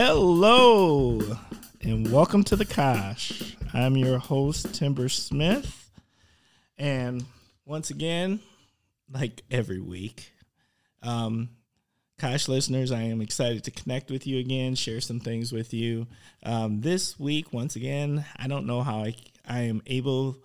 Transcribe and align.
Hello, 0.00 1.18
and 1.80 2.12
welcome 2.12 2.44
to 2.44 2.54
the 2.54 2.64
Kosh. 2.64 3.56
I'm 3.74 3.96
your 3.96 4.18
host, 4.18 4.72
Timber 4.72 5.08
Smith. 5.08 5.90
And 6.78 7.24
once 7.66 7.90
again, 7.90 8.38
like 9.10 9.42
every 9.50 9.80
week, 9.80 10.30
um, 11.02 11.48
Kosh 12.16 12.46
listeners, 12.46 12.92
I 12.92 13.02
am 13.02 13.20
excited 13.20 13.64
to 13.64 13.72
connect 13.72 14.12
with 14.12 14.24
you 14.24 14.38
again, 14.38 14.76
share 14.76 15.00
some 15.00 15.18
things 15.18 15.50
with 15.50 15.74
you. 15.74 16.06
Um, 16.44 16.80
this 16.80 17.18
week, 17.18 17.52
once 17.52 17.74
again, 17.74 18.24
I 18.36 18.46
don't 18.46 18.66
know 18.66 18.82
how 18.82 18.98
I, 19.02 19.16
I 19.48 19.62
am 19.62 19.82
able 19.84 20.36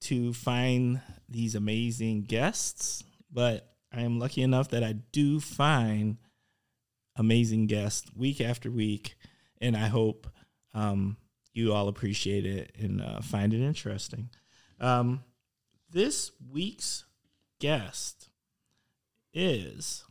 to 0.00 0.32
find 0.32 1.00
these 1.28 1.54
amazing 1.54 2.22
guests, 2.22 3.04
but 3.32 3.64
I 3.92 4.00
am 4.00 4.18
lucky 4.18 4.42
enough 4.42 4.70
that 4.70 4.82
I 4.82 4.94
do 5.12 5.38
find 5.38 6.16
amazing 7.18 7.66
guests 7.66 8.08
week 8.16 8.40
after 8.40 8.70
week, 8.70 9.16
and 9.60 9.76
I 9.76 9.88
hope 9.88 10.26
um, 10.74 11.16
you 11.52 11.74
all 11.74 11.88
appreciate 11.88 12.46
it 12.46 12.72
and 12.78 13.02
uh, 13.02 13.20
find 13.20 13.52
it 13.52 13.60
interesting. 13.60 14.30
Um, 14.80 15.24
this 15.90 16.30
week's 16.50 17.04
guest 17.60 18.30
is, 19.34 20.04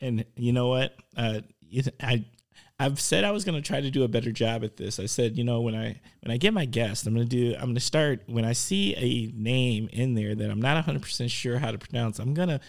and 0.00 0.24
you 0.36 0.52
know 0.52 0.68
what? 0.68 0.96
Uh, 1.16 1.40
I 2.00 2.24
I've 2.80 3.00
said 3.00 3.24
I 3.24 3.32
was 3.32 3.44
going 3.44 3.60
to 3.60 3.66
try 3.66 3.80
to 3.80 3.90
do 3.90 4.04
a 4.04 4.08
better 4.08 4.30
job 4.30 4.62
at 4.62 4.76
this. 4.76 5.00
I 5.00 5.06
said, 5.06 5.36
you 5.36 5.42
know, 5.42 5.60
when 5.60 5.74
I 5.74 6.00
when 6.22 6.30
I 6.30 6.36
get 6.36 6.54
my 6.54 6.64
guest, 6.64 7.06
I'm 7.06 7.14
going 7.14 7.28
to 7.28 7.36
do 7.36 7.54
I'm 7.54 7.64
going 7.64 7.74
to 7.74 7.80
start 7.80 8.22
when 8.26 8.44
I 8.44 8.52
see 8.52 8.94
a 8.94 9.32
name 9.36 9.88
in 9.92 10.14
there 10.14 10.34
that 10.34 10.50
I'm 10.50 10.62
not 10.62 10.84
100% 10.84 11.30
sure 11.30 11.58
how 11.58 11.72
to 11.72 11.78
pronounce. 11.78 12.20
I'm 12.20 12.34
going 12.34 12.48
to 12.48 12.60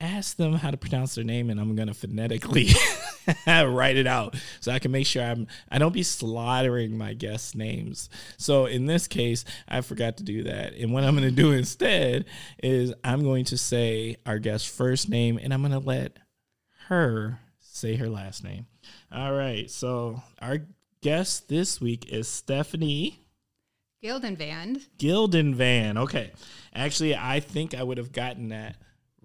ask 0.00 0.36
them 0.36 0.54
how 0.54 0.70
to 0.70 0.76
pronounce 0.76 1.14
their 1.14 1.24
name 1.24 1.50
and 1.50 1.60
I'm 1.60 1.76
to 1.88 1.94
phonetically 1.94 2.68
write 3.46 3.96
it 3.96 4.06
out 4.06 4.34
so 4.60 4.72
I 4.72 4.78
can 4.78 4.90
make 4.90 5.06
sure 5.06 5.22
I'm 5.22 5.46
I 5.70 5.78
don't 5.78 5.92
be 5.92 6.02
slaughtering 6.02 6.96
my 6.96 7.12
guests' 7.12 7.54
names. 7.54 8.08
So 8.38 8.66
in 8.66 8.86
this 8.86 9.06
case, 9.06 9.44
I 9.68 9.82
forgot 9.82 10.16
to 10.16 10.22
do 10.22 10.44
that. 10.44 10.74
And 10.74 10.92
what 10.92 11.04
I'm 11.04 11.14
to 11.28 11.30
do 11.30 11.52
instead 11.52 12.24
is 12.62 12.94
I'm 13.04 13.22
going 13.22 13.44
to 13.46 13.58
say 13.58 14.16
our 14.24 14.38
guest's 14.38 14.68
first 14.68 15.08
name 15.08 15.38
and 15.40 15.52
I'm 15.52 15.60
to 15.72 15.78
let 15.78 16.16
her 16.88 17.38
say 17.58 17.96
her 17.96 18.08
last 18.08 18.42
name. 18.42 18.66
All 19.12 19.32
right. 19.32 19.70
So 19.70 20.22
our 20.40 20.58
guest 21.02 21.48
this 21.48 21.80
week 21.80 22.10
is 22.10 22.26
Stephanie 22.26 23.18
Gyldenvand. 24.02 24.86
Gyldenvand. 24.98 25.98
Okay. 25.98 26.30
Actually, 26.74 27.14
I 27.14 27.40
think 27.40 27.74
I 27.74 27.82
would 27.82 27.98
have 27.98 28.12
gotten 28.12 28.48
that 28.48 28.76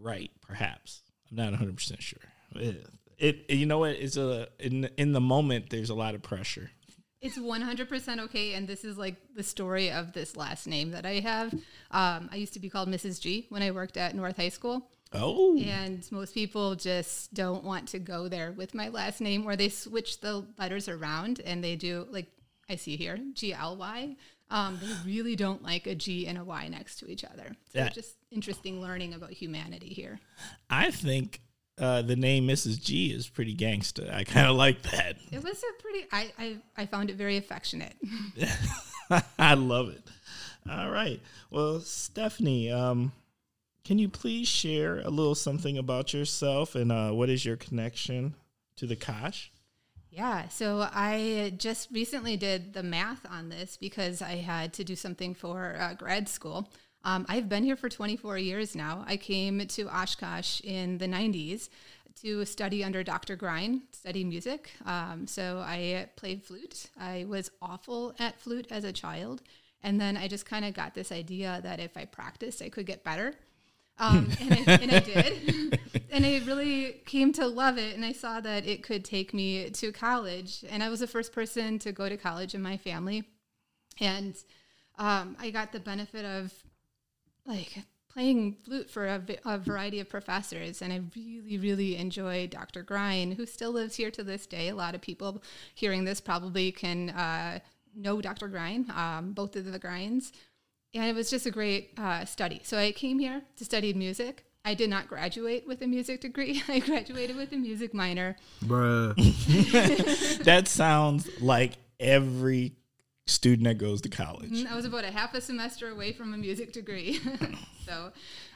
right, 0.05 0.31
perhaps. 0.41 1.01
I'm 1.29 1.37
not 1.37 1.53
100% 1.53 1.99
sure. 1.99 2.19
It, 2.55 2.87
it 3.17 3.49
you 3.49 3.65
know 3.65 3.79
what? 3.79 3.91
It's 3.91 4.17
a 4.17 4.47
in 4.59 4.89
in 4.97 5.11
the 5.11 5.19
moment 5.19 5.69
there's 5.69 5.89
a 5.89 5.95
lot 5.95 6.15
of 6.15 6.21
pressure. 6.21 6.69
It's 7.21 7.39
100% 7.39 8.19
okay. 8.25 8.53
And 8.53 8.67
this 8.67 8.85
is 8.85 8.97
like 8.97 9.15
the 9.35 9.41
story 9.41 9.91
of 9.91 10.13
this 10.13 10.37
last 10.37 10.67
name 10.67 10.91
that 10.91 11.07
I 11.07 11.21
have. 11.21 11.53
Um, 11.89 12.29
I 12.31 12.35
used 12.35 12.53
to 12.53 12.59
be 12.59 12.69
called 12.69 12.87
Mrs. 12.87 13.19
G 13.19 13.47
when 13.49 13.63
I 13.63 13.71
worked 13.71 13.97
at 13.97 14.13
North 14.15 14.37
High 14.37 14.49
School. 14.49 14.91
Oh. 15.11 15.57
And 15.57 16.07
most 16.11 16.35
people 16.35 16.75
just 16.75 17.33
don't 17.33 17.63
want 17.63 17.87
to 17.89 17.99
go 17.99 18.27
there 18.27 18.51
with 18.51 18.75
my 18.75 18.89
last 18.89 19.21
name, 19.21 19.47
or 19.47 19.55
they 19.55 19.69
switch 19.69 20.19
the 20.19 20.45
letters 20.59 20.87
around 20.87 21.41
and 21.43 21.63
they 21.63 21.75
do, 21.75 22.05
like 22.11 22.27
I 22.69 22.75
see 22.75 22.95
here, 22.95 23.17
G 23.33 23.53
L 23.53 23.75
Y. 23.77 24.15
Um, 24.49 24.79
they 24.81 25.11
really 25.11 25.35
don't 25.35 25.63
like 25.63 25.87
a 25.87 25.95
G 25.95 26.27
and 26.27 26.37
a 26.37 26.43
Y 26.43 26.67
next 26.67 26.97
to 26.99 27.07
each 27.09 27.23
other. 27.23 27.55
So 27.73 27.87
just 27.89 28.15
interesting 28.31 28.81
learning 28.81 29.13
about 29.13 29.31
humanity 29.31 29.89
here. 29.89 30.19
I 30.69 30.91
think 30.91 31.41
uh, 31.77 32.01
the 32.03 32.15
name 32.15 32.47
Mrs. 32.47 32.81
G 32.81 33.11
is 33.11 33.27
pretty 33.27 33.55
gangsta. 33.55 34.13
I 34.13 34.23
kind 34.23 34.47
of 34.47 34.55
like 34.55 34.81
that. 34.83 35.17
It 35.31 35.43
was 35.43 35.63
a 35.63 35.81
pretty, 35.81 36.05
I, 36.11 36.31
I, 36.37 36.57
I 36.77 36.85
found 36.85 37.09
it 37.09 37.15
very 37.15 37.37
affectionate. 37.37 37.95
I 39.39 39.55
love 39.55 39.89
it. 39.89 40.03
All 40.69 40.89
right. 40.89 41.21
Well, 41.51 41.79
Stephanie, 41.79 42.71
um, 42.71 43.11
can 43.83 43.99
you 43.99 44.09
please 44.09 44.47
share 44.47 44.99
a 44.99 45.09
little 45.09 45.35
something 45.35 45.77
about 45.77 46.13
yourself 46.13 46.75
and 46.75 46.91
uh, 46.91 47.11
what 47.11 47.29
is 47.29 47.45
your 47.45 47.55
connection 47.55 48.35
to 48.77 48.87
the 48.87 48.95
Kosh? 48.95 49.51
Yeah, 50.15 50.47
so 50.47 50.87
I 50.93 51.51
just 51.57 51.91
recently 51.91 52.37
did 52.37 52.73
the 52.73 52.83
math 52.83 53.25
on 53.29 53.49
this 53.49 53.75
because 53.75 54.21
I 54.21 54.35
had 54.35 54.71
to 54.75 54.85
do 54.85 54.95
something 54.95 55.33
for 55.33 55.75
uh, 55.77 55.93
grad 55.93 56.29
school. 56.29 56.69
Um, 57.03 57.25
I've 57.27 57.49
been 57.49 57.65
here 57.65 57.75
for 57.75 57.89
24 57.89 58.37
years 58.37 58.77
now. 58.77 59.03
I 59.05 59.17
came 59.17 59.59
to 59.67 59.89
Oshkosh 59.89 60.61
in 60.61 60.99
the 60.99 61.07
90s 61.07 61.67
to 62.21 62.45
study 62.45 62.81
under 62.81 63.03
Dr. 63.03 63.35
Grine, 63.35 63.81
study 63.91 64.23
music. 64.23 64.71
Um, 64.85 65.27
so 65.27 65.61
I 65.65 66.07
played 66.15 66.45
flute. 66.45 66.85
I 66.97 67.25
was 67.27 67.51
awful 67.61 68.15
at 68.17 68.39
flute 68.39 68.67
as 68.71 68.85
a 68.85 68.93
child. 68.93 69.41
And 69.83 69.99
then 69.99 70.15
I 70.15 70.29
just 70.29 70.45
kind 70.45 70.63
of 70.63 70.73
got 70.73 70.93
this 70.93 71.11
idea 71.11 71.59
that 71.63 71.81
if 71.81 71.97
I 71.97 72.05
practiced, 72.05 72.61
I 72.61 72.69
could 72.69 72.85
get 72.85 73.03
better. 73.03 73.33
Um, 73.97 74.29
and, 74.39 74.53
I, 74.53 74.73
and 74.73 74.91
I 74.91 74.99
did. 74.99 75.79
and 76.11 76.25
I 76.25 76.41
really 76.45 77.01
came 77.05 77.33
to 77.33 77.47
love 77.47 77.77
it. 77.77 77.95
And 77.95 78.05
I 78.05 78.11
saw 78.11 78.39
that 78.41 78.65
it 78.65 78.83
could 78.83 79.05
take 79.05 79.33
me 79.33 79.69
to 79.69 79.91
college. 79.91 80.63
And 80.69 80.83
I 80.83 80.89
was 80.89 80.99
the 80.99 81.07
first 81.07 81.33
person 81.33 81.79
to 81.79 81.91
go 81.91 82.09
to 82.09 82.17
college 82.17 82.55
in 82.55 82.61
my 82.61 82.77
family. 82.77 83.23
And 83.99 84.35
um, 84.97 85.35
I 85.39 85.49
got 85.49 85.71
the 85.71 85.79
benefit 85.79 86.25
of 86.25 86.53
like 87.45 87.77
playing 88.09 88.55
flute 88.63 88.89
for 88.89 89.05
a, 89.05 89.21
a 89.45 89.57
variety 89.57 89.99
of 89.99 90.09
professors. 90.09 90.81
And 90.81 90.93
I 90.93 91.01
really, 91.15 91.57
really 91.57 91.97
enjoyed 91.97 92.49
Dr. 92.49 92.81
Grine, 92.81 93.31
who 93.31 93.45
still 93.45 93.71
lives 93.71 93.95
here 93.95 94.11
to 94.11 94.23
this 94.23 94.45
day. 94.45 94.69
A 94.69 94.75
lot 94.75 94.95
of 94.95 95.01
people 95.01 95.43
hearing 95.73 96.05
this 96.05 96.21
probably 96.21 96.71
can 96.71 97.09
uh, 97.09 97.59
know 97.93 98.21
Dr. 98.21 98.47
Grine, 98.47 98.89
um, 98.95 99.33
both 99.33 99.55
of 99.55 99.71
the 99.71 99.79
Grines 99.79 100.31
and 100.95 101.05
it 101.05 101.15
was 101.15 101.29
just 101.29 101.45
a 101.45 101.51
great 101.51 101.91
uh, 101.97 102.25
study. 102.25 102.61
So 102.63 102.77
I 102.77 102.91
came 102.91 103.19
here 103.19 103.41
to 103.57 103.65
study 103.65 103.93
music. 103.93 104.45
I 104.63 104.73
did 104.73 104.89
not 104.89 105.07
graduate 105.07 105.67
with 105.67 105.81
a 105.81 105.87
music 105.87 106.21
degree. 106.21 106.63
I 106.67 106.79
graduated 106.79 107.35
with 107.35 107.51
a 107.51 107.57
music 107.57 107.93
minor. 107.93 108.35
Bruh. 108.63 109.13
that 110.43 110.67
sounds 110.67 111.29
like 111.39 111.73
every 111.99 112.73
student 113.27 113.65
that 113.65 113.77
goes 113.77 114.01
to 114.01 114.09
college. 114.09 114.65
I 114.65 114.75
was 114.75 114.85
about 114.85 115.03
a 115.03 115.11
half 115.11 115.33
a 115.33 115.41
semester 115.41 115.89
away 115.89 116.13
from 116.13 116.33
a 116.33 116.37
music 116.37 116.71
degree. 116.71 117.19
so 117.85 118.11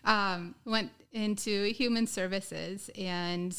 um, 0.06 0.56
went 0.66 0.92
into 1.12 1.66
human 1.74 2.08
services 2.08 2.90
and 2.98 3.56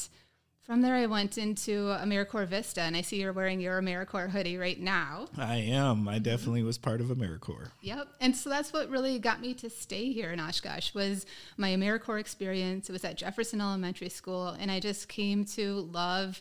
from 0.63 0.83
there 0.83 0.95
I 0.95 1.07
went 1.07 1.39
into 1.39 1.87
AmeriCorps 1.87 2.49
Vista 2.49 2.83
and 2.83 2.97
I 2.97 3.01
see 3.01 3.21
you're 3.21 3.33
wearing 3.33 3.61
your 3.61 3.81
AmeriCorps 3.81 4.31
hoodie 4.31 4.57
right 4.57 4.79
now. 4.79 5.27
I 5.37 5.57
am. 5.57 6.09
I 6.09 6.19
definitely 6.19 6.63
was 6.63 6.79
part 6.79 7.01
of 7.01 7.09
AmeriCorps. 7.09 7.71
Yep. 7.81 8.09
And 8.21 8.37
so 8.37 8.51
that's 8.51 8.73
what 8.73 8.89
really 8.89 9.19
got 9.19 9.41
me 9.41 9.55
to 9.55 9.71
stay 9.71 10.13
here 10.13 10.33
in 10.33 10.41
Oshkosh 10.41 10.95
was 10.95 11.27
my 11.57 11.71
AmeriCorps 11.71 12.21
experience. 12.21 12.89
It 12.89 12.93
was 12.93 13.05
at 13.05 13.17
Jefferson 13.17 13.61
Elementary 13.61 14.11
School 14.11 14.49
and 14.49 14.71
I 14.71 14.81
just 14.81 15.09
came 15.09 15.45
to 15.47 15.81
love 15.93 16.41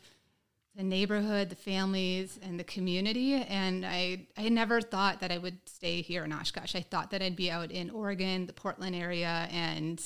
the 0.75 0.83
neighborhood, 0.83 1.49
the 1.49 1.55
families, 1.55 2.39
and 2.41 2.59
the 2.59 2.63
community. 2.63 3.33
And 3.35 3.85
I, 3.85 4.27
I 4.37 4.49
never 4.49 4.79
thought 4.79 5.19
that 5.19 5.31
I 5.31 5.37
would 5.37 5.57
stay 5.65 6.01
here 6.01 6.23
in 6.23 6.31
Oshkosh. 6.31 6.75
I 6.75 6.81
thought 6.81 7.11
that 7.11 7.21
I'd 7.21 7.35
be 7.35 7.51
out 7.51 7.71
in 7.71 7.89
Oregon, 7.89 8.45
the 8.45 8.53
Portland 8.53 8.95
area, 8.95 9.49
and 9.51 10.01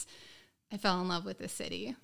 I 0.71 0.77
fell 0.77 0.99
in 1.01 1.07
love 1.07 1.25
with 1.25 1.37
the 1.37 1.47
city. 1.47 1.95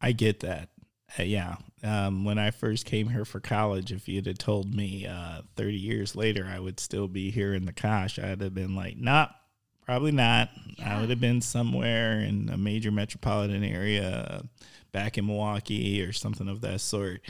I 0.00 0.12
get 0.12 0.40
that. 0.40 0.70
Uh, 1.18 1.22
yeah. 1.22 1.56
Um, 1.82 2.24
when 2.24 2.38
I 2.38 2.50
first 2.50 2.86
came 2.86 3.08
here 3.08 3.24
for 3.24 3.40
college, 3.40 3.92
if 3.92 4.08
you'd 4.08 4.26
have 4.26 4.38
told 4.38 4.74
me 4.74 5.06
uh, 5.06 5.42
30 5.56 5.76
years 5.76 6.16
later 6.16 6.48
I 6.50 6.58
would 6.58 6.80
still 6.80 7.08
be 7.08 7.30
here 7.30 7.54
in 7.54 7.66
the 7.66 7.72
Kosh, 7.72 8.18
I'd 8.18 8.40
have 8.40 8.54
been 8.54 8.74
like, 8.74 8.96
nah, 8.96 9.28
probably 9.84 10.12
not. 10.12 10.50
I 10.84 11.00
would 11.00 11.10
have 11.10 11.20
been 11.20 11.40
somewhere 11.40 12.20
in 12.20 12.48
a 12.48 12.56
major 12.56 12.90
metropolitan 12.90 13.62
area 13.62 14.42
back 14.92 15.18
in 15.18 15.26
Milwaukee 15.26 16.02
or 16.02 16.12
something 16.12 16.48
of 16.48 16.62
that 16.62 16.80
sort. 16.80 17.20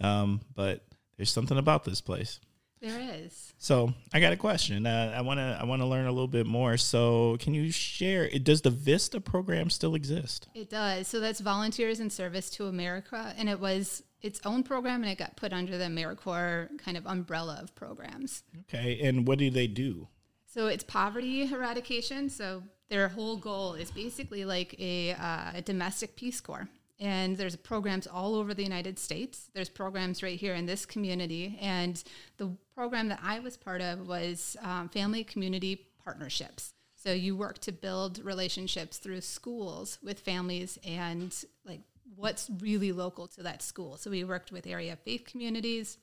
Um, 0.00 0.40
but 0.54 0.84
there's 1.16 1.30
something 1.30 1.58
about 1.58 1.84
this 1.84 2.00
place. 2.00 2.40
There 2.80 3.00
is. 3.00 3.52
So 3.58 3.92
I 4.12 4.20
got 4.20 4.32
a 4.32 4.36
question. 4.36 4.86
Uh, 4.86 5.12
I 5.16 5.20
want 5.20 5.38
to 5.38 5.58
I 5.60 5.64
want 5.64 5.82
to 5.82 5.86
learn 5.86 6.06
a 6.06 6.12
little 6.12 6.28
bit 6.28 6.46
more. 6.46 6.76
So 6.76 7.36
can 7.40 7.54
you 7.54 7.72
share? 7.72 8.28
Does 8.28 8.62
the 8.62 8.70
Vista 8.70 9.20
program 9.20 9.70
still 9.70 9.94
exist? 9.94 10.48
It 10.54 10.70
does. 10.70 11.08
So 11.08 11.18
that's 11.20 11.40
Volunteers 11.40 12.00
in 12.00 12.10
Service 12.10 12.50
to 12.50 12.66
America, 12.66 13.34
and 13.36 13.48
it 13.48 13.58
was 13.58 14.02
its 14.20 14.40
own 14.44 14.62
program, 14.62 15.02
and 15.02 15.10
it 15.10 15.18
got 15.18 15.36
put 15.36 15.52
under 15.52 15.78
the 15.78 15.84
AmeriCorps 15.84 16.78
kind 16.78 16.96
of 16.96 17.06
umbrella 17.06 17.60
of 17.62 17.74
programs. 17.74 18.42
Okay, 18.62 19.00
and 19.00 19.26
what 19.26 19.38
do 19.38 19.50
they 19.50 19.66
do? 19.66 20.08
So 20.46 20.66
it's 20.66 20.84
poverty 20.84 21.42
eradication. 21.42 22.28
So 22.30 22.62
their 22.88 23.08
whole 23.08 23.36
goal 23.36 23.74
is 23.74 23.90
basically 23.90 24.44
like 24.44 24.74
a, 24.78 25.12
uh, 25.12 25.52
a 25.54 25.62
domestic 25.62 26.16
Peace 26.16 26.40
Corps. 26.40 26.68
And 27.00 27.36
there's 27.36 27.54
programs 27.54 28.06
all 28.06 28.34
over 28.34 28.54
the 28.54 28.62
United 28.62 28.98
States. 28.98 29.50
There's 29.54 29.68
programs 29.68 30.22
right 30.22 30.38
here 30.38 30.54
in 30.54 30.66
this 30.66 30.84
community. 30.84 31.58
And 31.60 32.02
the 32.38 32.56
program 32.74 33.08
that 33.08 33.20
I 33.22 33.38
was 33.38 33.56
part 33.56 33.80
of 33.80 34.08
was 34.08 34.56
um, 34.62 34.88
family 34.88 35.22
community 35.22 35.86
partnerships. 36.02 36.74
So 36.96 37.12
you 37.12 37.36
work 37.36 37.58
to 37.60 37.72
build 37.72 38.18
relationships 38.24 38.98
through 38.98 39.20
schools 39.20 39.98
with 40.02 40.18
families 40.18 40.78
and 40.84 41.32
like 41.64 41.80
what's 42.16 42.50
really 42.60 42.90
local 42.90 43.28
to 43.28 43.42
that 43.44 43.62
school. 43.62 43.96
So 43.96 44.10
we 44.10 44.24
worked 44.24 44.50
with 44.50 44.66
area 44.66 44.96
faith 44.96 45.24
communities, 45.24 45.98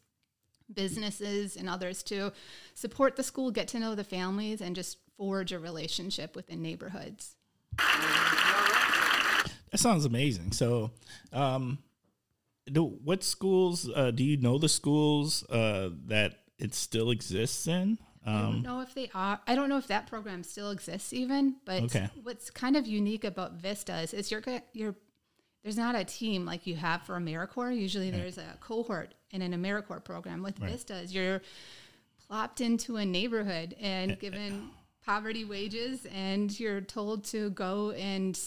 businesses 0.74 1.57
and 1.57 1.69
others 1.69 2.01
to 2.03 2.31
support 2.74 3.18
the 3.18 3.24
school, 3.24 3.51
get 3.51 3.68
to 3.69 3.80
know 3.80 3.95
the 3.95 4.03
families, 4.03 4.62
and 4.62 4.75
just 4.75 4.97
forge 5.18 5.51
a 5.51 5.59
relationship 5.59 6.36
within 6.36 6.62
neighborhoods. 6.62 7.36
That 9.71 9.77
sounds 9.79 10.06
amazing. 10.06 10.51
So, 10.51 10.91
um, 11.33 11.79
do, 12.71 12.83
what 12.85 13.23
schools 13.23 13.89
uh, 13.94 14.12
do 14.12 14.23
you 14.23 14.38
know 14.38 14.57
the 14.57 14.69
schools 14.69 15.44
uh, 15.50 15.89
that 16.07 16.39
it 16.57 16.73
still 16.73 17.12
exists 17.12 17.67
in? 17.67 17.97
I 18.27 18.41
don't 18.41 18.63
know 18.63 18.81
if 18.81 18.95
they 18.95 19.12
are. 19.13 19.39
I 19.45 19.53
don't 19.53 19.69
know 19.69 19.77
if 19.77 19.85
that 19.88 20.07
program 20.07 20.41
still 20.44 20.71
exists 20.71 21.13
even. 21.13 21.57
But 21.63 21.83
Okay. 21.83 22.09
what's 22.23 22.50
kind 22.50 22.75
of 22.75 22.88
unique 22.88 23.23
about 23.23 23.53
Vistas 23.53 24.13
is 24.13 24.25
is 24.25 24.31
you're 24.31 24.41
you're 24.73 24.95
there's 25.62 25.77
not 25.77 25.94
a 25.95 26.03
team 26.03 26.44
like 26.45 26.65
you 26.65 26.75
have 26.75 27.03
for 27.03 27.19
AmeriCorps. 27.19 27.77
Usually 27.77 28.09
there's 28.09 28.39
a 28.39 28.57
cohort 28.61 29.13
in 29.29 29.41
an 29.44 29.53
AmeriCorps 29.53 30.03
program. 30.03 30.41
With 30.41 30.57
Vistas, 30.57 31.13
you're 31.13 31.41
plopped 32.27 32.61
into 32.61 32.97
a 32.97 33.06
neighborhood 33.06 33.75
and 33.79 34.18
given 34.19 34.69
poverty 35.06 35.45
wages, 35.45 36.07
and 36.11 36.57
you're 36.59 36.81
told 36.81 37.25
to 37.25 37.51
go 37.51 37.91
and 37.91 38.39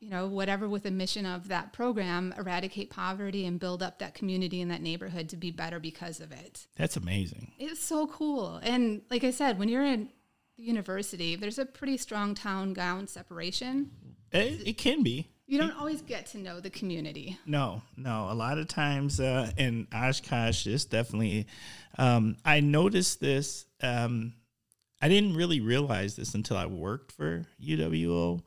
you 0.00 0.10
know 0.10 0.26
whatever 0.26 0.68
with 0.68 0.82
the 0.82 0.90
mission 0.90 1.26
of 1.26 1.48
that 1.48 1.72
program, 1.72 2.34
eradicate 2.36 2.90
poverty 2.90 3.46
and 3.46 3.58
build 3.58 3.82
up 3.82 3.98
that 3.98 4.14
community 4.14 4.60
in 4.60 4.68
that 4.68 4.82
neighborhood 4.82 5.28
to 5.30 5.36
be 5.36 5.50
better 5.50 5.80
because 5.80 6.20
of 6.20 6.32
it. 6.32 6.66
That's 6.76 6.96
amazing. 6.96 7.52
It's 7.58 7.82
so 7.82 8.06
cool. 8.06 8.60
And 8.62 9.02
like 9.10 9.24
I 9.24 9.30
said, 9.30 9.58
when 9.58 9.68
you're 9.68 9.84
in 9.84 10.10
the 10.56 10.62
university, 10.62 11.36
there's 11.36 11.58
a 11.58 11.66
pretty 11.66 11.96
strong 11.96 12.34
town 12.34 12.72
gown 12.72 13.06
separation. 13.06 13.90
It, 14.32 14.68
it 14.68 14.78
can 14.78 15.02
be. 15.02 15.28
You 15.48 15.58
don't 15.58 15.78
always 15.78 16.02
get 16.02 16.26
to 16.26 16.38
know 16.38 16.58
the 16.58 16.70
community. 16.70 17.38
No, 17.46 17.80
no. 17.96 18.28
A 18.30 18.34
lot 18.34 18.58
of 18.58 18.66
times 18.66 19.20
uh, 19.20 19.50
in 19.56 19.86
Oshkosh, 19.94 20.66
it's 20.66 20.84
definitely. 20.84 21.46
Um, 21.98 22.36
I 22.44 22.58
noticed 22.60 23.20
this. 23.20 23.64
Um, 23.80 24.34
I 25.00 25.08
didn't 25.08 25.36
really 25.36 25.60
realize 25.60 26.16
this 26.16 26.34
until 26.34 26.56
I 26.56 26.66
worked 26.66 27.12
for 27.12 27.44
UWO. 27.62 28.42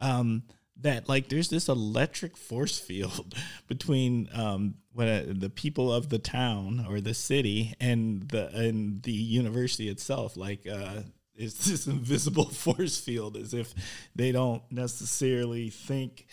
Um, 0.00 0.44
that 0.80 1.08
like 1.08 1.28
there's 1.28 1.48
this 1.48 1.68
electric 1.68 2.36
force 2.36 2.78
field 2.78 3.34
between 3.68 4.28
um, 4.34 4.74
what 4.92 5.08
uh, 5.08 5.22
the 5.26 5.50
people 5.50 5.92
of 5.92 6.08
the 6.08 6.18
town 6.18 6.86
or 6.88 7.00
the 7.00 7.14
city 7.14 7.74
and 7.80 8.28
the 8.28 8.48
and 8.48 9.02
the 9.02 9.12
university 9.12 9.88
itself. 9.88 10.36
Like 10.36 10.66
uh, 10.66 11.02
it's 11.34 11.66
this 11.66 11.86
invisible 11.86 12.44
force 12.50 12.98
field, 13.00 13.36
as 13.36 13.54
if 13.54 13.74
they 14.14 14.32
don't 14.32 14.62
necessarily 14.70 15.70
think 15.70 16.26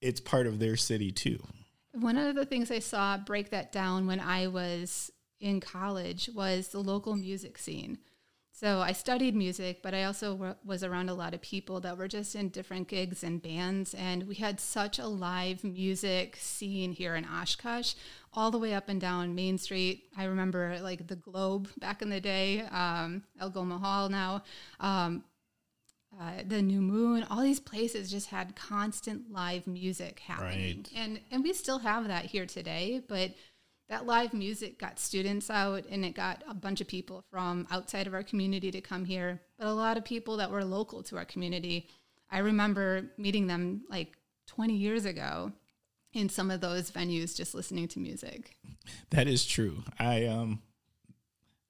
it's 0.00 0.20
part 0.20 0.46
of 0.46 0.58
their 0.58 0.76
city 0.76 1.10
too. 1.10 1.42
One 1.92 2.18
of 2.18 2.34
the 2.34 2.44
things 2.44 2.70
I 2.70 2.80
saw 2.80 3.16
break 3.16 3.50
that 3.50 3.72
down 3.72 4.06
when 4.06 4.20
I 4.20 4.48
was 4.48 5.10
in 5.40 5.60
college 5.60 6.28
was 6.34 6.68
the 6.68 6.82
local 6.82 7.16
music 7.16 7.58
scene. 7.58 7.98
So 8.58 8.80
I 8.80 8.92
studied 8.92 9.36
music, 9.36 9.82
but 9.82 9.92
I 9.92 10.04
also 10.04 10.34
wa- 10.34 10.54
was 10.64 10.82
around 10.82 11.10
a 11.10 11.14
lot 11.14 11.34
of 11.34 11.42
people 11.42 11.78
that 11.80 11.98
were 11.98 12.08
just 12.08 12.34
in 12.34 12.48
different 12.48 12.88
gigs 12.88 13.22
and 13.22 13.42
bands. 13.42 13.92
And 13.92 14.26
we 14.26 14.36
had 14.36 14.60
such 14.60 14.98
a 14.98 15.06
live 15.06 15.62
music 15.62 16.36
scene 16.36 16.92
here 16.92 17.14
in 17.16 17.26
Oshkosh, 17.26 17.92
all 18.32 18.50
the 18.50 18.56
way 18.58 18.72
up 18.72 18.88
and 18.88 18.98
down 18.98 19.34
Main 19.34 19.58
Street. 19.58 20.04
I 20.16 20.24
remember 20.24 20.78
like 20.80 21.06
the 21.06 21.16
Globe 21.16 21.68
back 21.76 22.00
in 22.00 22.08
the 22.08 22.18
day, 22.20 22.62
um, 22.62 23.24
Algoma 23.38 23.76
Hall 23.76 24.08
now. 24.08 24.42
Um, 24.80 25.24
uh, 26.18 26.42
the 26.46 26.62
New 26.62 26.80
Moon, 26.80 27.26
all 27.28 27.42
these 27.42 27.60
places 27.60 28.10
just 28.10 28.28
had 28.28 28.56
constant 28.56 29.30
live 29.30 29.66
music 29.66 30.20
happening, 30.20 30.76
Right. 30.78 30.90
and 30.96 31.20
and 31.30 31.42
we 31.44 31.52
still 31.52 31.80
have 31.80 32.08
that 32.08 32.24
here 32.24 32.46
today. 32.46 33.02
But 33.06 33.32
that 33.88 34.06
live 34.06 34.34
music 34.34 34.78
got 34.78 34.98
students 34.98 35.48
out, 35.48 35.84
and 35.90 36.04
it 36.04 36.14
got 36.14 36.42
a 36.48 36.54
bunch 36.54 36.80
of 36.80 36.88
people 36.88 37.24
from 37.30 37.66
outside 37.70 38.06
of 38.06 38.14
our 38.14 38.22
community 38.22 38.70
to 38.70 38.80
come 38.80 39.04
here. 39.04 39.40
But 39.58 39.68
a 39.68 39.72
lot 39.72 39.96
of 39.96 40.04
people 40.04 40.36
that 40.38 40.50
were 40.50 40.64
local 40.64 41.02
to 41.04 41.16
our 41.16 41.24
community, 41.24 41.88
I 42.30 42.38
remember 42.38 43.10
meeting 43.16 43.46
them 43.46 43.84
like 43.88 44.16
20 44.48 44.74
years 44.74 45.04
ago 45.04 45.52
in 46.12 46.28
some 46.28 46.50
of 46.50 46.60
those 46.60 46.90
venues, 46.90 47.36
just 47.36 47.54
listening 47.54 47.88
to 47.88 48.00
music. 48.00 48.56
That 49.10 49.28
is 49.28 49.44
true. 49.44 49.82
I 49.98 50.26
um 50.26 50.62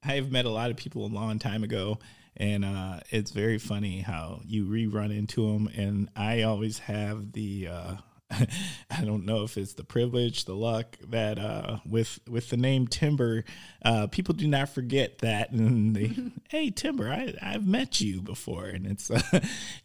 I 0.03 0.13
have 0.13 0.31
met 0.31 0.45
a 0.45 0.49
lot 0.49 0.71
of 0.71 0.77
people 0.77 1.05
a 1.05 1.07
long 1.07 1.39
time 1.39 1.63
ago 1.63 1.99
and 2.35 2.63
uh 2.63 2.99
it's 3.09 3.31
very 3.31 3.57
funny 3.57 3.99
how 4.01 4.41
you 4.45 4.65
rerun 4.65 5.15
into 5.15 5.51
them 5.51 5.69
and 5.75 6.09
I 6.15 6.43
always 6.43 6.79
have 6.79 7.33
the 7.33 7.67
uh 7.67 7.95
I 8.91 9.03
don't 9.05 9.25
know 9.25 9.43
if 9.43 9.57
it's 9.57 9.73
the 9.73 9.83
privilege, 9.83 10.45
the 10.45 10.53
luck 10.55 10.97
that 11.09 11.39
uh, 11.39 11.77
with 11.85 12.19
with 12.29 12.49
the 12.49 12.57
name 12.57 12.87
Timber, 12.87 13.45
uh, 13.83 14.07
people 14.07 14.33
do 14.33 14.47
not 14.47 14.69
forget 14.69 15.19
that. 15.19 15.51
And 15.51 15.95
they, 15.95 16.11
hey 16.49 16.69
Timber, 16.69 17.09
I 17.09 17.33
I've 17.41 17.65
met 17.65 18.01
you 18.01 18.21
before, 18.21 18.65
and 18.65 18.85
it's 18.85 19.09
uh, 19.09 19.21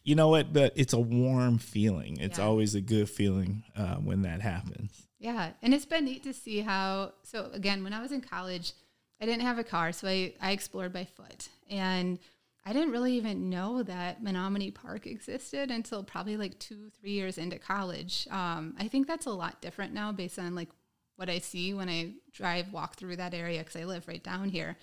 you 0.02 0.14
know 0.14 0.28
what, 0.28 0.52
but 0.52 0.72
it's 0.76 0.92
a 0.92 0.98
warm 1.00 1.58
feeling. 1.58 2.18
It's 2.18 2.38
Yeah. 2.38 2.44
always 2.46 2.74
a 2.74 2.80
good 2.80 3.08
feeling 3.08 3.62
uh, 3.76 3.96
when 3.96 4.22
that 4.22 4.40
happens. 4.40 5.06
Yeah, 5.20 5.50
and 5.62 5.72
it's 5.72 5.84
been 5.86 6.04
neat 6.06 6.24
to 6.24 6.32
see 6.32 6.60
how. 6.60 7.12
So 7.22 7.48
again, 7.52 7.84
when 7.84 7.92
I 7.92 8.02
was 8.02 8.10
in 8.10 8.20
college, 8.22 8.72
I 9.20 9.26
didn't 9.26 9.42
have 9.42 9.58
a 9.58 9.64
car, 9.64 9.92
so 9.92 10.08
I, 10.08 10.34
I 10.40 10.50
explored 10.50 10.92
by 10.92 11.04
foot, 11.04 11.48
and 11.70 12.18
I 12.64 12.72
didn't 12.72 12.92
really 12.92 13.14
even 13.14 13.50
know 13.50 13.82
that 13.82 14.22
Menominee 14.22 14.70
Park 14.70 15.06
existed 15.06 15.70
until 15.70 16.04
probably 16.04 16.36
like 16.36 16.58
two, 16.58 16.90
three 17.00 17.10
years 17.10 17.36
into 17.36 17.58
college. 17.58 18.28
Um, 18.30 18.74
I 18.78 18.86
think 18.86 19.06
that's 19.06 19.26
a 19.26 19.30
lot 19.30 19.60
different 19.60 19.92
now, 19.92 20.12
based 20.12 20.38
on 20.38 20.54
like 20.54 20.68
what 21.16 21.28
I 21.28 21.38
see 21.38 21.74
when 21.74 21.88
I 21.88 22.12
drive, 22.32 22.72
walk 22.72 22.96
through 22.96 23.16
that 23.16 23.34
area, 23.34 23.58
because 23.58 23.76
I 23.76 23.84
live 23.84 24.06
right 24.06 24.22
down 24.22 24.48
here. 24.48 24.76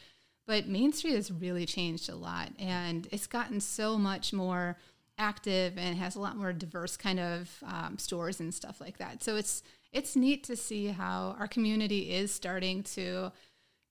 But 0.45 0.67
Main 0.67 0.91
Street 0.91 1.15
has 1.15 1.31
really 1.31 1.65
changed 1.65 2.09
a 2.09 2.15
lot, 2.15 2.49
and 2.59 3.07
it's 3.11 3.27
gotten 3.27 3.61
so 3.61 3.97
much 3.97 4.33
more 4.33 4.77
active 5.17 5.77
and 5.77 5.97
has 5.97 6.15
a 6.15 6.19
lot 6.19 6.37
more 6.37 6.51
diverse 6.51 6.97
kind 6.97 7.19
of 7.19 7.63
um, 7.65 7.97
stores 7.97 8.39
and 8.39 8.53
stuff 8.53 8.81
like 8.81 8.97
that. 8.97 9.23
So 9.23 9.35
it's 9.35 9.63
it's 9.91 10.15
neat 10.15 10.43
to 10.45 10.55
see 10.55 10.87
how 10.87 11.35
our 11.39 11.47
community 11.47 12.11
is 12.11 12.31
starting 12.31 12.83
to 12.83 13.31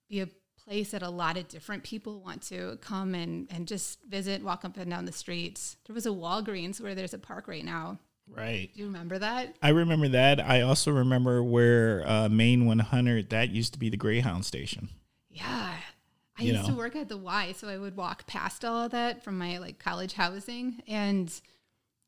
be 0.09 0.21
a 0.21 0.29
place 0.69 0.91
that 0.91 1.03
a 1.03 1.09
lot 1.09 1.37
of 1.39 1.49
different 1.49 1.83
people 1.83 2.21
want 2.21 2.43
to 2.43 2.79
come 2.83 3.15
and, 3.15 3.49
and 3.51 3.67
just 3.67 4.05
visit, 4.05 4.43
walk 4.43 4.65
up 4.65 4.77
and 4.77 4.91
down 4.91 5.07
the 5.07 5.13
streets. 5.13 5.77
There 5.87 5.95
was 5.95 6.05
a 6.05 6.11
Walgreens 6.11 6.81
where 6.81 6.95
there's 6.95 7.15
a 7.15 7.19
park 7.19 7.49
right 7.49 7.65
now. 7.65 7.99
Right. 8.31 8.71
Do 8.75 8.81
you 8.81 8.87
remember 8.87 9.19
that? 9.19 9.57
I 9.63 9.71
remember 9.71 10.09
that. 10.09 10.41
I 10.41 10.61
also 10.61 10.91
remember 10.91 11.43
where 11.43 12.05
uh, 12.07 12.29
Main 12.29 12.67
100 12.67 13.31
that 13.31 13.49
used 13.49 13.73
to 13.73 13.79
be 13.79 13.89
the 13.89 13.97
Greyhound 13.97 14.45
station. 14.45 14.91
Yeah. 15.31 15.75
I 16.39 16.43
You 16.43 16.53
used 16.53 16.67
to 16.67 16.75
work 16.75 16.95
at 16.95 17.09
the 17.09 17.17
Y, 17.17 17.53
so 17.57 17.69
I 17.69 17.79
would 17.79 17.97
walk 17.97 18.27
past 18.27 18.65
all 18.65 18.85
of 18.85 18.91
that 18.91 19.25
from 19.25 19.39
my 19.39 19.57
like 19.59 19.79
college 19.79 20.13
housing 20.13 20.83
and 20.87 21.33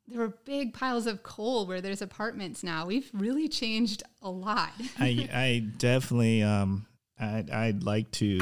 there 0.07 0.21
were 0.21 0.35
big 0.45 0.75
piles 0.75 1.07
of 1.07 1.23
coal 1.23 1.67
where 1.67 1.81
there's 1.81 2.03
apartments 2.03 2.65
now. 2.65 2.85
We've 2.85 3.09
really 3.15 3.49
changed 3.49 4.03
a 4.21 4.31
lot. 4.31 4.73
I 4.99 5.29
I 5.33 5.67
definitely 5.79 6.43
um 6.43 6.87
I'd 7.21 7.51
I'd 7.51 7.83
like 7.83 8.11
to 8.13 8.39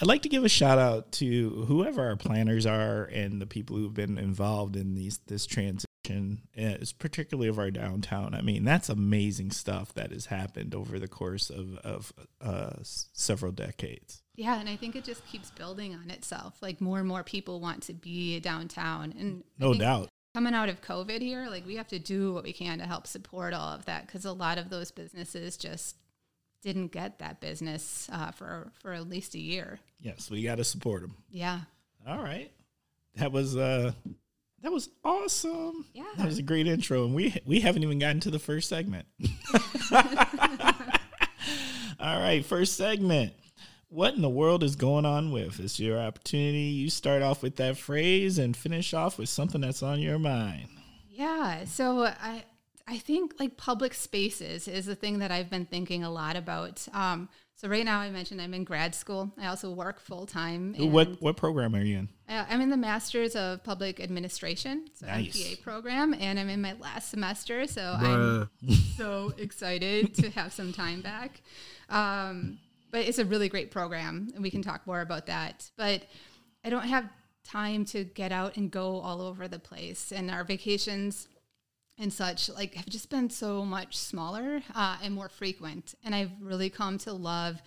I'd 0.00 0.06
like 0.06 0.22
to 0.22 0.28
give 0.28 0.44
a 0.44 0.48
shout 0.48 0.78
out 0.78 1.12
to 1.12 1.64
whoever 1.66 2.06
our 2.06 2.16
planners 2.16 2.66
are 2.66 3.04
and 3.04 3.40
the 3.40 3.46
people 3.46 3.76
who've 3.76 3.94
been 3.94 4.16
involved 4.16 4.76
in 4.76 4.94
these 4.94 5.18
this 5.26 5.44
transition, 5.44 6.42
is 6.54 6.92
particularly 6.92 7.48
of 7.48 7.58
our 7.58 7.70
downtown. 7.70 8.34
I 8.34 8.40
mean, 8.40 8.64
that's 8.64 8.88
amazing 8.88 9.50
stuff 9.50 9.92
that 9.94 10.12
has 10.12 10.26
happened 10.26 10.74
over 10.74 10.98
the 10.98 11.08
course 11.08 11.50
of 11.50 11.76
of 11.78 12.12
uh, 12.40 12.76
several 12.82 13.52
decades. 13.52 14.22
Yeah, 14.36 14.60
and 14.60 14.68
I 14.68 14.76
think 14.76 14.94
it 14.94 15.02
just 15.02 15.26
keeps 15.26 15.50
building 15.50 15.94
on 15.94 16.10
itself. 16.10 16.58
Like 16.62 16.80
more 16.80 17.00
and 17.00 17.08
more 17.08 17.24
people 17.24 17.60
want 17.60 17.82
to 17.84 17.92
be 17.92 18.38
downtown, 18.38 19.12
and 19.18 19.42
No 19.58 19.74
doubt. 19.74 20.08
Coming 20.34 20.54
out 20.54 20.68
of 20.68 20.80
COVID 20.80 21.20
here, 21.20 21.48
like 21.48 21.66
we 21.66 21.74
have 21.74 21.88
to 21.88 21.98
do 21.98 22.32
what 22.32 22.44
we 22.44 22.52
can 22.52 22.78
to 22.78 22.86
help 22.86 23.08
support 23.08 23.52
all 23.52 23.72
of 23.72 23.86
that 23.86 24.06
because 24.06 24.24
a 24.24 24.32
lot 24.32 24.58
of 24.58 24.70
those 24.70 24.92
businesses 24.92 25.56
just 25.56 25.96
didn't 26.62 26.88
get 26.88 27.18
that 27.20 27.40
business 27.40 28.08
uh, 28.12 28.30
for 28.32 28.70
for 28.80 28.92
at 28.92 29.08
least 29.08 29.34
a 29.34 29.38
year. 29.40 29.78
Yes, 30.00 30.30
we 30.30 30.42
got 30.42 30.56
to 30.56 30.64
support 30.64 31.02
them. 31.02 31.14
Yeah, 31.30 31.60
All 32.06 32.18
right. 32.22 32.50
That 33.16 33.32
was 33.32 33.56
uh 33.56 33.92
that 34.62 34.72
was 34.72 34.88
awesome. 35.04 35.86
Yeah. 35.94 36.04
That 36.16 36.26
was 36.26 36.38
a 36.38 36.42
great 36.42 36.66
intro 36.66 37.04
and 37.04 37.14
we 37.14 37.34
we 37.44 37.60
haven't 37.60 37.82
even 37.82 37.98
gotten 37.98 38.20
to 38.20 38.30
the 38.30 38.38
first 38.38 38.68
segment. 38.68 39.06
All 42.00 42.20
right, 42.20 42.44
first 42.44 42.76
segment. 42.76 43.32
What 43.88 44.14
in 44.14 44.20
the 44.22 44.28
world 44.28 44.62
is 44.62 44.76
going 44.76 45.06
on 45.06 45.32
with? 45.32 45.58
It's 45.60 45.80
your 45.80 45.98
opportunity. 45.98 46.58
You 46.58 46.90
start 46.90 47.22
off 47.22 47.42
with 47.42 47.56
that 47.56 47.76
phrase 47.78 48.38
and 48.38 48.56
finish 48.56 48.92
off 48.94 49.18
with 49.18 49.28
something 49.30 49.60
that's 49.62 49.82
on 49.82 49.98
your 50.00 50.18
mind. 50.18 50.68
yeah. 51.10 51.64
So 51.64 52.04
I 52.04 52.44
I 52.88 52.96
think 52.96 53.34
like 53.38 53.56
public 53.58 53.92
spaces 53.92 54.66
is 54.66 54.86
the 54.86 54.94
thing 54.94 55.18
that 55.18 55.30
I've 55.30 55.50
been 55.50 55.66
thinking 55.66 56.04
a 56.04 56.10
lot 56.10 56.36
about. 56.36 56.86
Um, 56.94 57.28
so 57.54 57.68
right 57.68 57.84
now, 57.84 58.00
I 58.00 58.10
mentioned 58.10 58.40
I'm 58.40 58.54
in 58.54 58.64
grad 58.64 58.94
school. 58.94 59.32
I 59.36 59.48
also 59.48 59.70
work 59.70 60.00
full 60.00 60.26
time. 60.26 60.74
What 60.78 61.20
what 61.20 61.36
program 61.36 61.74
are 61.74 61.82
you 61.82 61.98
in? 61.98 62.08
Uh, 62.28 62.46
I'm 62.48 62.60
in 62.60 62.70
the 62.70 62.76
Masters 62.76 63.36
of 63.36 63.62
Public 63.62 64.00
Administration, 64.00 64.86
so 64.94 65.06
Nice. 65.06 65.36
MPA 65.36 65.62
program, 65.62 66.14
and 66.14 66.38
I'm 66.38 66.48
in 66.48 66.62
my 66.62 66.74
last 66.74 67.10
semester. 67.10 67.66
So 67.66 67.82
I'm 67.98 68.48
so 68.96 69.32
excited 69.36 70.14
to 70.14 70.30
have 70.30 70.52
some 70.52 70.72
time 70.72 71.02
back. 71.02 71.42
Um, 71.90 72.58
but 72.90 73.00
it's 73.02 73.18
a 73.18 73.24
really 73.24 73.48
great 73.48 73.70
program, 73.70 74.30
and 74.34 74.42
we 74.42 74.50
can 74.50 74.62
talk 74.62 74.86
more 74.86 75.00
about 75.00 75.26
that. 75.26 75.70
But 75.76 76.04
I 76.64 76.70
don't 76.70 76.86
have 76.86 77.08
time 77.44 77.84
to 77.86 78.04
get 78.04 78.30
out 78.30 78.56
and 78.56 78.70
go 78.70 79.00
all 79.00 79.20
over 79.20 79.46
the 79.48 79.58
place, 79.58 80.12
and 80.12 80.30
our 80.30 80.44
vacations 80.44 81.28
and 81.98 82.12
such 82.12 82.48
like 82.48 82.74
have 82.74 82.86
just 82.86 83.10
been 83.10 83.28
so 83.28 83.64
much 83.64 83.96
smaller 83.96 84.62
uh, 84.74 84.98
and 85.02 85.14
more 85.14 85.28
frequent. 85.28 85.94
And 86.04 86.14
I've 86.14 86.30
really 86.40 86.70
come 86.70 86.98
to 86.98 87.12
love 87.12 87.60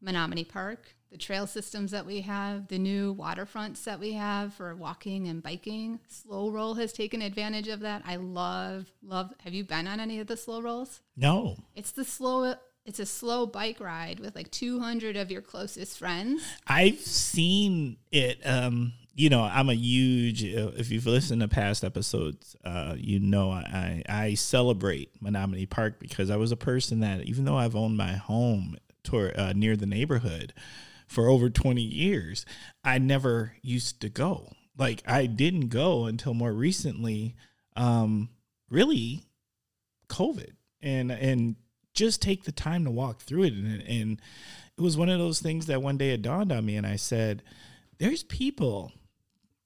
Menominee 0.00 0.44
Park, 0.44 0.94
the 1.10 1.16
trail 1.16 1.46
systems 1.46 1.90
that 1.92 2.06
we 2.06 2.20
have, 2.22 2.68
the 2.68 2.78
new 2.78 3.14
waterfronts 3.14 3.84
that 3.84 4.00
we 4.00 4.12
have 4.12 4.54
for 4.54 4.74
walking 4.74 5.28
and 5.28 5.42
biking. 5.42 6.00
Slow 6.08 6.50
Roll 6.50 6.74
has 6.74 6.92
taken 6.92 7.22
advantage 7.22 7.68
of 7.68 7.80
that. 7.80 8.02
I 8.04 8.16
love, 8.16 8.92
love. 9.02 9.32
Have 9.40 9.54
you 9.54 9.64
been 9.64 9.86
on 9.86 10.00
any 10.00 10.20
of 10.20 10.26
the 10.26 10.36
slow 10.36 10.60
rolls? 10.60 11.00
No. 11.16 11.56
It's 11.74 11.92
the 11.92 12.04
slow. 12.04 12.54
It's 12.84 13.00
a 13.00 13.06
slow 13.06 13.46
bike 13.46 13.80
ride 13.80 14.20
with 14.20 14.36
like 14.36 14.50
200 14.52 15.16
of 15.16 15.30
your 15.30 15.42
closest 15.42 15.98
friends. 15.98 16.42
I've 16.68 17.00
seen 17.00 17.96
it. 18.12 18.40
Um, 18.44 18.92
you 19.16 19.30
know, 19.30 19.42
I'm 19.42 19.70
a 19.70 19.74
huge. 19.74 20.44
Uh, 20.44 20.72
if 20.76 20.90
you've 20.90 21.06
listened 21.06 21.40
to 21.40 21.48
past 21.48 21.84
episodes, 21.84 22.54
uh, 22.64 22.94
you 22.98 23.18
know 23.18 23.50
I 23.50 24.02
I 24.06 24.34
celebrate 24.34 25.10
Menominee 25.22 25.64
Park 25.64 25.98
because 25.98 26.30
I 26.30 26.36
was 26.36 26.52
a 26.52 26.56
person 26.56 27.00
that 27.00 27.22
even 27.22 27.46
though 27.46 27.56
I've 27.56 27.74
owned 27.74 27.96
my 27.96 28.12
home 28.12 28.76
toward, 29.02 29.36
uh, 29.38 29.54
near 29.54 29.74
the 29.74 29.86
neighborhood 29.86 30.52
for 31.06 31.28
over 31.28 31.48
20 31.48 31.80
years, 31.80 32.44
I 32.84 32.98
never 32.98 33.54
used 33.62 34.02
to 34.02 34.10
go. 34.10 34.52
Like 34.76 35.02
I 35.06 35.24
didn't 35.24 35.68
go 35.68 36.04
until 36.04 36.34
more 36.34 36.52
recently. 36.52 37.36
Um, 37.74 38.28
really, 38.70 39.24
COVID 40.10 40.52
and 40.82 41.10
and 41.10 41.56
just 41.94 42.20
take 42.20 42.44
the 42.44 42.52
time 42.52 42.84
to 42.84 42.90
walk 42.90 43.22
through 43.22 43.44
it 43.44 43.54
and 43.54 43.82
and 43.82 44.20
it 44.76 44.82
was 44.82 44.98
one 44.98 45.08
of 45.08 45.18
those 45.18 45.40
things 45.40 45.64
that 45.66 45.80
one 45.80 45.96
day 45.96 46.10
it 46.10 46.20
dawned 46.20 46.52
on 46.52 46.66
me 46.66 46.76
and 46.76 46.86
I 46.86 46.96
said, 46.96 47.42
"There's 47.98 48.22
people." 48.22 48.92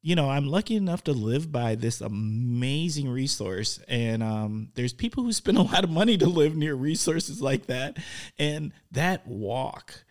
You 0.02 0.14
know, 0.14 0.30
I'm 0.30 0.46
lucky 0.46 0.76
enough 0.76 1.04
to 1.04 1.12
live 1.12 1.52
by 1.52 1.74
this 1.74 2.00
amazing 2.00 3.08
resource. 3.08 3.78
And 3.86 4.22
um, 4.22 4.70
there's 4.74 4.92
people 4.92 5.24
who 5.24 5.32
spend 5.32 5.58
a 5.58 5.62
lot 5.62 5.84
of 5.84 5.90
money 5.90 6.16
to 6.18 6.26
live 6.26 6.56
near 6.56 6.74
resources 6.74 7.42
like 7.42 7.66
that. 7.66 7.98
And 8.38 8.72
that 8.92 9.26
walk, 9.26 10.04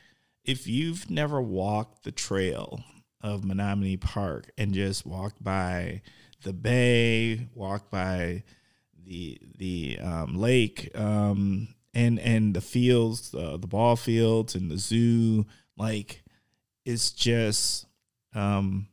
if 0.44 0.68
you've 0.68 1.10
never 1.10 1.42
walked 1.42 2.04
the 2.04 2.12
trail 2.12 2.84
of 3.22 3.44
Menominee 3.44 3.98
Park 3.98 4.52
and 4.58 4.74
just 4.74 5.06
walked 5.06 5.44
by 5.44 6.02
the 6.44 6.54
bay, 6.54 7.48
walked 7.54 7.92
by 7.92 8.44
the 9.04 9.40
the 9.58 10.00
um, 10.02 10.36
lake, 10.36 10.92
um, 10.96 11.68
and 11.94 12.20
and 12.20 12.54
the 12.54 12.62
fields, 12.62 13.34
uh, 13.34 13.58
the 13.58 13.68
ball 13.68 13.96
fields, 13.96 14.56
and 14.56 14.72
the 14.72 14.78
zoo, 14.78 15.46
like 15.78 16.24
it's 16.86 17.12
just 17.12 17.86
um, 18.34 18.88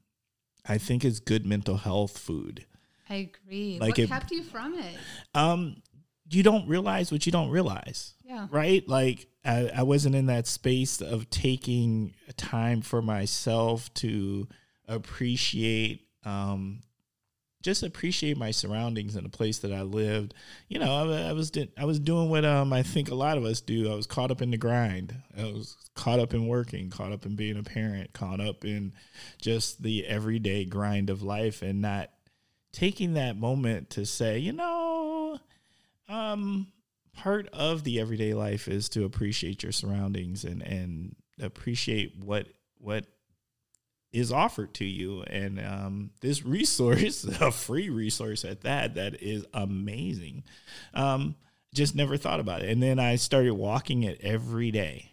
I 0.69 0.79
think 0.79 1.05
is 1.05 1.21
good 1.21 1.47
mental 1.47 1.77
health 1.77 2.19
food. 2.19 2.67
I 3.09 3.15
agree. 3.17 3.79
Like 3.81 3.91
what 3.91 3.99
it- 4.01 4.09
kept 4.09 4.31
you 4.33 4.43
from 4.43 4.75
it? 4.75 4.97
Um, 5.35 5.83
you 6.29 6.43
don't 6.43 6.69
realize 6.69 7.13
what 7.13 7.25
you 7.25 7.31
don't 7.33 7.51
realize. 7.51 8.15
Yeah. 8.25 8.49
Right? 8.51 8.87
Like 8.89 9.29
I, 9.45 9.71
I 9.77 9.83
wasn't 9.85 10.17
in 10.17 10.27
that 10.27 10.47
space 10.49 11.01
of 11.01 11.31
taking 11.31 12.15
time 12.37 12.83
for 12.83 13.01
myself 13.01 13.93
to 13.95 14.49
appreciate 14.89 16.07
um 16.25 16.81
just 17.67 17.83
appreciate 17.83 18.39
my 18.39 18.53
surroundings 18.53 19.17
and 19.17 19.27
the 19.27 19.29
place 19.29 19.59
that 19.59 19.73
I 19.73 19.83
lived. 19.83 20.35
You 20.69 20.79
know, 20.79 21.11
I, 21.13 21.31
I 21.31 21.33
was 21.33 21.51
I 21.77 21.85
was 21.85 21.99
doing 21.99 22.31
what 22.31 22.45
um 22.45 22.73
I 22.73 22.85
think 22.85 23.11
a 23.11 23.15
lot 23.15 23.37
of 23.37 23.45
us 23.45 23.61
do. 23.61 23.93
I 23.93 23.97
was 23.97 24.07
caught 24.07 24.31
up 24.31 24.41
in 24.41 24.53
the 24.53 24.57
grind. 24.57 25.13
I 25.37 25.43
was 25.47 25.77
caught 25.97 26.21
up 26.21 26.33
in 26.33 26.47
working, 26.47 26.91
caught 26.91 27.11
up 27.11 27.27
in 27.27 27.35
being 27.35 27.59
a 27.59 27.65
parent, 27.65 28.13
caught 28.13 28.41
up 28.41 28.65
in 28.65 28.93
just 29.43 29.83
the 29.83 30.07
everyday 30.07 30.65
grind 30.65 31.11
of 31.11 31.25
life, 31.25 31.61
and 31.61 31.83
not 31.83 32.11
taking 32.73 33.15
that 33.15 33.37
moment 33.37 33.91
to 33.91 34.07
say, 34.07 34.39
you 34.39 34.53
know, 34.53 35.41
um, 36.09 36.69
part 37.15 37.49
of 37.53 37.83
the 37.83 37.99
everyday 37.99 38.33
life 38.33 38.69
is 38.69 38.89
to 38.91 39.05
appreciate 39.05 39.65
your 39.65 39.73
surroundings 39.73 40.45
and 40.45 40.63
and 40.63 41.17
appreciate 41.43 42.15
what 42.17 42.47
what 42.79 43.07
is 44.17 44.33
offered 44.33 44.73
to 44.73 44.85
you. 44.85 45.23
And 45.25 45.61
um, 45.61 46.11
this 46.21 46.45
resource 46.45 47.25
a 47.41 47.53
free 47.53 47.91
resource 47.91 48.45
at 48.45 48.63
that 48.63 48.95
that 48.95 49.23
is 49.23 49.45
amazing. 49.53 50.45
Um, 50.95 51.37
just 51.75 51.95
never 51.95 52.17
thought 52.17 52.41
about 52.41 52.63
it. 52.63 52.71
And 52.71 52.83
then 52.83 52.99
i 52.99 53.17
started 53.17 53.53
walking 53.53 54.03
it 54.03 54.19
every 54.23 54.71
day. 54.71 55.13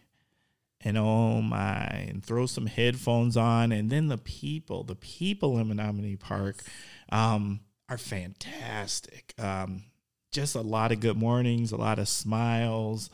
And 0.85 0.97
oh 0.97 1.41
my 1.41 1.85
and 2.09 2.23
throw 2.23 2.45
some 2.45 2.65
headphones 2.65 3.35
on. 3.35 3.71
And 3.71 3.89
then 3.89 4.07
the 4.07 4.17
people 4.17 4.83
the 4.83 4.95
people 4.95 5.57
in 5.59 5.67
menominee 5.67 6.15
park 6.15 6.63
um, 7.09 7.59
are 7.89 7.97
fantastic. 7.97 9.33
Um, 9.37 9.83
just 10.31 10.55
a 10.55 10.61
lot 10.61 10.91
of 10.91 10.99
good 10.99 11.15
mornings 11.15 11.71
a 11.71 11.77
lot 11.77 11.99
of 11.99 12.07
smiles 12.09 13.11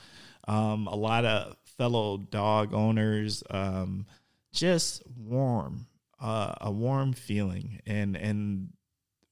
um, 0.47 0.87
a 0.87 0.95
lot 0.95 1.25
of 1.25 1.57
fellow 1.77 2.15
dog 2.17 2.73
owners 2.73 3.43
um, 3.49 4.05
just 4.51 5.03
warm, 5.17 5.87
uh, 6.21 6.55
a 6.61 6.71
warm 6.71 7.13
feeling, 7.13 7.81
and 7.85 8.15
and 8.15 8.69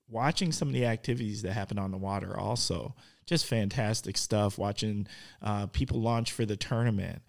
watching 0.10 0.52
some 0.52 0.68
of 0.68 0.74
the 0.74 0.86
activities 0.86 1.42
that 1.42 1.52
happen 1.52 1.78
on 1.78 1.92
the 1.92 1.98
water 1.98 2.38
also 2.38 2.96
just 3.26 3.46
fantastic 3.46 4.18
stuff. 4.18 4.58
Watching 4.58 5.08
uh, 5.42 5.68
people 5.68 6.02
launch 6.02 6.32
for 6.32 6.46
the 6.46 6.56
tournament 6.56 7.22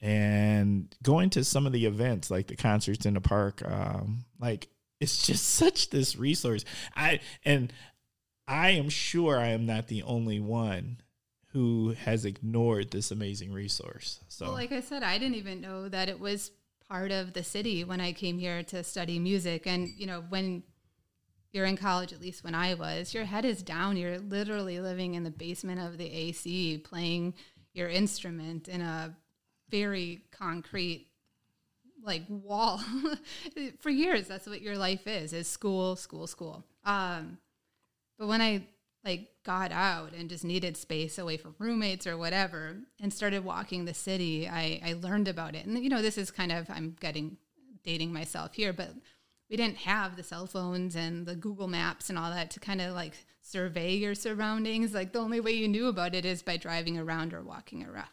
and 0.00 0.94
going 1.02 1.30
to 1.30 1.42
some 1.42 1.66
of 1.66 1.72
the 1.72 1.86
events 1.86 2.30
like 2.30 2.46
the 2.46 2.56
concerts 2.56 3.06
in 3.06 3.14
the 3.14 3.20
park, 3.20 3.62
um, 3.64 4.24
like 4.38 4.68
it's 5.00 5.26
just 5.26 5.48
such 5.48 5.90
this 5.90 6.16
resource. 6.16 6.64
I 6.94 7.20
and 7.44 7.72
I 8.46 8.70
am 8.70 8.88
sure 8.88 9.38
I 9.38 9.48
am 9.48 9.66
not 9.66 9.88
the 9.88 10.02
only 10.04 10.38
one 10.38 11.00
who 11.52 11.94
has 12.04 12.26
ignored 12.26 12.90
this 12.90 13.10
amazing 13.10 13.50
resource. 13.50 14.20
So 14.28 14.46
Well, 14.46 14.54
like 14.54 14.72
I 14.72 14.82
said, 14.82 15.02
I 15.02 15.16
didn't 15.16 15.36
even 15.36 15.62
know 15.62 15.88
that 15.88 16.10
it 16.10 16.20
was 16.20 16.50
part 16.88 17.10
of 17.10 17.32
the 17.32 17.42
city 17.42 17.84
when 17.84 18.00
I 18.00 18.12
came 18.12 18.38
here 18.38 18.62
to 18.64 18.84
study 18.84 19.18
music. 19.18 19.66
And, 19.66 19.88
you 19.96 20.06
know, 20.06 20.24
when 20.28 20.62
you're 21.52 21.64
in 21.64 21.76
college, 21.76 22.12
at 22.12 22.20
least 22.20 22.44
when 22.44 22.54
I 22.54 22.74
was, 22.74 23.14
your 23.14 23.24
head 23.24 23.44
is 23.44 23.62
down. 23.62 23.96
You're 23.96 24.18
literally 24.18 24.80
living 24.80 25.14
in 25.14 25.24
the 25.24 25.30
basement 25.30 25.80
of 25.80 25.98
the 25.98 26.10
AC, 26.10 26.78
playing 26.78 27.34
your 27.72 27.88
instrument 27.88 28.68
in 28.68 28.80
a 28.80 29.16
very 29.70 30.22
concrete 30.30 31.08
like 32.02 32.22
wall 32.28 32.80
for 33.80 33.90
years 33.90 34.28
that's 34.28 34.46
what 34.46 34.62
your 34.62 34.76
life 34.76 35.06
is 35.08 35.32
is 35.32 35.48
school 35.48 35.96
school 35.96 36.26
school 36.26 36.64
um 36.84 37.36
but 38.16 38.28
when 38.28 38.40
i 38.40 38.64
like 39.06 39.28
got 39.44 39.72
out 39.72 40.12
and 40.12 40.28
just 40.28 40.44
needed 40.44 40.76
space 40.76 41.16
away 41.16 41.36
from 41.36 41.54
roommates 41.58 42.06
or 42.06 42.18
whatever 42.18 42.76
and 43.00 43.12
started 43.12 43.44
walking 43.44 43.84
the 43.84 43.94
city 43.94 44.48
i 44.48 44.80
i 44.84 44.92
learned 44.94 45.28
about 45.28 45.54
it 45.54 45.64
and 45.64 45.82
you 45.82 45.88
know 45.88 46.02
this 46.02 46.18
is 46.18 46.30
kind 46.30 46.52
of 46.52 46.68
i'm 46.68 46.96
getting 47.00 47.36
dating 47.84 48.12
myself 48.12 48.54
here 48.54 48.72
but 48.72 48.90
we 49.48 49.56
didn't 49.56 49.76
have 49.76 50.16
the 50.16 50.22
cell 50.22 50.46
phones 50.46 50.96
and 50.96 51.24
the 51.24 51.36
google 51.36 51.68
maps 51.68 52.10
and 52.10 52.18
all 52.18 52.30
that 52.30 52.50
to 52.50 52.60
kind 52.60 52.80
of 52.80 52.94
like 52.94 53.14
survey 53.40 53.94
your 53.94 54.14
surroundings 54.14 54.92
like 54.92 55.12
the 55.12 55.20
only 55.20 55.40
way 55.40 55.52
you 55.52 55.68
knew 55.68 55.86
about 55.86 56.14
it 56.14 56.24
is 56.24 56.42
by 56.42 56.56
driving 56.56 56.98
around 56.98 57.32
or 57.32 57.42
walking 57.42 57.84
around 57.84 58.08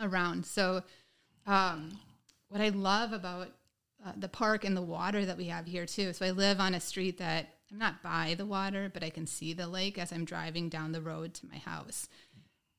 around 0.00 0.44
so 0.44 0.82
um 1.46 1.90
what 2.54 2.62
I 2.62 2.68
love 2.68 3.12
about 3.12 3.48
uh, 4.06 4.12
the 4.16 4.28
park 4.28 4.64
and 4.64 4.76
the 4.76 4.82
water 4.82 5.26
that 5.26 5.36
we 5.36 5.46
have 5.46 5.66
here 5.66 5.86
too. 5.86 6.12
So 6.12 6.24
I 6.24 6.30
live 6.30 6.60
on 6.60 6.74
a 6.74 6.80
street 6.80 7.18
that 7.18 7.53
I'm 7.70 7.78
not 7.78 8.02
by 8.02 8.34
the 8.36 8.46
water, 8.46 8.90
but 8.92 9.02
I 9.02 9.10
can 9.10 9.26
see 9.26 9.52
the 9.52 9.66
lake 9.66 9.98
as 9.98 10.12
I'm 10.12 10.24
driving 10.24 10.68
down 10.68 10.92
the 10.92 11.00
road 11.00 11.34
to 11.34 11.46
my 11.46 11.58
house. 11.58 12.08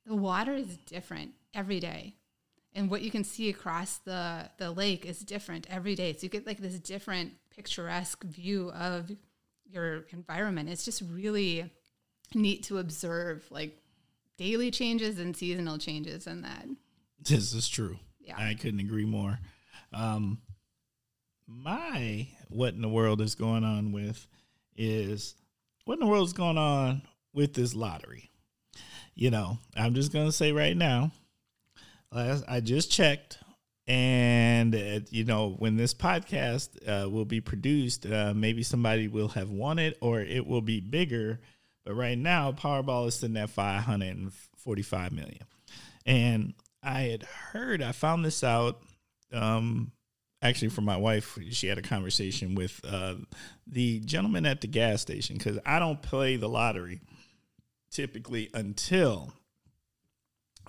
The 0.05 0.15
water 0.15 0.53
is 0.53 0.77
different 0.77 1.31
every 1.53 1.79
day. 1.79 2.15
And 2.73 2.91
what 2.91 3.01
you 3.01 3.09
can 3.09 3.23
see 3.23 3.49
across 3.49 3.97
the, 3.99 4.49
the 4.57 4.71
lake 4.71 5.05
is 5.05 5.19
different 5.19 5.65
every 5.69 5.95
day. 5.95 6.13
So 6.13 6.23
you 6.23 6.29
get 6.29 6.45
like 6.45 6.59
this 6.59 6.77
different 6.79 7.33
picturesque 7.55 8.23
view 8.23 8.71
of 8.71 9.11
your 9.65 10.05
environment. 10.11 10.69
It's 10.69 10.85
just 10.85 11.01
really 11.09 11.71
neat 12.33 12.63
to 12.63 12.77
observe 12.77 13.45
like 13.49 13.77
daily 14.37 14.71
changes 14.71 15.19
and 15.19 15.35
seasonal 15.35 15.77
changes 15.77 16.27
in 16.27 16.41
that. 16.41 16.65
This 17.19 17.53
is 17.53 17.67
true. 17.67 17.97
Yeah. 18.19 18.35
I 18.37 18.55
couldn't 18.55 18.81
agree 18.81 19.05
more. 19.05 19.39
Um, 19.93 20.39
my 21.47 22.27
what 22.49 22.73
in 22.73 22.81
the 22.81 22.89
world 22.89 23.21
is 23.21 23.35
going 23.35 23.63
on 23.63 23.91
with 23.91 24.27
is 24.75 25.35
what 25.85 25.95
in 25.95 25.99
the 25.99 26.07
world 26.07 26.27
is 26.27 26.33
going 26.33 26.57
on 26.57 27.01
with 27.33 27.53
this 27.53 27.73
lottery? 27.73 28.31
You 29.13 29.31
know, 29.31 29.59
I'm 29.75 29.93
just 29.93 30.11
gonna 30.11 30.31
say 30.31 30.51
right 30.51 30.75
now. 30.75 31.11
I 32.47 32.61
just 32.61 32.91
checked, 32.91 33.39
and 33.87 34.73
uh, 34.73 34.99
you 35.09 35.25
know, 35.25 35.55
when 35.59 35.75
this 35.75 35.93
podcast 35.93 36.69
uh, 36.87 37.09
will 37.09 37.25
be 37.25 37.41
produced, 37.41 38.05
uh, 38.05 38.33
maybe 38.33 38.63
somebody 38.63 39.09
will 39.09 39.27
have 39.29 39.49
won 39.49 39.79
it, 39.79 39.97
or 40.01 40.21
it 40.21 40.47
will 40.47 40.61
be 40.61 40.79
bigger. 40.79 41.41
But 41.83 41.95
right 41.95 42.17
now, 42.17 42.53
Powerball 42.53 43.07
is 43.07 43.15
sitting 43.15 43.37
at 43.37 43.49
545 43.49 45.11
million, 45.11 45.43
and 46.05 46.53
I 46.81 47.01
had 47.01 47.23
heard, 47.23 47.81
I 47.81 47.91
found 47.91 48.23
this 48.23 48.43
out 48.43 48.81
um, 49.33 49.91
actually 50.47 50.69
from 50.69 50.85
my 50.85 50.97
wife. 50.97 51.37
She 51.51 51.67
had 51.67 51.77
a 51.77 51.83
conversation 51.83 52.55
with 52.55 52.79
uh, 52.87 53.15
the 53.67 53.99
gentleman 54.01 54.45
at 54.45 54.61
the 54.61 54.67
gas 54.67 55.01
station 55.01 55.37
because 55.37 55.59
I 55.65 55.79
don't 55.79 56.01
play 56.01 56.37
the 56.37 56.49
lottery 56.49 57.01
typically 57.91 58.49
until 58.53 59.33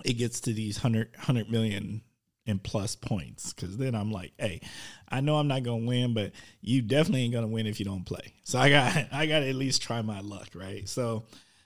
it 0.05 0.13
gets 0.13 0.41
to 0.41 0.53
these 0.53 0.77
100, 0.83 1.11
100 1.17 1.49
million 1.49 2.01
and 2.47 2.63
plus 2.63 2.95
points 2.95 3.53
because 3.53 3.77
then 3.77 3.93
I'm 3.93 4.11
like, 4.11 4.31
hey, 4.37 4.61
I 5.09 5.21
know 5.21 5.35
I'm 5.35 5.49
not 5.49 5.63
gonna 5.63 5.85
win, 5.85 6.13
but 6.13 6.31
you 6.61 6.81
definitely 6.81 7.23
ain't 7.23 7.33
gonna 7.33 7.47
win 7.47 7.67
if 7.67 7.79
you 7.79 7.85
don't 7.85 8.05
play. 8.05 8.33
So 8.43 8.57
I 8.57 8.69
got 8.69 8.95
I 9.11 9.25
got 9.25 9.39
to 9.39 9.49
at 9.49 9.55
least 9.55 9.81
try 9.81 10.01
my 10.01 10.21
luck, 10.21 10.49
right? 10.55 10.87
So 10.87 11.25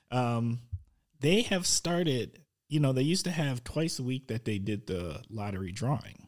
um, 0.09 0.59
they 1.19 1.43
have 1.43 1.65
started. 1.65 2.39
You 2.67 2.79
know, 2.79 2.93
they 2.93 3.01
used 3.01 3.25
to 3.25 3.31
have 3.31 3.65
twice 3.65 3.99
a 3.99 4.03
week 4.03 4.29
that 4.29 4.45
they 4.45 4.57
did 4.57 4.87
the 4.87 5.21
lottery 5.29 5.73
drawing, 5.73 6.27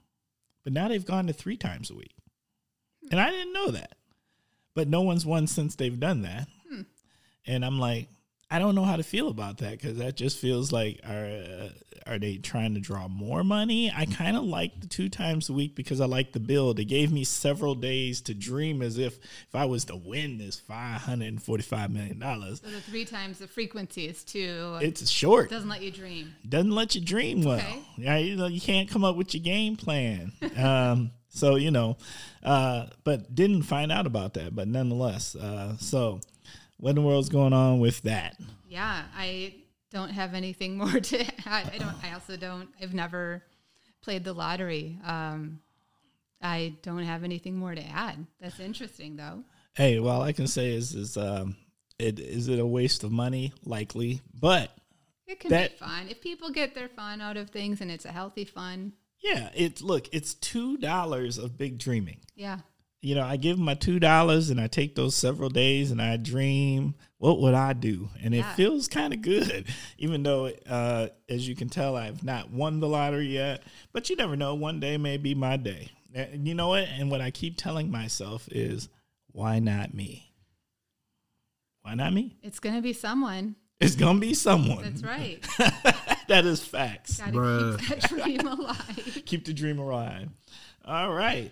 but 0.63 0.74
now 0.74 0.88
they've 0.88 1.05
gone 1.05 1.27
to 1.27 1.34
three 1.34 1.58
times 1.58 1.89
a 1.89 1.96
week, 1.96 2.15
and 3.12 3.20
I 3.20 3.29
didn't 3.32 3.53
know 3.53 3.72
that. 3.72 3.96
But 4.75 4.88
no 4.88 5.01
one's 5.01 5.25
won 5.25 5.46
since 5.48 5.75
they've 5.75 6.00
done 6.00 6.24
that, 6.24 6.48
hmm. 6.67 6.82
and 7.46 7.63
I'm 7.63 7.79
like, 7.79 8.10
I 8.53 8.60
don't 8.60 8.75
know 8.75 8.86
how 8.86 8.98
to 8.98 9.03
feel 9.03 9.29
about 9.29 9.57
that 9.57 9.72
because 9.72 9.98
that 9.98 10.15
just 10.15 10.38
feels 10.38 10.72
like 10.72 11.00
are 11.10 11.25
uh, 11.25 11.69
are 12.05 12.19
they 12.19 12.38
trying 12.38 12.75
to 12.75 12.79
draw 12.79 13.07
more 13.07 13.43
money? 13.43 13.91
I 13.91 14.05
kind 14.05 14.38
of 14.38 14.43
like 14.43 14.79
the 14.79 14.86
two 14.86 15.10
times 15.10 15.50
a 15.50 15.53
week 15.53 15.75
because 15.75 16.00
I 16.00 16.05
like 16.05 16.33
the 16.33 16.39
build. 16.39 16.79
It 16.79 16.86
gave 16.86 17.12
me 17.12 17.24
several 17.24 17.74
days 17.74 18.22
to 18.22 18.36
dream 18.36 18.83
as 18.83 19.00
if 19.00 19.17
if 19.17 19.55
I 19.55 19.65
was 19.65 19.86
to 19.86 19.95
win 19.95 20.38
this 20.38 20.60
five 20.60 21.01
hundred 21.01 21.29
and 21.29 21.41
forty 21.41 21.63
five 21.63 21.89
million 21.89 22.19
dollars. 22.19 22.62
So 22.63 22.69
the 22.69 22.79
three 22.79 23.05
times 23.05 23.39
the 23.39 23.48
frequency 23.48 24.05
is 24.05 24.24
too. 24.24 24.77
It's 24.83 25.10
short. 25.10 25.50
Doesn't 25.50 25.67
let 25.67 25.81
you 25.81 25.89
dream. 25.89 26.36
Doesn't 26.48 26.75
let 26.75 26.93
you 26.93 27.01
dream 27.01 27.41
well. 27.41 27.57
Okay. 27.57 27.79
Yeah, 27.98 28.17
you 28.17 28.36
know 28.36 28.45
you 28.45 28.62
can't 28.62 28.88
come 28.88 29.03
up 29.03 29.15
with 29.15 29.33
your 29.33 29.41
game 29.41 29.77
plan. 29.77 30.31
um, 30.57 31.10
so 31.29 31.55
you 31.55 31.72
know, 31.72 31.98
uh, 32.43 32.86
but 33.03 33.33
didn't 33.33 33.63
find 33.63 33.91
out 33.91 34.05
about 34.05 34.36
that. 34.36 34.55
But 34.55 34.67
nonetheless, 34.67 35.36
uh, 35.36 35.75
so 35.77 36.22
what 36.84 36.90
in 36.90 36.96
the 36.96 37.02
world's 37.02 37.30
going 37.30 37.54
on 37.54 37.80
with 37.80 38.02
that? 38.02 38.36
Yeah, 38.68 39.04
I 39.16 39.56
don't 39.90 40.10
have 40.10 40.34
anything 40.34 40.78
more 40.78 41.00
to 41.00 41.22
add. 41.48 41.72
I 41.74 41.78
don't. 41.80 41.96
I 42.04 42.12
also 42.12 42.36
don't. 42.36 42.68
I've 42.82 42.94
never 42.94 43.42
played 44.02 44.25
the 44.25 44.34
lottery. 44.34 45.00
Um, 45.06 45.62
I 46.42 46.75
don't 46.82 47.04
have 47.04 47.24
anything 47.24 47.56
more 47.56 47.74
to 47.74 47.82
add. 47.82 48.28
That's 48.42 48.60
interesting, 48.60 49.16
though. 49.16 49.46
Hey, 49.75 50.00
well, 50.00 50.18
all 50.18 50.22
I 50.24 50.34
can 50.34 50.46
say 50.46 50.74
is, 50.74 50.94
is 50.94 51.16
um, 51.16 51.56
it 51.98 52.20
is 52.20 52.50
it 52.50 52.60
a 52.60 52.66
waste 52.66 53.06
of 53.06 53.13
money? 53.13 53.54
Likely, 53.63 54.22
but 54.38 54.70
it 55.25 55.40
can 55.40 55.52
that, 55.52 55.72
be 55.72 55.78
fun 55.78 56.10
if 56.10 56.20
people 56.20 56.50
get 56.50 56.75
their 56.75 56.90
fun 56.90 57.22
out 57.22 57.38
of 57.38 57.50
things, 57.50 57.80
and 57.80 57.90
it's 57.90 58.04
a 58.04 58.12
healthy 58.12 58.44
fun. 58.44 58.92
Yeah, 59.22 59.52
it's 59.56 59.82
look, 59.82 60.10
it's 60.12 60.34
two 60.34 60.75
dollars 60.75 61.38
of 61.38 61.58
big 61.58 61.78
dreaming. 61.78 62.18
Yeah, 62.36 62.60
you 63.03 63.15
know, 63.15 63.24
I 63.24 63.36
give 63.36 63.60
my 63.60 63.74
two 63.74 64.00
dollars 64.00 64.50
and 64.50 64.62
I 64.62 64.67
take 64.67 64.95
those 64.95 65.13
several 65.13 65.50
days 65.50 65.91
and 65.91 66.01
I 66.01 66.15
dream, 66.15 66.95
what 67.17 67.41
would 67.41 67.53
I 67.53 67.74
do? 67.74 68.10
And 68.22 68.33
yeah. 68.33 68.50
it 68.50 68.55
feels 68.55 68.88
kind 68.88 69.13
of 69.13 69.22
good, 69.22 69.65
even 69.98 70.24
though, 70.24 70.48
uh, 70.67 71.10
as 71.27 71.48
you 71.48 71.53
can 71.53 71.67
tell, 71.67 71.98
I've 71.98 72.24
not 72.24 72.50
won 72.50 72.79
the 72.79 72.88
lottery 72.88 73.27
yet. 73.27 73.63
But 73.91 74.10
you 74.10 74.15
never 74.15 74.38
know; 74.38 74.55
one 74.55 74.79
day 74.79 74.98
may 74.98 75.17
be 75.17 75.36
my 75.36 75.57
day. 75.57 75.91
And 76.15 76.48
you 76.48 76.55
know 76.55 76.69
what? 76.69 76.88
And 76.98 77.12
what 77.12 77.19
I 77.22 77.31
keep 77.31 77.57
telling 77.57 77.91
myself 77.91 78.48
is, 78.51 78.88
why 79.31 79.60
not 79.60 79.93
me? 79.93 80.31
Why 81.81 81.95
not 81.95 82.13
me? 82.13 82.38
It's 82.41 82.60
gonna 82.60 82.81
be 82.81 82.93
someone. 82.93 83.55
It's 83.81 83.95
gonna 83.95 84.19
be 84.19 84.33
someone. 84.33 84.81
That's 84.81 85.03
right. 85.03 85.45
that 86.29 86.45
is 86.45 86.63
facts. 86.63 87.19
Gotta 87.19 87.77
keep 87.79 87.89
that 87.89 88.01
dream 88.10 88.48
alive. 88.48 89.23
keep 89.25 89.43
the 89.43 89.54
dream 89.54 89.80
alive. 89.80 90.30
All 90.86 91.12
right. 91.12 91.51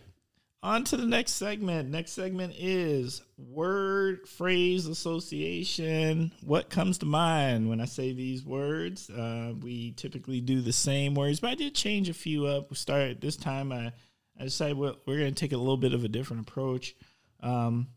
On 0.63 0.83
to 0.83 0.97
the 0.97 1.07
next 1.07 1.31
segment. 1.33 1.89
Next 1.89 2.11
segment 2.11 2.53
is 2.55 3.23
word 3.35 4.27
phrase 4.29 4.85
association. 4.85 6.31
What 6.43 6.69
comes 6.69 6.99
to 6.99 7.07
mind 7.07 7.67
when 7.67 7.81
I 7.81 7.85
say 7.85 8.13
these 8.13 8.45
words? 8.45 9.09
Uh, 9.09 9.53
we 9.59 9.93
typically 9.93 10.39
do 10.39 10.61
the 10.61 10.71
same 10.71 11.15
words, 11.15 11.39
but 11.39 11.49
I 11.49 11.55
did 11.55 11.73
change 11.73 12.09
a 12.09 12.13
few 12.13 12.45
up. 12.45 12.69
We 12.69 12.75
started 12.75 13.21
this 13.21 13.37
time. 13.37 13.71
I, 13.71 13.91
I 14.39 14.43
decided 14.43 14.77
we're, 14.77 14.93
we're 15.07 15.17
going 15.17 15.33
to 15.33 15.39
take 15.39 15.51
a 15.51 15.57
little 15.57 15.77
bit 15.77 15.95
of 15.95 16.03
a 16.03 16.07
different 16.07 16.47
approach. 16.47 16.93
Um, 17.41 17.87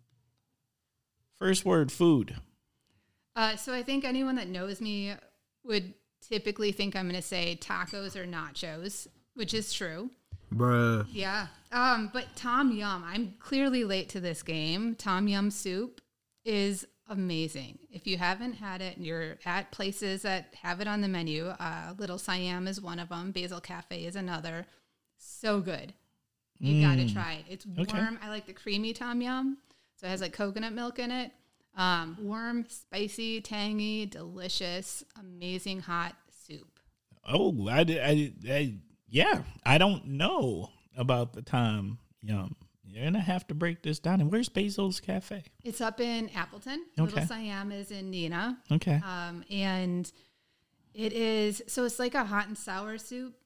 first 1.37 1.67
word 1.67 1.93
food. 1.93 2.35
Uh, 3.37 3.57
so 3.57 3.75
I 3.75 3.83
think 3.83 4.07
anyone 4.07 4.37
that 4.37 4.49
knows 4.49 4.81
me 4.81 5.13
would 5.65 5.93
typically 6.27 6.73
think 6.73 6.97
I'm 6.97 7.11
going 7.11 7.21
to 7.21 7.23
say 7.27 7.59
tacos 7.61 8.17
or 8.17 8.25
nachos, 8.25 9.07
which 9.35 9.53
is 9.53 9.71
true. 9.71 10.09
Bruh. 10.55 11.07
Yeah. 11.11 11.49
Um, 11.73 12.11
but 12.13 12.27
Tom 12.37 12.73
Yum, 12.73 13.05
I'm 13.05 13.35
clearly 13.41 13.85
late 13.85 14.09
to 14.11 14.21
this 14.21 14.43
game. 14.43 14.95
Tom 14.95 15.27
Yum 15.29 15.51
soup 15.51 16.01
is 16.45 16.87
amazing. 17.09 17.79
If 17.91 18.07
you 18.07 18.17
haven't 18.17 18.55
had 18.55 18.81
it 18.81 18.97
and 18.97 19.05
you're 19.05 19.37
at 19.45 19.73
places 19.73 20.23
that 20.23 20.55
have 20.63 20.81
it 20.81 20.89
on 20.89 21.01
the 21.01 21.09
menu, 21.09 21.47
uh, 21.47 21.95
Little 21.99 22.19
Siam 22.19 22.69
is 22.69 22.81
one 22.81 22.99
of 22.99 23.09
them, 23.09 23.33
Basil 23.33 23.61
Cafe 23.61 24.05
is 24.05 24.17
another. 24.17 24.67
So 25.19 25.61
good. 25.61 25.93
You 26.59 26.75
mm. 26.75 26.83
got 26.83 26.97
to 26.97 27.13
try 27.13 27.35
it. 27.35 27.45
It's 27.53 27.67
okay. 27.79 27.99
warm. 27.99 28.19
I 28.23 28.29
like 28.29 28.47
the 28.47 28.53
creamy 28.53 28.93
Tom 28.93 29.21
Yum. 29.21 29.59
So 29.97 30.07
it 30.07 30.11
has 30.11 30.21
like 30.21 30.33
coconut 30.33 30.73
milk 30.73 30.99
in 30.99 31.11
it. 31.11 31.33
Um, 31.77 32.17
warm, 32.21 32.67
spicy, 32.69 33.41
tangy, 33.41 34.07
delicious, 34.07 35.03
amazing 35.19 35.81
hot 35.81 36.15
soup. 36.47 36.79
Oh, 37.29 37.69
I, 37.69 37.85
did. 37.85 37.99
I, 38.01 38.33
I 38.49 38.75
yeah, 39.15 39.43
I 39.65 39.79
don't 39.79 40.07
know 40.07 40.71
about 40.97 41.35
the 41.35 41.43
Tom 41.43 41.99
Yum. 42.21 42.57
You're 42.85 43.05
gonna 43.05 43.21
have 43.21 43.47
to 43.47 43.55
break 43.55 43.81
this 43.83 44.01
down. 44.01 44.21
And 44.21 44.31
where's 44.31 44.49
Basil's 44.49 44.99
Cafe? 44.99 45.45
It's 45.63 45.81
up 45.81 46.01
in 46.01 46.31
Appleton. 46.31 46.85
Okay. 46.99 47.15
Little 47.15 47.27
Siam 47.27 47.71
is 47.71 47.93
in 47.93 48.11
Neenah. 48.11 48.57
Okay. 48.73 49.01
Um, 49.07 49.45
and 49.51 50.11
it 50.95 51.13
is 51.13 51.63
so 51.69 51.85
it's 51.85 52.01
like 52.01 52.17
a 52.17 52.25
hot 52.25 52.49
and 52.49 52.59
sour 52.59 52.99
soup, 52.99 53.37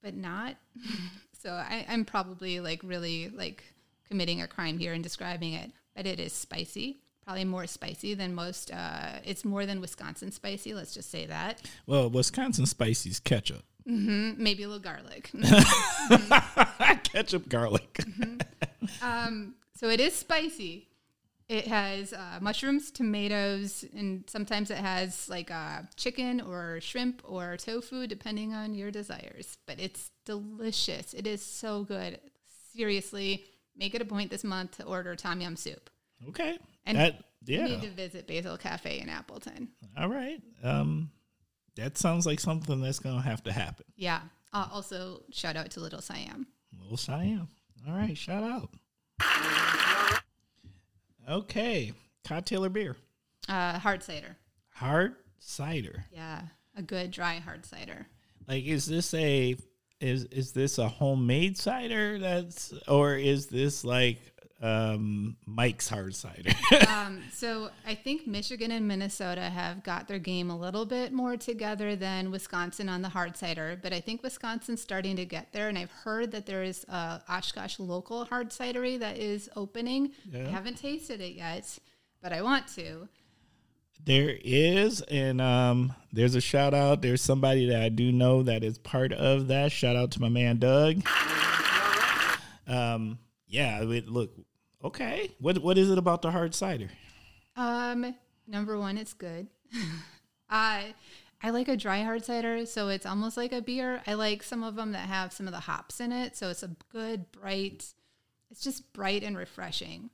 but 0.00 0.14
not. 0.14 0.54
so 1.42 1.50
I, 1.50 1.84
I'm 1.88 2.04
probably 2.04 2.60
like 2.60 2.80
really 2.84 3.28
like 3.28 3.64
committing 4.06 4.42
a 4.42 4.46
crime 4.46 4.78
here 4.78 4.92
in 4.92 5.02
describing 5.02 5.54
it, 5.54 5.72
but 5.96 6.06
it 6.06 6.20
is 6.20 6.32
spicy 6.32 7.00
probably 7.24 7.44
more 7.44 7.66
spicy 7.66 8.14
than 8.14 8.32
most. 8.32 8.70
Uh, 8.72 9.18
it's 9.24 9.44
more 9.44 9.66
than 9.66 9.80
Wisconsin 9.80 10.30
spicy. 10.30 10.74
Let's 10.74 10.94
just 10.94 11.10
say 11.10 11.26
that. 11.26 11.60
Well, 11.84 12.08
Wisconsin 12.08 12.66
spicy 12.66 13.10
is 13.10 13.18
ketchup. 13.18 13.64
Mm-hmm. 13.88 14.42
Maybe 14.42 14.64
a 14.64 14.68
little 14.68 14.82
garlic. 14.82 15.30
Ketchup, 17.04 17.48
garlic. 17.48 17.92
Mm-hmm. 17.94 18.38
Um, 19.02 19.54
so 19.74 19.88
it 19.88 20.00
is 20.00 20.14
spicy. 20.14 20.88
It 21.48 21.68
has 21.68 22.12
uh, 22.12 22.38
mushrooms, 22.40 22.90
tomatoes, 22.90 23.84
and 23.94 24.24
sometimes 24.26 24.70
it 24.72 24.78
has 24.78 25.28
like 25.28 25.52
uh, 25.52 25.82
chicken 25.94 26.40
or 26.40 26.80
shrimp 26.80 27.22
or 27.24 27.56
tofu, 27.56 28.08
depending 28.08 28.52
on 28.52 28.74
your 28.74 28.90
desires. 28.90 29.56
But 29.64 29.78
it's 29.78 30.10
delicious. 30.24 31.14
It 31.14 31.26
is 31.26 31.42
so 31.42 31.84
good. 31.84 32.18
Seriously, 32.74 33.44
make 33.76 33.94
it 33.94 34.02
a 34.02 34.04
point 34.04 34.30
this 34.30 34.42
month 34.42 34.78
to 34.78 34.84
order 34.84 35.14
tom 35.14 35.40
yum 35.40 35.54
soup. 35.54 35.88
Okay. 36.28 36.58
And 36.84 36.98
that, 36.98 37.22
yeah. 37.44 37.66
you 37.66 37.76
need 37.76 37.82
to 37.82 37.90
visit 37.90 38.26
Basil 38.26 38.56
Cafe 38.56 38.98
in 38.98 39.08
Appleton. 39.08 39.68
All 39.96 40.08
right. 40.08 40.42
Um, 40.64 41.10
that 41.76 41.96
sounds 41.98 42.26
like 42.26 42.40
something 42.40 42.80
that's 42.80 42.98
going 42.98 43.16
to 43.16 43.22
have 43.22 43.42
to 43.44 43.52
happen. 43.52 43.84
Yeah. 43.96 44.20
Uh, 44.52 44.66
also, 44.72 45.22
shout 45.30 45.56
out 45.56 45.70
to 45.72 45.80
Little 45.80 46.00
Siam. 46.00 46.46
Little 46.82 46.96
Siam. 46.96 47.48
All 47.88 47.94
right. 47.94 48.16
Shout 48.16 48.42
out. 48.42 48.70
Okay. 51.28 51.92
Cocktail 52.24 52.64
or 52.64 52.68
beer? 52.68 52.96
Uh, 53.48 53.78
hard 53.78 54.02
cider. 54.02 54.36
Hard 54.74 55.14
cider. 55.38 56.04
Yeah. 56.12 56.42
A 56.76 56.82
good 56.82 57.10
dry 57.10 57.36
hard 57.36 57.64
cider. 57.66 58.06
Like, 58.48 58.64
is 58.64 58.86
this 58.86 59.12
a 59.14 59.56
is 60.00 60.24
is 60.24 60.52
this 60.52 60.76
a 60.78 60.88
homemade 60.88 61.56
cider 61.56 62.18
that's 62.18 62.72
or 62.86 63.14
is 63.16 63.46
this 63.46 63.82
like 63.82 64.18
um, 64.62 65.36
Mike's 65.44 65.88
hard 65.88 66.14
cider. 66.14 66.52
um, 66.88 67.22
so 67.32 67.70
I 67.86 67.94
think 67.94 68.26
Michigan 68.26 68.70
and 68.70 68.88
Minnesota 68.88 69.42
have 69.42 69.82
got 69.82 70.08
their 70.08 70.18
game 70.18 70.50
a 70.50 70.56
little 70.56 70.86
bit 70.86 71.12
more 71.12 71.36
together 71.36 71.94
than 71.94 72.30
Wisconsin 72.30 72.88
on 72.88 73.02
the 73.02 73.08
hard 73.08 73.36
cider, 73.36 73.78
but 73.82 73.92
I 73.92 74.00
think 74.00 74.22
Wisconsin's 74.22 74.80
starting 74.80 75.16
to 75.16 75.26
get 75.26 75.52
there. 75.52 75.68
And 75.68 75.76
I've 75.76 75.90
heard 75.90 76.30
that 76.32 76.46
there 76.46 76.62
is 76.62 76.84
a 76.88 77.20
Oshkosh 77.28 77.78
local 77.78 78.24
hard 78.24 78.50
cidery 78.50 78.98
that 78.98 79.18
is 79.18 79.50
opening. 79.56 80.12
Yeah. 80.30 80.46
I 80.46 80.50
haven't 80.50 80.78
tasted 80.78 81.20
it 81.20 81.34
yet, 81.34 81.78
but 82.22 82.32
I 82.32 82.40
want 82.42 82.66
to. 82.74 83.08
There 84.04 84.38
is, 84.42 85.02
and 85.02 85.40
um, 85.40 85.92
there's 86.12 86.34
a 86.34 86.40
shout 86.40 86.74
out. 86.74 87.02
There's 87.02 87.20
somebody 87.20 87.66
that 87.70 87.82
I 87.82 87.88
do 87.88 88.12
know 88.12 88.42
that 88.44 88.62
is 88.62 88.78
part 88.78 89.12
of 89.12 89.48
that. 89.48 89.72
Shout 89.72 89.96
out 89.96 90.12
to 90.12 90.20
my 90.20 90.28
man 90.28 90.58
Doug. 90.58 91.02
Um, 92.68 93.18
yeah, 93.48 93.82
it, 93.82 94.08
look, 94.08 94.32
okay. 94.86 95.30
What 95.40 95.58
what 95.58 95.78
is 95.78 95.90
it 95.90 95.98
about 95.98 96.22
the 96.22 96.30
hard 96.30 96.54
cider? 96.54 96.88
Um, 97.56 98.14
number 98.46 98.78
one, 98.78 98.98
it's 98.98 99.12
good. 99.12 99.48
I 100.50 100.94
I 101.42 101.50
like 101.50 101.68
a 101.68 101.76
dry 101.76 102.02
hard 102.02 102.24
cider, 102.24 102.66
so 102.66 102.88
it's 102.88 103.06
almost 103.06 103.36
like 103.36 103.52
a 103.52 103.60
beer. 103.60 104.02
I 104.06 104.14
like 104.14 104.42
some 104.42 104.62
of 104.62 104.74
them 104.74 104.92
that 104.92 105.08
have 105.08 105.32
some 105.32 105.46
of 105.46 105.52
the 105.52 105.60
hops 105.60 106.00
in 106.00 106.12
it, 106.12 106.36
so 106.36 106.48
it's 106.48 106.62
a 106.62 106.76
good, 106.90 107.30
bright, 107.30 107.92
it's 108.50 108.62
just 108.62 108.92
bright 108.92 109.22
and 109.22 109.36
refreshing. 109.36 110.10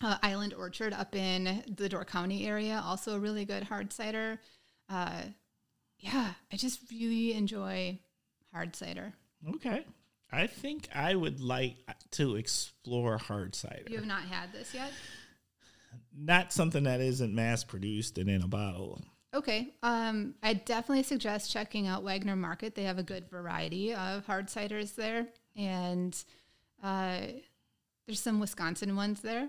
Uh, 0.00 0.16
Island 0.22 0.54
Orchard 0.54 0.92
up 0.92 1.14
in 1.14 1.64
the 1.76 1.88
Door 1.88 2.04
County 2.06 2.46
area, 2.46 2.82
also 2.84 3.14
a 3.14 3.18
really 3.18 3.44
good 3.44 3.64
hard 3.64 3.92
cider. 3.92 4.40
Uh, 4.88 5.22
yeah, 5.98 6.32
I 6.52 6.56
just 6.56 6.80
really 6.90 7.34
enjoy 7.34 7.98
hard 8.52 8.76
cider. 8.76 9.14
Okay. 9.56 9.84
I 10.30 10.46
think 10.46 10.88
I 10.94 11.14
would 11.14 11.40
like 11.40 11.76
to 12.12 12.36
explore 12.36 13.16
hard 13.18 13.54
cider. 13.54 13.84
You 13.88 13.96
have 13.96 14.06
not 14.06 14.22
had 14.22 14.52
this 14.52 14.74
yet? 14.74 14.92
Not 16.16 16.52
something 16.52 16.84
that 16.84 17.00
isn't 17.00 17.34
mass 17.34 17.64
produced 17.64 18.18
and 18.18 18.28
in 18.28 18.42
a 18.42 18.48
bottle. 18.48 19.00
Okay. 19.34 19.68
Um, 19.82 20.34
I 20.42 20.54
definitely 20.54 21.02
suggest 21.04 21.52
checking 21.52 21.86
out 21.86 22.02
Wagner 22.02 22.36
Market. 22.36 22.74
They 22.74 22.84
have 22.84 22.98
a 22.98 23.02
good 23.02 23.28
variety 23.30 23.94
of 23.94 24.26
hard 24.26 24.48
ciders 24.48 24.94
there. 24.94 25.28
And 25.56 26.16
uh, 26.82 27.20
there's 28.06 28.20
some 28.20 28.40
Wisconsin 28.40 28.96
ones 28.96 29.20
there. 29.20 29.48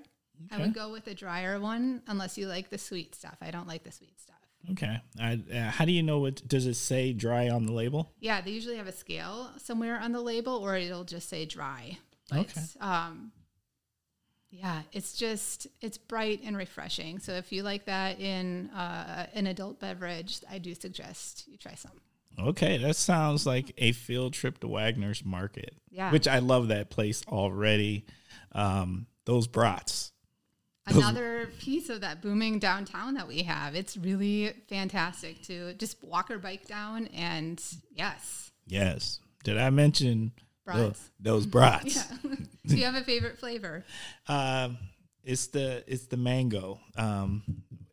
I 0.52 0.58
would 0.58 0.74
go 0.74 0.90
with 0.90 1.06
a 1.08 1.14
drier 1.14 1.60
one 1.60 2.02
unless 2.08 2.38
you 2.38 2.48
like 2.48 2.70
the 2.70 2.78
sweet 2.78 3.14
stuff. 3.14 3.36
I 3.42 3.52
don't 3.52 3.68
like 3.68 3.84
the 3.84 3.92
sweet 3.92 4.20
stuff. 4.22 4.39
Okay. 4.72 5.02
I, 5.20 5.40
uh, 5.54 5.72
how 5.72 5.86
do 5.86 5.92
you 5.92 6.04
know 6.04 6.20
what? 6.20 6.48
Does 6.48 6.66
it 6.66 6.76
say 6.76 7.14
dry 7.14 7.50
on 7.50 7.66
the 7.66 7.72
label? 7.72 8.12
Yeah, 8.20 8.42
they 8.42 8.52
usually 8.52 8.78
have 8.78 8.88
a 8.88 8.92
scale 8.92 9.50
somewhere 9.58 10.00
on 10.00 10.12
the 10.12 10.22
label 10.22 10.56
or 10.56 10.76
it'll 10.76 11.04
just 11.04 11.30
say 11.30 11.46
dry. 11.46 11.98
Okay. 12.32 12.62
Um, 12.80 13.32
yeah, 14.52 14.82
it's 14.92 15.14
just 15.14 15.68
it's 15.82 15.98
bright 15.98 16.42
and 16.44 16.58
refreshing. 16.58 17.20
So 17.20 17.34
if 17.34 17.52
you 17.52 17.64
like 17.64 17.86
that 17.86 18.20
in 18.20 18.70
uh, 18.72 19.28
an 19.34 19.48
adult 19.48 19.80
beverage, 19.80 20.40
I 20.50 20.58
do 20.58 20.74
suggest 20.74 21.48
you 21.48 21.58
try 21.58 21.76
some. 21.76 21.92
Okay, 22.40 22.78
that 22.78 22.96
sounds 22.96 23.46
like 23.46 23.74
a 23.78 23.92
field 23.92 24.34
trip 24.34 24.60
to 24.60 24.68
Wagner's 24.68 25.26
Market. 25.26 25.76
Yeah. 25.90 26.12
Which 26.12 26.28
I 26.28 26.40
love 26.40 26.70
that 26.70 26.90
place 26.90 27.22
already. 27.28 28.06
Um, 28.54 29.08
those 29.26 29.48
brats. 29.48 30.12
Another 30.98 31.50
piece 31.60 31.90
of 31.90 32.02
that 32.02 32.22
booming 32.22 32.60
downtown 32.60 33.14
that 33.16 33.28
we 33.28 33.44
have. 33.44 33.76
It's 33.76 33.98
really 33.98 34.54
fantastic 34.68 35.42
to 35.44 35.74
just 35.74 36.04
walk 36.04 36.32
or 36.32 36.40
bike 36.40 36.68
down 36.68 37.08
and 37.08 37.62
yes. 37.92 38.52
Yes. 38.68 39.20
Did 39.44 39.58
I 39.58 39.70
mention 39.70 40.32
Brats. 40.66 41.10
those 41.20 41.46
brats? 41.46 41.96
Yeah. 41.96 42.36
do 42.66 42.78
you 42.78 42.86
have 42.86 42.96
a 42.96 43.04
favorite 43.04 43.38
flavor? 43.38 43.86
Um, 44.28 44.78
it's 45.24 45.48
the 45.48 45.84
it's 45.88 46.06
the 46.08 46.18
mango. 46.18 46.80
Um, 46.96 47.44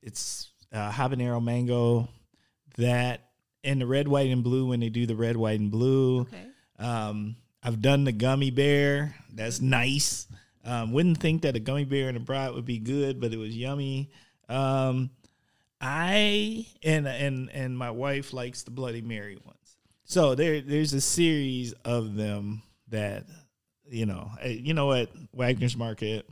it's 0.03 0.51
uh, 0.73 0.91
habanero 0.91 1.43
mango. 1.43 2.09
That 2.79 3.23
and 3.65 3.81
the 3.81 3.87
red, 3.87 4.07
white, 4.07 4.31
and 4.31 4.45
blue 4.45 4.67
when 4.67 4.81
they 4.81 4.89
do 4.89 5.07
the 5.07 5.17
red, 5.17 5.37
white, 5.37 5.59
and 5.59 5.71
blue. 5.71 6.21
Okay. 6.21 6.47
Um, 6.79 7.37
I've 7.63 7.83
done 7.83 8.05
the 8.05 8.13
gummy 8.13 8.51
bear. 8.51 9.15
That's 9.33 9.61
nice. 9.61 10.27
Um, 10.67 10.93
wouldn't 10.93 11.19
think 11.19 11.43
that 11.43 11.55
a 11.57 11.61
gummy 11.61 11.85
bear 11.85 12.09
and 12.09 12.17
a 12.17 12.21
brat 12.21 12.53
would 12.53 12.65
be 12.67 12.79
good, 12.79 13.21
but 13.21 13.33
it 13.33 13.37
was 13.39 13.57
yummy. 13.57 14.11
Um, 14.49 15.11
I 15.81 16.67
and 16.83 17.07
and 17.07 17.51
and 17.53 17.77
my 17.79 17.91
wife 17.91 18.33
likes 18.33 18.63
the 18.65 18.71
Bloody 18.71 19.01
Mary 19.03 19.37
ones. 19.45 19.77
So 20.05 20.35
there 20.35 20.61
there's 20.61 20.93
a 20.93 21.01
series 21.01 21.73
of 21.85 22.15
them 22.17 22.63
that 22.89 23.27
you 23.89 24.07
know. 24.07 24.31
eh, 24.41 24.49
You 24.61 24.75
know 24.75 24.87
what 24.87 25.11
Wagner's 25.33 25.77
Market. 25.77 26.27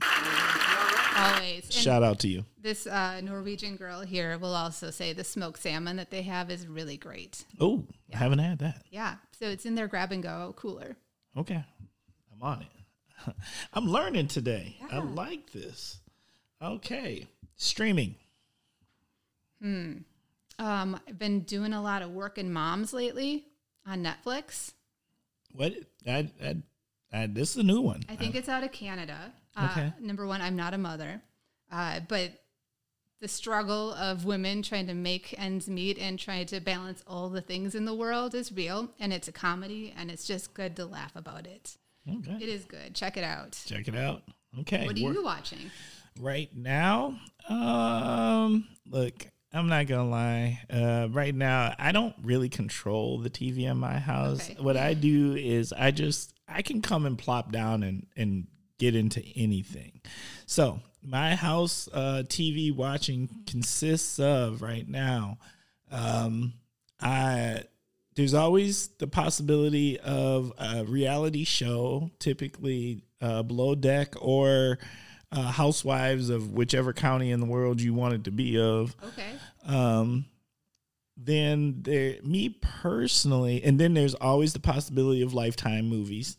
Always. 1.17 1.65
And 1.67 1.73
Shout 1.73 2.03
out 2.03 2.19
to 2.21 2.29
you. 2.29 2.45
this 2.61 2.87
uh, 2.89 3.21
Norwegian 3.23 3.77
girl 3.77 4.01
here 4.01 4.37
will 4.39 4.55
also 4.55 4.91
say 4.91 5.13
the 5.13 5.23
smoked 5.23 5.61
salmon 5.63 5.97
that 5.97 6.11
they 6.11 6.23
have 6.23 6.51
is 6.51 6.67
really 6.67 6.97
great. 6.97 7.45
Oh, 7.61 7.85
I 8.13 8.17
haven't 8.17 8.41
had 8.41 8.59
that. 8.61 8.83
Yeah. 8.91 9.17
So 9.39 9.47
it's 9.49 9.65
in 9.65 9.77
their 9.77 9.87
grab 9.87 10.11
and 10.11 10.23
go 10.23 10.53
cooler. 10.57 10.97
Okay, 11.37 11.55
I'm 12.33 12.43
on 12.43 12.63
it. 12.63 12.69
I'm 13.73 13.87
learning 13.87 14.29
today. 14.29 14.77
I 14.91 14.99
like 14.99 15.53
this. 15.53 15.99
Okay, 16.63 17.27
streaming. 17.57 18.17
Hmm. 19.61 19.93
Um, 20.59 21.01
I've 21.09 21.19
been 21.19 21.41
doing 21.41 21.73
a 21.73 21.83
lot 21.83 22.03
of 22.03 22.11
working 22.11 22.53
moms 22.53 22.93
lately 22.93 23.47
on 23.87 24.05
Netflix. 24.05 24.73
What? 25.53 25.73
I, 26.07 26.31
I, 26.43 26.57
I, 27.13 27.27
this 27.27 27.51
is 27.51 27.57
a 27.57 27.63
new 27.63 27.81
one. 27.81 28.03
I 28.09 28.17
think 28.17 28.35
it's 28.35 28.49
out 28.49 28.65
of 28.65 28.73
Canada. 28.73 29.33
Uh, 29.57 29.69
Okay. 29.71 29.93
Number 30.01 30.27
one, 30.27 30.41
I'm 30.41 30.57
not 30.57 30.75
a 30.75 30.79
mother, 30.79 31.23
uh, 31.73 32.01
but 32.09 32.33
the 33.21 33.29
struggle 33.29 33.93
of 33.95 34.25
women 34.25 34.63
trying 34.63 34.87
to 34.89 34.95
make 34.95 35.35
ends 35.39 35.69
meet 35.69 35.99
and 35.99 36.19
trying 36.19 36.47
to 36.47 36.61
balance 36.61 37.03
all 37.07 37.29
the 37.31 37.41
things 37.41 37.75
in 37.75 37.85
the 37.85 37.95
world 37.95 38.35
is 38.35 38.53
real, 38.53 38.91
and 39.01 39.13
it's 39.13 39.29
a 39.29 39.33
comedy, 39.33 39.95
and 39.97 40.11
it's 40.11 40.27
just 40.27 40.55
good 40.55 40.77
to 40.77 40.85
laugh 40.87 41.15
about 41.17 41.47
it. 41.47 41.77
Okay, 42.09 42.37
It 42.41 42.49
is 42.49 42.65
good. 42.65 42.95
Check 42.95 43.17
it 43.17 43.25
out. 43.25 43.53
check 43.67 43.89
it 43.89 43.97
out. 43.97 44.23
Okay, 44.61 44.87
What 44.87 44.99
are 44.99 45.03
we're- 45.03 45.15
you 45.17 45.25
watching? 45.25 45.71
right 46.21 46.55
now? 46.57 47.19
Um, 47.49 48.67
look, 48.87 49.27
I'm 49.53 49.69
not 49.69 49.87
gonna 49.87 50.09
lie. 50.09 50.61
Uh, 50.71 51.09
right 51.11 51.35
now, 51.35 51.75
I 51.79 51.93
don't 51.93 52.15
really 52.23 52.49
control 52.49 53.19
the 53.19 53.31
TV 53.31 53.65
in 53.65 53.79
my 53.79 53.99
house. 53.99 54.51
Okay. 54.51 54.63
What 54.63 54.77
I 54.77 54.95
do 54.95 55.35
is 55.35 55.73
I 55.73 55.91
just 55.91 56.35
I 56.49 56.63
can 56.63 56.83
come 56.83 57.07
and 57.07 57.17
plop 57.19 57.53
down 57.53 57.83
and 57.83 58.07
and 58.17 58.47
get 58.79 58.95
into 58.97 59.23
anything. 59.37 60.01
So 60.47 60.81
my 61.03 61.35
house 61.37 61.89
uh, 61.93 62.23
TV 62.27 62.75
watching 62.75 63.29
consists 63.47 64.19
of 64.19 64.61
right 64.63 64.89
now. 64.89 65.39
Um, 65.91 66.55
I 67.01 67.63
there's 68.17 68.35
always 68.35 68.89
the 68.99 69.07
possibility 69.07 69.99
of 70.01 70.53
a 70.59 70.85
reality 70.85 71.45
show, 71.45 72.11
typically 72.19 73.03
uh, 73.21 73.43
Below 73.43 73.75
Deck 73.75 74.15
or 74.21 74.79
uh, 75.33 75.51
Housewives 75.51 76.31
of 76.31 76.53
whichever 76.53 76.93
county 76.93 77.31
in 77.33 77.41
the 77.41 77.47
world 77.47 77.81
you 77.81 77.93
want 77.95 78.15
it 78.15 78.25
to 78.25 78.31
be 78.31 78.59
of. 78.59 78.95
Okay. 79.05 79.31
Um, 79.67 80.27
then 81.17 81.79
there, 81.83 82.17
me 82.23 82.49
personally, 82.61 83.63
and 83.65 83.79
then 83.79 83.95
there's 83.95 84.15
always 84.15 84.53
the 84.53 84.61
possibility 84.61 85.23
of 85.23 85.33
Lifetime 85.35 85.89
movies, 85.89 86.37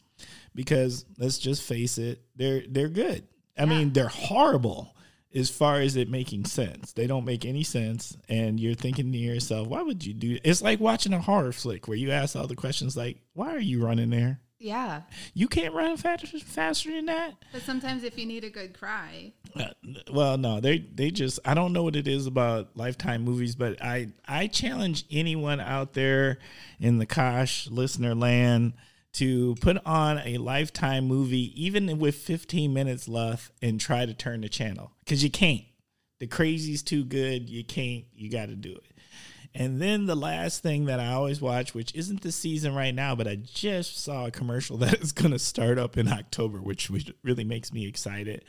because 0.53 1.05
let's 1.17 1.37
just 1.37 1.63
face 1.63 1.97
it, 1.97 2.21
they're 2.35 2.63
they're 2.67 2.89
good. 2.89 3.23
I 3.57 3.63
Yeah. 3.63 3.65
mean, 3.69 3.93
they're 3.93 4.07
horrible 4.07 4.94
as 5.35 5.49
far 5.49 5.81
as 5.81 5.95
it 5.95 6.09
making 6.09 6.45
sense. 6.45 6.93
They 6.93 7.07
don't 7.07 7.25
make 7.25 7.45
any 7.45 7.63
sense, 7.63 8.17
and 8.29 8.59
you're 8.59 8.75
thinking 8.75 9.11
to 9.11 9.17
yourself, 9.17 9.67
why 9.67 9.81
would 9.81 10.05
you 10.05 10.13
do? 10.13 10.39
It's 10.43 10.61
like 10.61 10.79
watching 10.79 11.13
a 11.13 11.21
horror 11.21 11.51
flick 11.51 11.87
where 11.87 11.97
you 11.97 12.11
ask 12.11 12.35
all 12.35 12.47
the 12.47 12.55
questions 12.55 12.95
like, 12.95 13.17
why 13.33 13.53
are 13.53 13.59
you 13.59 13.83
running 13.85 14.09
there? 14.09 14.39
Yeah. 14.57 15.01
You 15.33 15.47
can't 15.47 15.75
run 15.75 15.97
faster 15.97 16.39
faster 16.39 16.89
than 16.89 17.05
that. 17.07 17.33
But 17.51 17.61
sometimes 17.63 18.03
if 18.03 18.17
you 18.17 18.25
need 18.25 18.43
a 18.45 18.49
good 18.49 18.73
cry, 18.77 19.33
Uh, 19.55 19.65
well, 20.11 20.37
no, 20.37 20.59
they 20.59 20.79
they 20.79 21.11
just 21.11 21.39
I 21.45 21.53
don't 21.53 21.73
know 21.73 21.83
what 21.83 21.95
it 21.95 22.07
is 22.07 22.25
about 22.25 22.75
Lifetime 22.75 23.23
movies, 23.23 23.55
but 23.55 23.81
I 23.83 24.07
I 24.27 24.47
challenge 24.47 25.05
anyone 25.11 25.59
out 25.59 25.93
there 25.93 26.39
in 26.79 26.97
the 26.97 27.05
Kosh 27.05 27.67
listener 27.69 28.15
land 28.15 28.73
to 29.15 29.55
put 29.55 29.77
on 29.85 30.19
a 30.19 30.37
Lifetime 30.37 31.05
movie, 31.07 31.51
even 31.61 31.99
with 31.99 32.15
15 32.15 32.73
minutes 32.73 33.07
left, 33.07 33.51
and 33.61 33.79
try 33.79 34.05
to 34.05 34.13
turn 34.13 34.41
the 34.41 34.49
channel 34.49 34.91
because 34.99 35.23
you 35.23 35.29
can't. 35.29 35.63
The 36.19 36.27
crazy's 36.27 36.83
too 36.83 37.03
good. 37.03 37.49
You 37.49 37.63
can't. 37.63 38.05
You 38.13 38.29
got 38.29 38.47
to 38.47 38.55
do 38.55 38.71
it. 38.71 38.95
And 39.53 39.81
then 39.81 40.05
the 40.05 40.15
last 40.15 40.61
thing 40.61 40.85
that 40.85 40.99
I 40.99 41.13
always 41.13 41.39
watch, 41.39 41.73
which 41.73 41.95
isn't 41.95 42.21
the 42.21 42.31
season 42.31 42.75
right 42.75 42.93
now, 42.93 43.15
but 43.15 43.27
I 43.27 43.35
just 43.35 44.03
saw 44.03 44.25
a 44.25 44.31
commercial 44.31 44.77
that 44.79 45.01
is 45.01 45.13
going 45.13 45.31
to 45.31 45.39
start 45.39 45.77
up 45.77 45.97
in 45.97 46.11
October, 46.11 46.61
which, 46.61 46.89
which 46.89 47.11
really 47.23 47.45
makes 47.45 47.71
me 47.71 47.87
excited. 47.87 48.43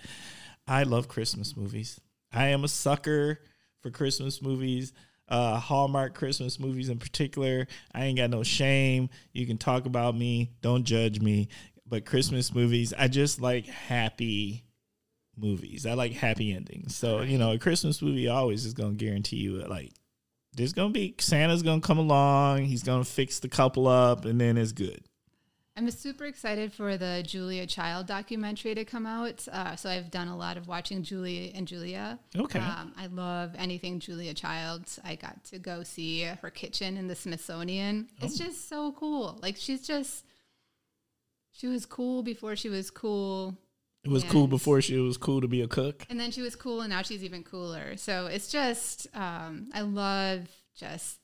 I 0.67 0.83
love 0.83 1.07
Christmas 1.07 1.57
movies. 1.57 2.01
I 2.33 2.49
am 2.49 2.65
a 2.65 2.69
sucker 2.69 3.41
for 3.81 3.91
Christmas 3.91 4.43
movies, 4.43 4.93
uh, 5.29 5.59
Hallmark 5.59 6.15
Christmas 6.15 6.59
movies 6.61 6.89
in 6.89 6.99
particular. 6.99 7.67
I 7.95 8.05
ain't 8.05 8.19
got 8.19 8.31
no 8.31 8.43
shame. 8.43 9.09
You 9.33 9.47
can 9.47 9.59
talk 9.59 9.87
about 9.87 10.17
me, 10.17 10.53
don't 10.63 10.85
judge 10.85 11.21
me. 11.21 11.49
But 11.87 12.05
Christmas 12.05 12.55
movies, 12.55 12.93
I 12.97 13.09
just 13.09 13.41
like 13.41 13.67
happy 13.67 14.65
movies. 15.37 15.87
I 15.87 15.95
like 15.95 16.13
happy 16.13 16.53
endings. 16.53 16.97
So, 16.97 17.23
you 17.23 17.39
know, 17.39 17.53
a 17.53 17.59
Christmas 17.59 18.03
movie 18.03 18.29
always 18.29 18.65
is 18.65 18.75
going 18.75 18.97
to 18.97 19.05
guarantee 19.05 19.37
you, 19.37 19.59
like, 19.59 19.93
there's 20.55 20.73
going 20.73 20.93
to 20.93 20.99
be 20.99 21.15
Santa's 21.19 21.63
going 21.63 21.81
to 21.81 21.87
come 21.87 21.99
along, 21.99 22.65
he's 22.65 22.83
going 22.83 23.05
to 23.05 23.11
fix 23.11 23.41
the 23.41 23.49
couple 23.49 23.87
up, 23.87 24.25
and 24.25 24.41
then 24.41 24.57
it's 24.57 24.73
good. 24.73 25.03
I'm 25.77 25.91
super 25.91 26.25
excited 26.25 26.73
for 26.73 26.97
the 26.97 27.23
Julia 27.27 27.67
Child 27.67 28.07
documentary 28.07 28.75
to 28.75 28.85
come 28.87 29.05
out. 29.05 29.47
Uh, 29.53 29.77
so 29.77 29.91
I've 29.91 30.11
done 30.11 30.29
a 30.29 30.37
lot 30.37 30.57
of 30.57 30.67
watching 30.67 31.03
Julia 31.03 31.51
and 31.55 31.69
Julia. 31.69 32.19
Okay. 32.35 32.59
Um, 32.59 32.95
I 32.97 33.09
love 33.09 33.53
anything 33.59 34.01
Julia 34.01 34.33
Child. 34.33 34.91
I 35.05 35.17
got 35.17 35.45
to 35.45 35.59
go 35.59 35.83
see 35.83 36.23
her 36.23 36.51
kitchen 36.51 36.97
in 36.97 37.09
the 37.09 37.15
Smithsonian. 37.15 38.09
It's 38.23 38.39
just 38.39 38.71
so 38.71 38.93
cool. 38.93 39.39
Like 39.43 39.57
she's 39.57 39.87
just, 39.87 40.25
she 41.53 41.67
was 41.67 41.85
cool 41.85 42.23
before 42.23 42.57
she 42.57 42.71
was 42.71 42.91
cool. 42.91 43.55
It 44.03 44.11
was 44.11 44.25
cool 44.25 44.47
before 44.47 44.81
she 44.81 44.97
was 44.99 45.19
cool 45.19 45.41
to 45.41 45.49
be 45.49 45.61
a 45.61 45.69
cook. 45.69 46.07
And 46.09 46.19
then 46.19 46.31
she 46.31 46.41
was 46.41 46.55
cool, 46.55 46.81
and 46.81 46.91
now 46.91 47.03
she's 47.03 47.25
even 47.25 47.43
cooler. 47.43 47.97
So 47.97 48.27
it's 48.27 48.47
just, 48.47 49.09
um, 49.15 49.69
I 49.75 49.81
love 49.81 50.49
just 50.77 51.19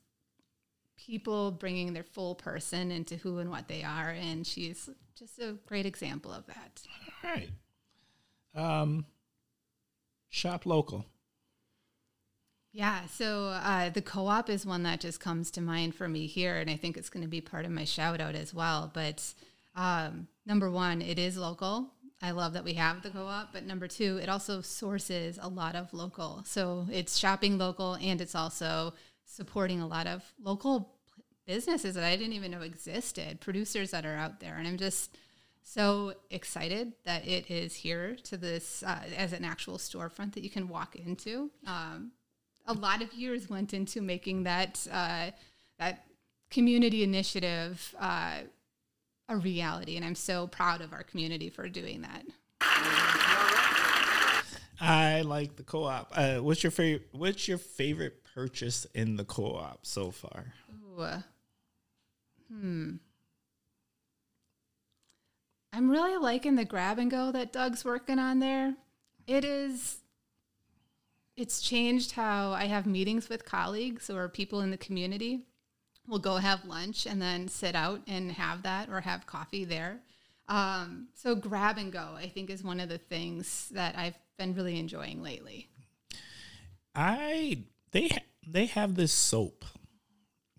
people 1.06 1.50
bringing 1.50 1.92
their 1.92 2.04
full 2.04 2.34
person 2.34 2.90
into 2.90 3.16
who 3.16 3.38
and 3.38 3.50
what 3.50 3.68
they 3.68 3.82
are. 3.82 4.10
And 4.10 4.46
she's 4.46 4.88
just 5.18 5.38
a 5.38 5.56
great 5.66 5.86
example 5.86 6.32
of 6.32 6.46
that. 6.46 6.82
All 7.24 7.30
right. 7.30 7.50
Um, 8.54 9.06
shop 10.28 10.66
local. 10.66 11.06
Yeah, 12.74 13.04
so 13.06 13.48
uh, 13.48 13.90
the 13.90 14.00
co 14.00 14.26
op 14.28 14.48
is 14.48 14.64
one 14.64 14.82
that 14.84 15.00
just 15.00 15.20
comes 15.20 15.50
to 15.52 15.60
mind 15.60 15.94
for 15.94 16.08
me 16.08 16.26
here, 16.26 16.56
and 16.56 16.70
I 16.70 16.76
think 16.76 16.96
it's 16.96 17.10
going 17.10 17.22
to 17.22 17.28
be 17.28 17.42
part 17.42 17.66
of 17.66 17.70
my 17.70 17.84
shout 17.84 18.18
out 18.18 18.34
as 18.34 18.54
well. 18.54 18.90
But 18.94 19.34
um, 19.76 20.26
number 20.46 20.70
one, 20.70 21.02
it 21.02 21.18
is 21.18 21.36
local. 21.36 21.90
I 22.22 22.30
love 22.30 22.52
that 22.54 22.64
we 22.64 22.74
have 22.74 23.02
the 23.02 23.10
co 23.10 23.26
op, 23.26 23.52
but 23.52 23.66
number 23.66 23.88
two, 23.88 24.18
it 24.22 24.28
also 24.28 24.60
sources 24.62 25.38
a 25.42 25.48
lot 25.48 25.74
of 25.74 25.92
local. 25.92 26.44
So 26.46 26.86
it's 26.90 27.18
shopping 27.18 27.58
local 27.58 27.94
and 27.94 28.20
it's 28.20 28.36
also 28.36 28.94
supporting 29.24 29.80
a 29.80 29.86
lot 29.86 30.06
of 30.06 30.22
local 30.42 30.94
businesses 31.46 31.94
that 31.94 32.04
I 32.04 32.16
didn't 32.16 32.34
even 32.34 32.50
know 32.50 32.62
existed, 32.62 33.40
producers 33.40 33.90
that 33.90 34.04
are 34.06 34.14
out 34.14 34.40
there. 34.40 34.56
And 34.56 34.66
I'm 34.66 34.76
just 34.76 35.16
so 35.62 36.14
excited 36.30 36.92
that 37.04 37.26
it 37.26 37.50
is 37.50 37.74
here 37.74 38.16
to 38.24 38.36
this 38.36 38.82
uh, 38.82 39.00
as 39.16 39.32
an 39.32 39.44
actual 39.44 39.78
storefront 39.78 40.34
that 40.34 40.42
you 40.42 40.50
can 40.50 40.68
walk 40.68 40.96
into. 40.96 41.50
Um, 41.66 42.12
a 42.66 42.72
lot 42.74 43.02
of 43.02 43.12
years 43.12 43.48
went 43.48 43.74
into 43.74 44.00
making 44.00 44.44
that 44.44 44.86
uh, 44.90 45.30
that 45.78 46.04
community 46.50 47.02
initiative 47.02 47.94
uh, 47.98 48.38
a 49.28 49.36
reality, 49.36 49.96
and 49.96 50.04
I'm 50.04 50.14
so 50.14 50.46
proud 50.46 50.80
of 50.80 50.92
our 50.92 51.02
community 51.02 51.48
for 51.48 51.68
doing 51.68 52.02
that. 52.02 52.24
I 54.80 55.22
like 55.22 55.56
the 55.56 55.62
co-op. 55.62 56.12
Uh, 56.14 56.36
what's 56.38 56.62
your 56.62 56.72
favorite? 56.72 57.08
What's 57.12 57.48
your 57.48 57.58
favorite 57.58 58.21
purchase 58.34 58.86
in 58.94 59.16
the 59.16 59.24
co-op 59.24 59.84
so 59.86 60.10
far? 60.10 60.52
Ooh. 60.98 61.22
Hmm. 62.52 62.96
I'm 65.72 65.90
really 65.90 66.16
liking 66.18 66.56
the 66.56 66.64
grab 66.64 66.98
and 66.98 67.10
go 67.10 67.32
that 67.32 67.52
Doug's 67.52 67.84
working 67.84 68.18
on 68.18 68.40
there. 68.40 68.74
It 69.26 69.44
is 69.44 69.98
it's 71.36 71.62
changed 71.62 72.12
how 72.12 72.52
I 72.52 72.66
have 72.66 72.86
meetings 72.86 73.28
with 73.28 73.46
colleagues 73.46 74.10
or 74.10 74.28
people 74.28 74.60
in 74.60 74.70
the 74.70 74.76
community. 74.76 75.46
We'll 76.06 76.18
go 76.18 76.36
have 76.36 76.64
lunch 76.64 77.06
and 77.06 77.22
then 77.22 77.48
sit 77.48 77.74
out 77.74 78.02
and 78.06 78.32
have 78.32 78.62
that 78.64 78.90
or 78.90 79.00
have 79.00 79.26
coffee 79.26 79.64
there. 79.64 80.00
Um, 80.48 81.08
so 81.14 81.34
grab 81.34 81.78
and 81.78 81.90
go, 81.90 82.10
I 82.16 82.28
think, 82.28 82.50
is 82.50 82.62
one 82.62 82.80
of 82.80 82.88
the 82.88 82.98
things 82.98 83.70
that 83.70 83.96
I've 83.96 84.18
been 84.36 84.54
really 84.54 84.78
enjoying 84.78 85.22
lately. 85.22 85.68
I 86.94 87.64
they 87.92 88.10
they 88.46 88.66
have 88.66 88.94
this 88.94 89.12
soap. 89.12 89.64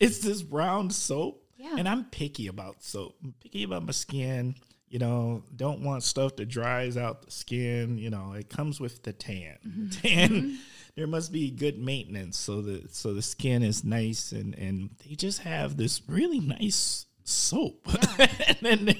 it's 0.00 0.18
this 0.18 0.42
brown 0.42 0.90
soap, 0.90 1.42
Yeah. 1.56 1.76
and 1.78 1.88
I'm 1.88 2.04
picky 2.06 2.46
about 2.48 2.82
soap. 2.82 3.16
I'm 3.22 3.34
picky 3.40 3.62
about 3.64 3.84
my 3.86 3.92
skin. 3.92 4.54
You 4.88 4.98
know, 4.98 5.44
don't 5.54 5.82
want 5.82 6.02
stuff 6.02 6.36
that 6.36 6.46
dries 6.46 6.96
out 6.96 7.22
the 7.22 7.30
skin. 7.30 7.98
You 7.98 8.08
know, 8.10 8.32
it 8.32 8.48
comes 8.48 8.80
with 8.80 9.02
the 9.02 9.12
tan. 9.12 9.58
Mm-hmm. 9.66 9.88
Tan. 9.90 10.58
There 10.96 11.06
must 11.06 11.30
be 11.30 11.50
good 11.52 11.78
maintenance 11.78 12.36
so 12.38 12.60
that 12.62 12.92
so 12.94 13.14
the 13.14 13.22
skin 13.22 13.62
is 13.62 13.84
nice 13.84 14.32
and 14.32 14.54
and 14.58 14.90
they 15.06 15.14
just 15.14 15.40
have 15.40 15.76
this 15.76 16.02
really 16.08 16.40
nice 16.40 17.06
soap. 17.22 17.86
and 18.18 18.58
then 18.62 18.96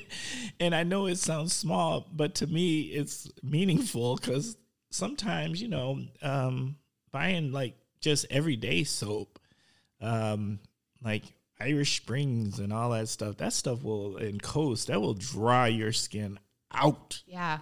and 0.61 0.75
I 0.77 0.85
know 0.85 1.07
it 1.07 1.17
sounds 1.19 1.53
small, 1.55 2.07
but 2.13 2.37
to 2.37 2.47
me 2.47 2.83
it's 2.83 3.29
meaningful 3.43 4.15
because 4.17 4.57
sometimes 4.91 5.61
you 5.61 5.69
know 5.69 5.99
um, 6.23 6.77
buying 7.13 7.53
like 7.53 7.75
just 8.01 8.27
everyday 8.31 8.85
soap, 8.85 9.39
um, 10.01 10.59
like 11.03 11.25
Irish 11.61 11.97
Springs 11.97 12.59
and 12.59 12.73
all 12.73 12.91
that 12.91 13.09
stuff. 13.09 13.37
That 13.39 13.53
stuff 13.53 13.83
will 13.83 14.17
and 14.17 14.43
Coast 14.43 14.87
that 14.89 15.01
will 15.01 15.15
dry 15.15 15.69
your 15.69 15.93
skin 15.93 16.39
out. 16.73 17.23
Yeah. 17.27 17.59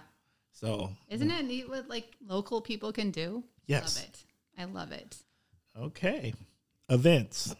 So 0.51 0.89
Isn't 1.09 1.29
it 1.31 1.45
neat 1.45 1.69
what 1.69 1.87
like 1.87 2.15
local 2.25 2.61
people 2.61 2.91
can 2.91 3.11
do? 3.11 3.43
Yes. 3.67 3.97
Love 3.97 4.05
it. 4.05 4.23
I 4.59 4.63
love 4.65 4.91
it. 4.91 5.17
okay, 5.79 6.33
events. 6.89 7.55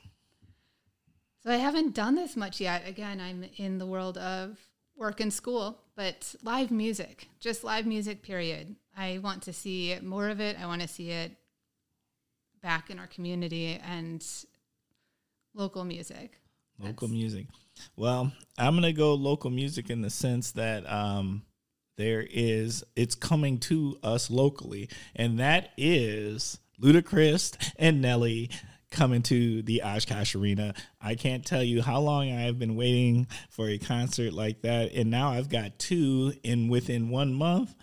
So 1.44 1.52
I 1.52 1.58
haven't 1.58 1.94
done 1.94 2.16
this 2.16 2.36
much 2.36 2.60
yet. 2.60 2.88
Again, 2.88 3.22
I'm 3.22 3.46
in 3.58 3.78
the 3.78 3.86
world 3.86 4.18
of 4.18 4.58
work 4.96 5.20
and 5.20 5.32
school, 5.32 5.80
but 5.96 6.36
live 6.44 6.72
music, 6.72 7.28
just 7.40 7.64
live 7.64 7.86
music, 7.86 8.24
period. 8.24 8.76
I 8.98 9.20
want 9.20 9.44
to 9.44 9.54
see 9.54 9.96
more 10.02 10.30
of 10.30 10.42
it. 10.42 10.58
I 10.60 10.66
want 10.66 10.82
to 10.82 10.88
see 10.88 11.12
it 11.12 11.34
back 12.68 12.90
in 12.90 13.00
our 13.00 13.08
community 13.08 13.80
and 13.82 14.28
local 15.54 15.86
music. 15.86 16.42
Local 16.78 17.08
That's- 17.08 17.10
music. 17.10 17.48
Well, 17.96 18.34
I'm 18.58 18.76
gonna 18.76 18.92
go 18.92 19.14
local 19.14 19.50
music 19.50 19.90
in 19.90 20.02
the 20.02 20.10
sense 20.10 20.52
that 20.52 20.86
um, 20.92 21.44
there 21.96 22.28
is 22.30 22.84
it's 22.98 23.16
coming 23.16 23.60
to 23.60 23.98
us 24.04 24.30
locally, 24.30 24.90
and 25.16 25.40
that 25.40 25.72
is 25.78 26.60
Ludacris 26.82 27.56
and 27.78 28.02
Nelly 28.02 28.50
coming 28.92 29.22
to 29.22 29.62
the 29.62 29.84
Oshkosh 29.84 30.36
Arena. 30.36 30.74
I 31.00 31.16
can't 31.16 31.46
tell 31.46 31.64
you 31.64 31.82
how 31.82 32.02
long 32.02 32.30
I 32.30 32.42
have 32.42 32.60
been 32.60 32.76
waiting 32.76 33.28
for 33.50 33.70
a 33.70 33.78
concert 33.78 34.34
like 34.34 34.64
that, 34.64 34.92
and 34.92 35.10
now 35.10 35.30
I've 35.30 35.48
got 35.50 35.80
two 35.80 36.34
in 36.44 36.68
within 36.68 37.10
one 37.10 37.34
month. 37.34 37.74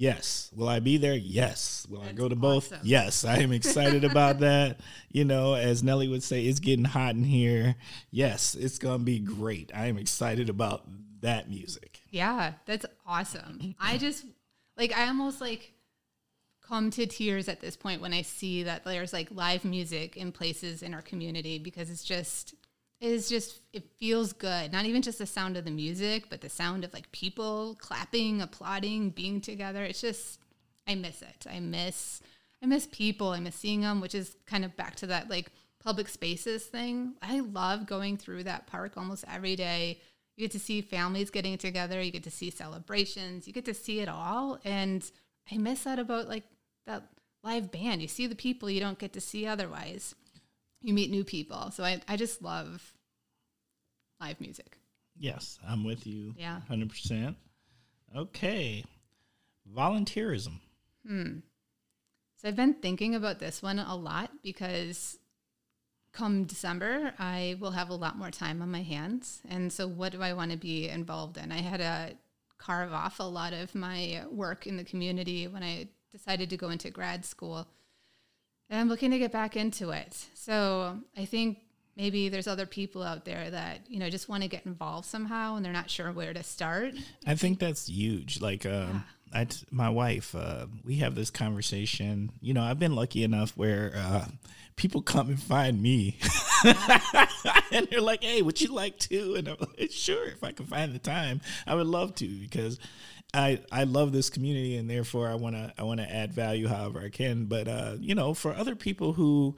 Yes. 0.00 0.50
Will 0.56 0.66
I 0.70 0.80
be 0.80 0.96
there? 0.96 1.14
Yes. 1.14 1.86
Will 1.90 2.00
I 2.00 2.12
go 2.12 2.26
to 2.26 2.34
both? 2.34 2.72
awesome. 2.72 2.80
Yes. 2.84 3.22
I 3.22 3.40
am 3.40 3.52
excited 3.52 4.02
about 4.02 4.38
that. 4.40 4.80
You 5.10 5.26
know, 5.26 5.52
as 5.52 5.82
Nelly 5.82 6.08
would 6.08 6.22
say, 6.22 6.46
it's 6.46 6.58
getting 6.58 6.86
hot 6.86 7.16
in 7.16 7.22
here. 7.22 7.74
Yes, 8.10 8.54
it's 8.54 8.78
going 8.78 9.00
to 9.00 9.04
be 9.04 9.18
great. 9.18 9.70
I 9.74 9.88
am 9.88 9.98
excited 9.98 10.48
about 10.48 10.86
that 11.20 11.50
music. 11.50 12.00
Yeah, 12.08 12.54
that's 12.64 12.86
awesome. 13.06 13.74
I 13.78 13.98
just 13.98 14.24
like 14.78 14.96
I 14.96 15.06
almost 15.06 15.38
like 15.38 15.74
come 16.66 16.90
to 16.92 17.04
tears 17.04 17.46
at 17.46 17.60
this 17.60 17.76
point 17.76 18.00
when 18.00 18.14
I 18.14 18.22
see 18.22 18.62
that 18.62 18.86
there's 18.86 19.12
like 19.12 19.28
live 19.30 19.66
music 19.66 20.16
in 20.16 20.32
places 20.32 20.82
in 20.82 20.94
our 20.94 21.02
community 21.02 21.58
because 21.58 21.90
it's 21.90 22.04
just 22.04 22.54
is 23.00 23.28
just 23.28 23.60
it 23.72 23.84
feels 23.98 24.32
good. 24.32 24.72
Not 24.72 24.84
even 24.84 25.02
just 25.02 25.18
the 25.18 25.26
sound 25.26 25.56
of 25.56 25.64
the 25.64 25.70
music, 25.70 26.28
but 26.28 26.40
the 26.40 26.48
sound 26.48 26.84
of 26.84 26.92
like 26.92 27.10
people 27.12 27.76
clapping, 27.80 28.42
applauding, 28.42 29.10
being 29.10 29.40
together. 29.40 29.84
It's 29.84 30.00
just 30.00 30.38
I 30.86 30.94
miss 30.94 31.22
it. 31.22 31.46
I 31.50 31.60
miss 31.60 32.20
I 32.62 32.66
miss 32.66 32.86
people. 32.90 33.28
I 33.30 33.40
miss 33.40 33.54
seeing 33.54 33.80
them, 33.80 34.00
which 34.00 34.14
is 34.14 34.36
kind 34.46 34.64
of 34.64 34.76
back 34.76 34.96
to 34.96 35.06
that 35.06 35.30
like 35.30 35.50
public 35.82 36.08
spaces 36.08 36.64
thing. 36.64 37.14
I 37.22 37.40
love 37.40 37.86
going 37.86 38.18
through 38.18 38.44
that 38.44 38.66
park 38.66 38.96
almost 38.96 39.24
every 39.26 39.56
day. 39.56 40.00
You 40.36 40.44
get 40.44 40.52
to 40.52 40.58
see 40.58 40.80
families 40.80 41.30
getting 41.30 41.58
together, 41.58 42.00
you 42.00 42.10
get 42.10 42.22
to 42.24 42.30
see 42.30 42.50
celebrations, 42.50 43.46
you 43.46 43.52
get 43.52 43.64
to 43.66 43.74
see 43.74 44.00
it 44.00 44.08
all. 44.08 44.58
And 44.64 45.08
I 45.50 45.56
miss 45.56 45.84
that 45.84 45.98
about 45.98 46.28
like 46.28 46.44
that 46.86 47.04
live 47.42 47.70
band. 47.70 48.02
You 48.02 48.08
see 48.08 48.26
the 48.26 48.34
people 48.34 48.70
you 48.70 48.80
don't 48.80 48.98
get 48.98 49.12
to 49.14 49.20
see 49.20 49.46
otherwise. 49.46 50.14
You 50.82 50.94
meet 50.94 51.10
new 51.10 51.24
people. 51.24 51.70
So 51.70 51.84
I, 51.84 52.00
I 52.08 52.16
just 52.16 52.42
love 52.42 52.94
live 54.20 54.40
music. 54.40 54.78
Yes, 55.18 55.58
I'm 55.66 55.84
with 55.84 56.06
you. 56.06 56.34
Yeah. 56.36 56.60
100%. 56.70 57.34
Okay. 58.16 58.84
Volunteerism. 59.74 60.60
Hmm. 61.06 61.38
So 62.36 62.48
I've 62.48 62.56
been 62.56 62.74
thinking 62.74 63.14
about 63.14 63.38
this 63.38 63.62
one 63.62 63.78
a 63.78 63.94
lot 63.94 64.30
because 64.42 65.18
come 66.12 66.44
December, 66.44 67.12
I 67.18 67.56
will 67.60 67.70
have 67.72 67.90
a 67.90 67.94
lot 67.94 68.18
more 68.18 68.30
time 68.30 68.62
on 68.62 68.70
my 68.70 68.82
hands. 68.82 69.42
And 69.48 69.72
so, 69.72 69.86
what 69.86 70.12
do 70.12 70.22
I 70.22 70.32
want 70.32 70.50
to 70.50 70.56
be 70.56 70.88
involved 70.88 71.36
in? 71.36 71.52
I 71.52 71.58
had 71.58 71.78
to 71.78 72.16
carve 72.58 72.92
off 72.92 73.20
a 73.20 73.24
lot 73.24 73.52
of 73.52 73.74
my 73.74 74.22
work 74.30 74.66
in 74.66 74.76
the 74.76 74.84
community 74.84 75.46
when 75.46 75.62
I 75.62 75.88
decided 76.12 76.50
to 76.50 76.56
go 76.56 76.70
into 76.70 76.90
grad 76.90 77.24
school. 77.24 77.68
And 78.70 78.80
I'm 78.80 78.88
looking 78.88 79.10
to 79.10 79.18
get 79.18 79.32
back 79.32 79.56
into 79.56 79.90
it. 79.90 80.26
So 80.34 80.98
I 81.16 81.24
think 81.24 81.58
maybe 81.96 82.28
there's 82.28 82.46
other 82.46 82.66
people 82.66 83.02
out 83.02 83.24
there 83.24 83.50
that, 83.50 83.80
you 83.88 83.98
know, 83.98 84.08
just 84.08 84.28
want 84.28 84.42
to 84.42 84.48
get 84.48 84.64
involved 84.64 85.06
somehow 85.06 85.56
and 85.56 85.64
they're 85.64 85.72
not 85.72 85.90
sure 85.90 86.12
where 86.12 86.32
to 86.32 86.42
start. 86.42 86.94
I 87.26 87.34
think 87.34 87.58
that's 87.58 87.88
huge. 87.88 88.40
Like, 88.40 88.64
um, 88.64 89.04
I 89.32 89.44
t- 89.44 89.66
my 89.70 89.90
wife, 89.90 90.34
uh, 90.34 90.66
we 90.84 90.96
have 90.96 91.14
this 91.14 91.30
conversation. 91.30 92.30
You 92.40 92.54
know, 92.54 92.62
I've 92.62 92.78
been 92.78 92.94
lucky 92.94 93.22
enough 93.22 93.50
where 93.56 93.92
uh, 93.94 94.24
people 94.76 95.02
come 95.02 95.28
and 95.28 95.40
find 95.40 95.80
me, 95.80 96.18
and 97.70 97.86
they're 97.88 98.00
like, 98.00 98.24
"Hey, 98.24 98.42
would 98.42 98.60
you 98.60 98.72
like 98.72 98.98
to?" 99.00 99.36
And 99.36 99.48
I'm 99.48 99.56
like, 99.78 99.92
"Sure, 99.92 100.26
if 100.26 100.42
I 100.42 100.50
can 100.50 100.66
find 100.66 100.92
the 100.92 100.98
time, 100.98 101.40
I 101.66 101.76
would 101.76 101.86
love 101.86 102.16
to 102.16 102.26
because 102.26 102.80
I 103.32 103.60
I 103.70 103.84
love 103.84 104.12
this 104.12 104.30
community, 104.30 104.76
and 104.76 104.88
therefore 104.90 105.28
I 105.28 105.34
want 105.34 105.56
to 105.56 105.72
I 105.78 105.82
want 105.84 106.00
to 106.00 106.10
add 106.12 106.32
value 106.32 106.68
however 106.68 107.00
I 107.00 107.10
can. 107.10 107.44
But 107.46 107.68
uh, 107.68 107.96
you 108.00 108.14
know, 108.14 108.34
for 108.34 108.54
other 108.54 108.74
people 108.74 109.12
who 109.14 109.56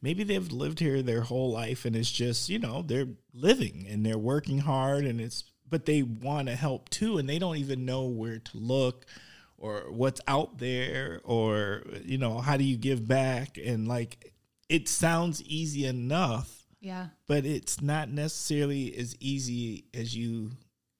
maybe 0.00 0.24
they've 0.24 0.50
lived 0.50 0.80
here 0.80 1.00
their 1.02 1.20
whole 1.20 1.52
life 1.52 1.84
and 1.84 1.94
it's 1.94 2.10
just 2.10 2.48
you 2.48 2.58
know 2.58 2.82
they're 2.82 3.06
living 3.32 3.86
and 3.88 4.04
they're 4.04 4.18
working 4.18 4.58
hard 4.58 5.04
and 5.04 5.20
it's 5.20 5.44
but 5.70 5.86
they 5.86 6.02
want 6.02 6.48
to 6.48 6.56
help 6.56 6.88
too 6.90 7.18
and 7.18 7.28
they 7.28 7.38
don't 7.38 7.56
even 7.56 7.84
know 7.84 8.04
where 8.06 8.38
to 8.40 8.56
look 8.58 9.06
or 9.56 9.82
what's 9.92 10.20
out 10.26 10.58
there 10.58 11.20
or 11.22 11.84
you 12.04 12.18
know 12.18 12.38
how 12.40 12.56
do 12.56 12.64
you 12.64 12.76
give 12.76 13.06
back 13.06 13.56
and 13.64 13.86
like 13.86 14.34
it 14.68 14.88
sounds 14.88 15.40
easy 15.44 15.86
enough 15.86 16.66
Yeah. 16.80 17.06
but 17.28 17.46
it's 17.46 17.80
not 17.80 18.10
necessarily 18.10 18.94
as 18.96 19.14
easy 19.20 19.84
as 19.94 20.16
you 20.16 20.50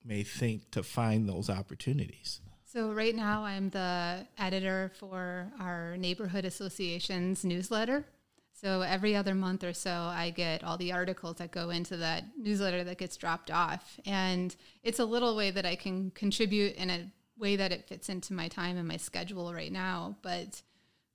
may 0.04 0.22
think 0.22 0.70
to 0.72 0.82
find 0.82 1.28
those 1.28 1.48
opportunities. 1.50 2.40
So 2.64 2.92
right 2.92 3.14
now 3.14 3.44
I'm 3.44 3.68
the 3.70 4.26
editor 4.38 4.92
for 4.98 5.52
our 5.60 5.96
neighborhood 5.98 6.44
association's 6.44 7.44
newsletter. 7.44 8.06
So 8.54 8.80
every 8.80 9.16
other 9.16 9.34
month 9.34 9.64
or 9.64 9.72
so 9.72 9.90
I 9.90 10.30
get 10.30 10.64
all 10.64 10.76
the 10.76 10.92
articles 10.92 11.36
that 11.36 11.50
go 11.50 11.70
into 11.70 11.96
that 11.98 12.24
newsletter 12.38 12.84
that 12.84 12.96
gets 12.96 13.16
dropped 13.16 13.50
off. 13.50 13.98
And 14.06 14.54
it's 14.82 15.00
a 15.00 15.04
little 15.04 15.36
way 15.36 15.50
that 15.50 15.66
I 15.66 15.74
can 15.74 16.12
contribute 16.12 16.76
in 16.76 16.88
a 16.88 17.10
way 17.36 17.56
that 17.56 17.72
it 17.72 17.88
fits 17.88 18.08
into 18.08 18.32
my 18.32 18.48
time 18.48 18.76
and 18.76 18.86
my 18.86 18.96
schedule 18.96 19.52
right 19.52 19.72
now. 19.72 20.16
But 20.22 20.62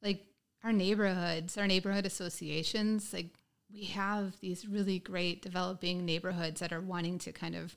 like 0.04 0.26
our 0.64 0.74
neighborhoods, 0.74 1.58
our 1.58 1.68
neighborhood 1.68 2.06
associations, 2.06 3.14
like 3.14 3.28
we 3.74 3.86
have 3.86 4.40
these 4.42 4.68
really 4.68 5.00
great 5.00 5.42
developing 5.42 6.06
neighborhoods 6.06 6.60
that 6.60 6.74
are 6.74 6.82
wanting 6.82 7.18
to 7.20 7.32
kind 7.32 7.56
of 7.56 7.76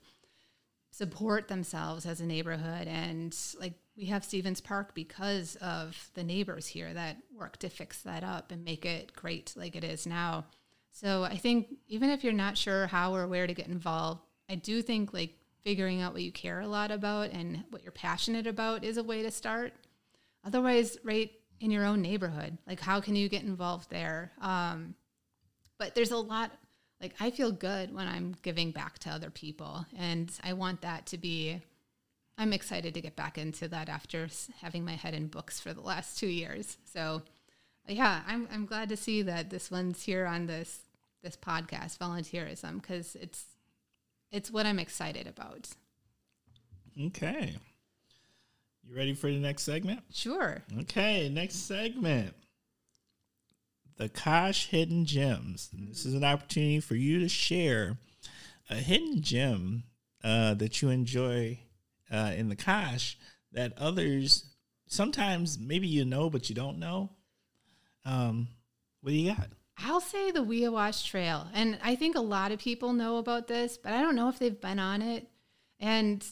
support 0.91 1.47
themselves 1.47 2.05
as 2.05 2.19
a 2.19 2.25
neighborhood 2.25 2.85
and 2.87 3.35
like 3.59 3.73
we 3.97 4.05
have 4.05 4.23
Stevens 4.23 4.61
Park 4.61 4.93
because 4.93 5.55
of 5.57 6.09
the 6.13 6.23
neighbors 6.23 6.67
here 6.67 6.93
that 6.93 7.17
work 7.37 7.57
to 7.57 7.69
fix 7.69 8.01
that 8.01 8.23
up 8.23 8.51
and 8.51 8.63
make 8.63 8.85
it 8.85 9.13
great 9.13 9.53
like 9.55 9.75
it 9.75 9.83
is 9.83 10.05
now. 10.05 10.45
So 10.91 11.23
I 11.23 11.37
think 11.37 11.67
even 11.87 12.09
if 12.09 12.23
you're 12.23 12.33
not 12.33 12.57
sure 12.57 12.87
how 12.87 13.15
or 13.15 13.27
where 13.27 13.47
to 13.47 13.53
get 13.53 13.67
involved, 13.67 14.21
I 14.49 14.55
do 14.55 14.81
think 14.81 15.13
like 15.13 15.35
figuring 15.63 16.01
out 16.01 16.13
what 16.13 16.23
you 16.23 16.31
care 16.31 16.61
a 16.61 16.67
lot 16.67 16.91
about 16.91 17.29
and 17.31 17.63
what 17.69 17.83
you're 17.83 17.91
passionate 17.91 18.47
about 18.47 18.83
is 18.83 18.97
a 18.97 19.03
way 19.03 19.23
to 19.23 19.31
start. 19.31 19.73
Otherwise, 20.45 20.97
right 21.03 21.31
in 21.59 21.71
your 21.71 21.85
own 21.85 22.01
neighborhood, 22.01 22.57
like 22.67 22.79
how 22.79 22.99
can 22.99 23.15
you 23.15 23.29
get 23.29 23.43
involved 23.43 23.89
there? 23.89 24.31
Um, 24.41 24.95
but 25.77 25.95
there's 25.95 26.11
a 26.11 26.17
lot 26.17 26.51
like 27.01 27.15
I 27.19 27.31
feel 27.31 27.51
good 27.51 27.93
when 27.93 28.07
I'm 28.07 28.35
giving 28.43 28.71
back 28.71 28.99
to 28.99 29.09
other 29.09 29.29
people, 29.29 29.85
and 29.97 30.31
I 30.43 30.53
want 30.53 30.81
that 30.81 31.05
to 31.07 31.17
be. 31.17 31.61
I'm 32.37 32.53
excited 32.53 32.93
to 32.93 33.01
get 33.01 33.15
back 33.15 33.37
into 33.37 33.67
that 33.67 33.89
after 33.89 34.27
having 34.61 34.85
my 34.85 34.93
head 34.93 35.13
in 35.13 35.27
books 35.27 35.59
for 35.59 35.73
the 35.73 35.81
last 35.81 36.17
two 36.17 36.27
years. 36.27 36.77
So, 36.85 37.21
yeah, 37.87 38.21
I'm 38.25 38.47
I'm 38.51 38.65
glad 38.65 38.89
to 38.89 38.97
see 38.97 39.21
that 39.23 39.49
this 39.49 39.69
one's 39.69 40.03
here 40.03 40.25
on 40.25 40.45
this 40.47 40.79
this 41.23 41.37
podcast, 41.37 41.97
volunteerism, 41.97 42.81
because 42.81 43.15
it's 43.15 43.45
it's 44.31 44.49
what 44.49 44.65
I'm 44.65 44.79
excited 44.79 45.27
about. 45.27 45.69
Okay. 46.99 47.55
You 48.87 48.95
ready 48.95 49.13
for 49.13 49.27
the 49.27 49.39
next 49.39 49.63
segment? 49.63 50.01
Sure. 50.11 50.63
Okay, 50.79 51.29
next 51.29 51.67
segment. 51.67 52.33
The 53.97 54.09
Kosh 54.09 54.67
Hidden 54.67 55.05
Gems. 55.05 55.69
And 55.73 55.89
this 55.89 56.05
is 56.05 56.13
an 56.13 56.23
opportunity 56.23 56.79
for 56.79 56.95
you 56.95 57.19
to 57.19 57.29
share 57.29 57.97
a 58.69 58.75
hidden 58.75 59.21
gem 59.21 59.83
uh, 60.23 60.53
that 60.55 60.81
you 60.81 60.89
enjoy 60.89 61.59
uh, 62.11 62.33
in 62.35 62.49
the 62.49 62.55
Kosh 62.55 63.17
that 63.51 63.77
others 63.77 64.45
sometimes 64.87 65.57
maybe 65.59 65.87
you 65.87 66.05
know, 66.05 66.29
but 66.29 66.49
you 66.49 66.55
don't 66.55 66.79
know. 66.79 67.09
Um, 68.05 68.47
what 69.01 69.11
do 69.11 69.15
you 69.15 69.33
got? 69.33 69.49
I'll 69.77 70.01
say 70.01 70.31
the 70.31 70.43
Wiouwash 70.43 71.07
Trail. 71.07 71.47
And 71.53 71.79
I 71.83 71.95
think 71.95 72.15
a 72.15 72.21
lot 72.21 72.51
of 72.51 72.59
people 72.59 72.93
know 72.93 73.17
about 73.17 73.47
this, 73.47 73.77
but 73.77 73.93
I 73.93 74.01
don't 74.01 74.15
know 74.15 74.29
if 74.29 74.37
they've 74.37 74.59
been 74.59 74.79
on 74.79 75.01
it. 75.01 75.27
And 75.79 76.23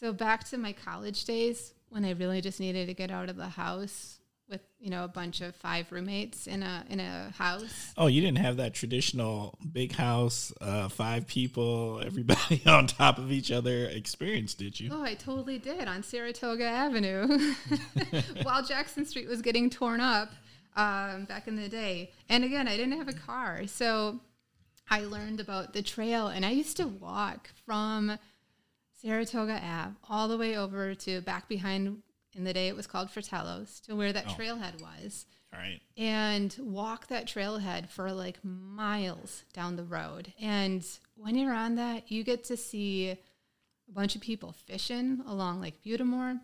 so 0.00 0.12
back 0.12 0.44
to 0.48 0.58
my 0.58 0.72
college 0.72 1.24
days 1.24 1.72
when 1.88 2.04
I 2.04 2.10
really 2.10 2.40
just 2.40 2.60
needed 2.60 2.86
to 2.88 2.94
get 2.94 3.10
out 3.10 3.30
of 3.30 3.36
the 3.36 3.48
house 3.48 4.18
with, 4.48 4.60
you 4.78 4.90
know, 4.90 5.04
a 5.04 5.08
bunch 5.08 5.40
of 5.40 5.54
five 5.56 5.90
roommates 5.90 6.46
in 6.46 6.62
a 6.62 6.84
in 6.88 7.00
a 7.00 7.32
house. 7.36 7.92
Oh, 7.96 8.06
you 8.06 8.20
didn't 8.20 8.38
have 8.38 8.56
that 8.58 8.74
traditional 8.74 9.58
big 9.72 9.92
house, 9.92 10.52
uh, 10.60 10.88
five 10.88 11.26
people, 11.26 12.02
everybody 12.04 12.62
on 12.66 12.86
top 12.86 13.18
of 13.18 13.32
each 13.32 13.50
other 13.50 13.86
experience, 13.86 14.54
did 14.54 14.78
you? 14.78 14.90
Oh, 14.92 15.02
I 15.02 15.14
totally 15.14 15.58
did 15.58 15.88
on 15.88 16.02
Saratoga 16.02 16.64
Avenue 16.64 17.54
while 18.42 18.62
Jackson 18.62 19.06
Street 19.06 19.28
was 19.28 19.42
getting 19.42 19.70
torn 19.70 20.00
up 20.00 20.30
um, 20.76 21.24
back 21.24 21.48
in 21.48 21.56
the 21.56 21.68
day. 21.68 22.12
And 22.28 22.44
again, 22.44 22.68
I 22.68 22.76
didn't 22.76 22.98
have 22.98 23.08
a 23.08 23.14
car. 23.14 23.66
So 23.66 24.20
I 24.88 25.00
learned 25.04 25.40
about 25.40 25.72
the 25.72 25.82
trail 25.82 26.28
and 26.28 26.44
I 26.44 26.50
used 26.50 26.76
to 26.78 26.86
walk 26.86 27.50
from 27.64 28.18
Saratoga 29.00 29.60
Ave 29.62 29.94
all 30.08 30.28
the 30.28 30.38
way 30.38 30.56
over 30.56 30.94
to 30.94 31.20
back 31.20 31.48
behind, 31.48 32.02
in 32.34 32.44
the 32.44 32.52
day 32.52 32.68
it 32.68 32.76
was 32.76 32.86
called 32.86 33.10
Fratello's, 33.10 33.80
to 33.80 33.94
where 33.96 34.12
that 34.12 34.26
Oh. 34.28 34.32
trailhead 34.32 34.80
was 34.80 35.26
All 35.52 35.58
right. 35.60 35.80
and 35.96 36.54
walk 36.60 37.06
that 37.08 37.26
trailhead 37.26 37.88
for 37.88 38.12
like 38.12 38.44
miles 38.44 39.44
down 39.52 39.76
the 39.76 39.84
road. 39.84 40.32
And 40.40 40.84
when 41.16 41.36
you're 41.36 41.54
on 41.54 41.76
that, 41.76 42.10
you 42.10 42.24
get 42.24 42.44
to 42.44 42.56
see 42.56 43.10
a 43.10 43.18
bunch 43.92 44.14
of 44.16 44.20
people 44.22 44.52
fishing 44.52 45.22
along 45.26 45.60
Lake 45.60 45.82
Butte 45.82 45.98
des 45.98 46.04
Morts. 46.04 46.40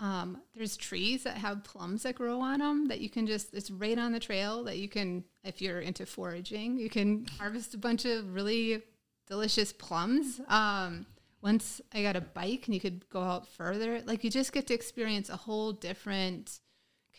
Um, 0.00 0.40
there's 0.54 0.76
trees 0.76 1.24
that 1.24 1.38
have 1.38 1.64
plums 1.64 2.04
that 2.04 2.14
grow 2.14 2.40
on 2.40 2.60
them 2.60 2.86
that 2.86 3.00
you 3.00 3.10
can 3.10 3.26
just, 3.26 3.52
it's 3.52 3.68
right 3.68 3.98
on 3.98 4.12
the 4.12 4.20
trail 4.20 4.62
that 4.64 4.78
you 4.78 4.88
can, 4.88 5.24
if 5.42 5.60
you're 5.60 5.80
into 5.80 6.06
foraging, 6.06 6.78
you 6.78 6.88
can 6.88 7.26
harvest 7.38 7.74
a 7.74 7.78
bunch 7.78 8.04
of 8.04 8.32
really 8.32 8.82
delicious 9.26 9.72
plums. 9.72 10.40
Um, 10.46 11.04
once 11.42 11.80
I 11.94 12.02
got 12.02 12.16
a 12.16 12.20
bike 12.20 12.64
and 12.66 12.74
you 12.74 12.80
could 12.80 13.08
go 13.10 13.22
out 13.22 13.46
further, 13.46 14.00
like 14.04 14.24
you 14.24 14.30
just 14.30 14.52
get 14.52 14.66
to 14.68 14.74
experience 14.74 15.28
a 15.28 15.36
whole 15.36 15.72
different 15.72 16.60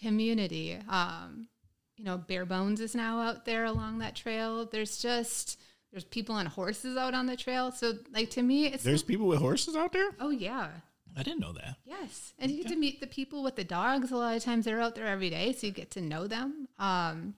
community. 0.02 0.78
Um, 0.90 1.48
you 1.96 2.04
know, 2.06 2.18
Bare 2.18 2.46
Bones 2.46 2.80
is 2.80 2.96
now 2.96 3.20
out 3.22 3.46
there 3.46 3.66
along 3.66 4.00
that 4.00 4.16
trail. 4.16 4.66
There's 4.66 4.98
just 4.98 5.60
there's 5.92 6.04
people 6.06 6.36
on 6.36 6.46
horses 6.46 6.96
out 6.98 7.14
on 7.14 7.26
the 7.26 7.36
trail. 7.36 7.72
So 7.72 7.94
like 8.14 8.30
to 8.32 8.42
me, 8.44 8.68
it's 8.68 8.84
There's 8.84 9.04
people 9.04 9.28
with 9.28 9.40
horses 9.40 9.76
out 9.76 9.94
there? 9.94 10.10
oh 10.20 10.30
yeah, 10.30 10.70
I 11.18 11.24
didn't 11.24 11.40
know 11.40 11.54
that. 11.54 11.78
yes, 11.86 12.34
and 12.40 12.52
you 12.52 12.64
get 12.64 12.72
to 12.72 12.78
meet 12.78 13.00
the 13.02 13.08
people 13.08 13.42
with 13.44 13.56
the 13.56 13.64
dogs. 13.64 14.12
A 14.12 14.16
lot 14.18 14.36
of 14.38 14.44
times 14.44 14.66
they're 14.66 14.82
out 14.82 14.96
there 14.96 15.08
every 15.08 15.30
day, 15.30 15.52
so 15.54 15.68
you 15.68 15.74
get 15.74 15.92
to 15.92 16.02
know 16.02 16.28
them. 16.28 16.68
Um, 16.78 17.36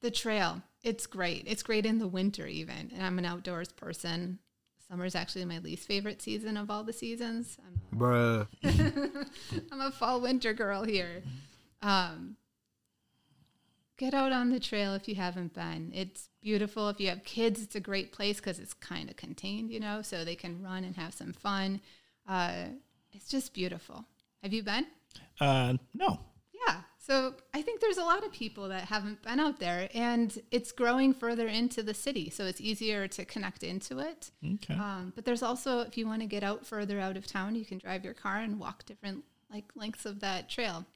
the 0.00 0.10
trail, 0.10 0.62
it's 0.82 1.06
great. 1.06 1.44
It's 1.46 1.62
great 1.62 1.84
in 1.86 1.98
the 1.98 2.08
winter 2.08 2.46
even, 2.46 2.90
and 2.94 3.02
I'm 3.02 3.18
an 3.18 3.26
outdoors 3.26 3.70
person. 3.72 4.38
Summer's 4.90 5.14
actually 5.14 5.44
my 5.44 5.58
least 5.58 5.86
favorite 5.86 6.20
season 6.20 6.56
of 6.56 6.68
all 6.68 6.82
the 6.82 6.92
seasons. 6.92 7.56
I'm 7.64 7.80
a 7.92 8.02
Bruh. 8.02 8.46
I'm 9.72 9.80
a 9.80 9.92
fall 9.92 10.20
winter 10.20 10.52
girl 10.52 10.82
here. 10.82 11.22
Um, 11.80 12.36
get 13.96 14.14
out 14.14 14.32
on 14.32 14.50
the 14.50 14.58
trail 14.58 14.94
if 14.94 15.06
you 15.06 15.14
haven't 15.14 15.54
been. 15.54 15.92
It's 15.94 16.28
beautiful. 16.42 16.88
If 16.88 16.98
you 16.98 17.08
have 17.08 17.22
kids, 17.22 17.62
it's 17.62 17.76
a 17.76 17.80
great 17.80 18.10
place 18.10 18.38
because 18.38 18.58
it's 18.58 18.74
kind 18.74 19.08
of 19.08 19.14
contained, 19.14 19.70
you 19.70 19.78
know, 19.78 20.02
so 20.02 20.24
they 20.24 20.34
can 20.34 20.60
run 20.60 20.82
and 20.82 20.96
have 20.96 21.14
some 21.14 21.34
fun. 21.34 21.80
Uh, 22.28 22.64
it's 23.12 23.28
just 23.28 23.54
beautiful. 23.54 24.04
Have 24.42 24.52
you 24.52 24.64
been? 24.64 24.86
Uh, 25.38 25.74
no. 25.94 26.18
Yeah. 26.66 26.80
So 27.10 27.34
I 27.52 27.60
think 27.62 27.80
there's 27.80 27.98
a 27.98 28.04
lot 28.04 28.24
of 28.24 28.30
people 28.30 28.68
that 28.68 28.84
haven't 28.84 29.20
been 29.24 29.40
out 29.40 29.58
there, 29.58 29.88
and 29.94 30.40
it's 30.52 30.70
growing 30.70 31.12
further 31.12 31.48
into 31.48 31.82
the 31.82 31.92
city, 31.92 32.30
so 32.30 32.44
it's 32.44 32.60
easier 32.60 33.08
to 33.08 33.24
connect 33.24 33.64
into 33.64 33.98
it. 33.98 34.30
Okay. 34.46 34.74
Um, 34.74 35.12
but 35.16 35.24
there's 35.24 35.42
also, 35.42 35.80
if 35.80 35.98
you 35.98 36.06
want 36.06 36.20
to 36.20 36.28
get 36.28 36.44
out 36.44 36.64
further 36.64 37.00
out 37.00 37.16
of 37.16 37.26
town, 37.26 37.56
you 37.56 37.64
can 37.64 37.78
drive 37.78 38.04
your 38.04 38.14
car 38.14 38.36
and 38.36 38.60
walk 38.60 38.86
different 38.86 39.24
like 39.52 39.64
lengths 39.74 40.06
of 40.06 40.20
that 40.20 40.48
trail. 40.48 40.86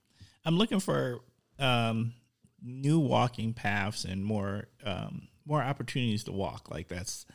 I'm 0.44 0.56
looking 0.56 0.78
for 0.78 1.18
um, 1.58 2.12
new 2.62 3.00
walking 3.00 3.52
paths 3.52 4.04
and 4.04 4.24
more 4.24 4.68
um, 4.84 5.26
more 5.44 5.64
opportunities 5.64 6.22
to 6.24 6.32
walk. 6.32 6.70
Like 6.70 6.86
that's, 6.86 7.26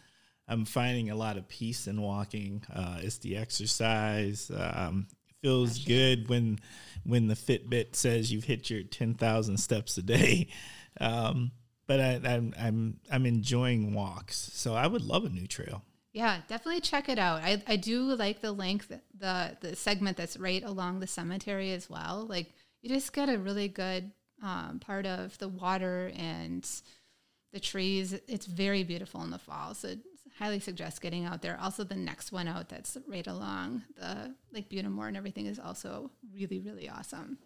I'm 0.47 0.63
finding 0.63 1.09
a 1.09 1.15
lot 1.15 1.35
of 1.35 1.49
peace 1.49 1.85
in 1.85 2.01
walking. 2.01 2.63
Uh, 2.73 2.99
it's 3.01 3.17
the 3.17 3.35
exercise. 3.35 4.49
Um, 4.55 5.07
feels 5.41 5.79
good 5.79 6.29
when 6.29 6.60
when 7.04 7.27
the 7.27 7.35
Fitbit 7.35 7.95
says 7.95 8.31
you've 8.31 8.45
hit 8.45 8.69
your 8.69 8.83
ten 8.83 9.13
thousand 9.13 9.58
steps 9.58 9.97
a 9.97 10.02
day. 10.02 10.47
Um, 11.00 11.52
but 11.87 12.00
I, 12.00 12.19
I'm 12.23 12.54
I'm 12.60 13.00
I'm 13.12 13.25
enjoying 13.25 13.93
walks, 13.93 14.52
so 14.54 14.75
I 14.75 14.87
would 14.87 15.02
love 15.02 15.25
a 15.25 15.29
new 15.29 15.47
trail. 15.47 15.83
Yeah, 16.13 16.41
definitely 16.47 16.81
check 16.81 17.08
it 17.08 17.19
out. 17.19 17.41
I, 17.43 17.62
I 17.67 17.75
do 17.75 18.15
like 18.15 18.41
the 18.41 18.52
length, 18.52 18.91
the 19.17 19.58
the 19.60 19.75
segment 19.75 20.17
that's 20.17 20.37
right 20.37 20.63
along 20.63 21.00
the 21.00 21.08
cemetery 21.08 21.71
as 21.71 21.89
well. 21.89 22.25
Like 22.27 22.54
you 22.81 22.89
just 22.89 23.13
get 23.13 23.29
a 23.29 23.37
really 23.37 23.67
good 23.67 24.12
um, 24.41 24.79
part 24.79 25.06
of 25.06 25.37
the 25.37 25.47
water 25.47 26.12
and 26.15 26.67
the 27.54 27.60
trees. 27.60 28.13
It's 28.27 28.45
very 28.45 28.83
beautiful 28.83 29.23
in 29.23 29.31
the 29.31 29.39
fall. 29.39 29.73
So 29.73 29.95
highly 30.40 30.60
suggest 30.60 31.02
getting 31.02 31.25
out 31.25 31.42
there. 31.42 31.60
Also, 31.62 31.83
the 31.83 31.96
next 31.96 32.31
one 32.31 32.48
out 32.48 32.69
that's 32.69 32.98
right 33.08 33.27
along 33.27 33.83
the 34.00 34.33
Lake 34.52 34.69
Butte 34.69 34.83
des 34.83 34.90
Morts 34.90 35.10
and 35.10 35.17
everything 35.17 35.46
is 35.46 35.60
also 35.60 36.10
really 36.33 36.60
really 36.60 36.90
awesome. 36.90 37.37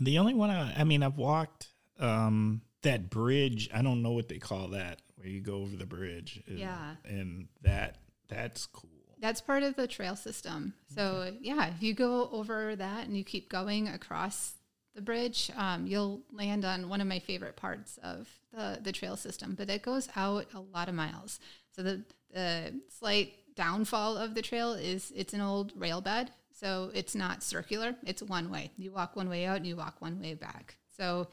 The 0.00 0.18
only 0.18 0.34
one 0.34 0.50
I, 0.50 0.80
I 0.80 0.84
mean, 0.84 1.02
I've 1.02 1.18
walked 1.18 1.68
um, 1.98 2.62
that 2.82 3.10
bridge. 3.10 3.68
I 3.72 3.82
don't 3.82 4.02
know 4.02 4.12
what 4.12 4.28
they 4.28 4.38
call 4.38 4.68
that, 4.68 5.02
where 5.16 5.28
you 5.28 5.40
go 5.40 5.56
over 5.56 5.76
the 5.76 5.86
bridge. 5.86 6.42
and- 6.46 6.58
Yeah. 6.58 6.94
and 7.04 7.48
that 7.62 7.98
that's 8.28 8.66
cool. 8.66 8.88
That's 9.20 9.40
part 9.40 9.62
of 9.62 9.76
the 9.76 9.86
trail 9.86 10.16
system. 10.16 10.74
So 10.94 11.32
yeah, 11.40 11.66
if 11.68 11.80
you 11.82 11.94
go 11.94 12.28
over 12.30 12.74
that 12.74 13.06
and 13.06 13.16
you 13.16 13.22
keep 13.22 13.48
going 13.48 13.86
across 13.86 14.54
the 14.94 15.02
bridge, 15.02 15.50
um, 15.56 15.86
you'll 15.86 16.20
land 16.32 16.64
on 16.64 16.88
one 16.88 17.00
of 17.00 17.06
my 17.06 17.18
favorite 17.18 17.56
parts 17.56 17.98
of 18.02 18.28
the, 18.52 18.78
the 18.82 18.92
trail 18.92 19.16
system, 19.16 19.54
but 19.56 19.70
it 19.70 19.82
goes 19.82 20.08
out 20.16 20.46
a 20.54 20.60
lot 20.60 20.88
of 20.88 20.94
miles. 20.94 21.40
So 21.74 21.82
the, 21.82 22.02
the 22.32 22.74
slight 22.88 23.34
downfall 23.54 24.16
of 24.16 24.34
the 24.34 24.42
trail 24.42 24.72
is 24.72 25.12
it's 25.14 25.34
an 25.34 25.40
old 25.40 25.72
rail 25.76 26.00
bed. 26.00 26.30
So 26.52 26.90
it's 26.94 27.14
not 27.14 27.42
circular. 27.42 27.96
It's 28.04 28.22
one 28.22 28.50
way. 28.50 28.70
You 28.76 28.92
walk 28.92 29.16
one 29.16 29.28
way 29.28 29.46
out 29.46 29.56
and 29.56 29.66
you 29.66 29.76
walk 29.76 29.96
one 30.00 30.20
way 30.20 30.34
back. 30.34 30.76
So 30.96 31.26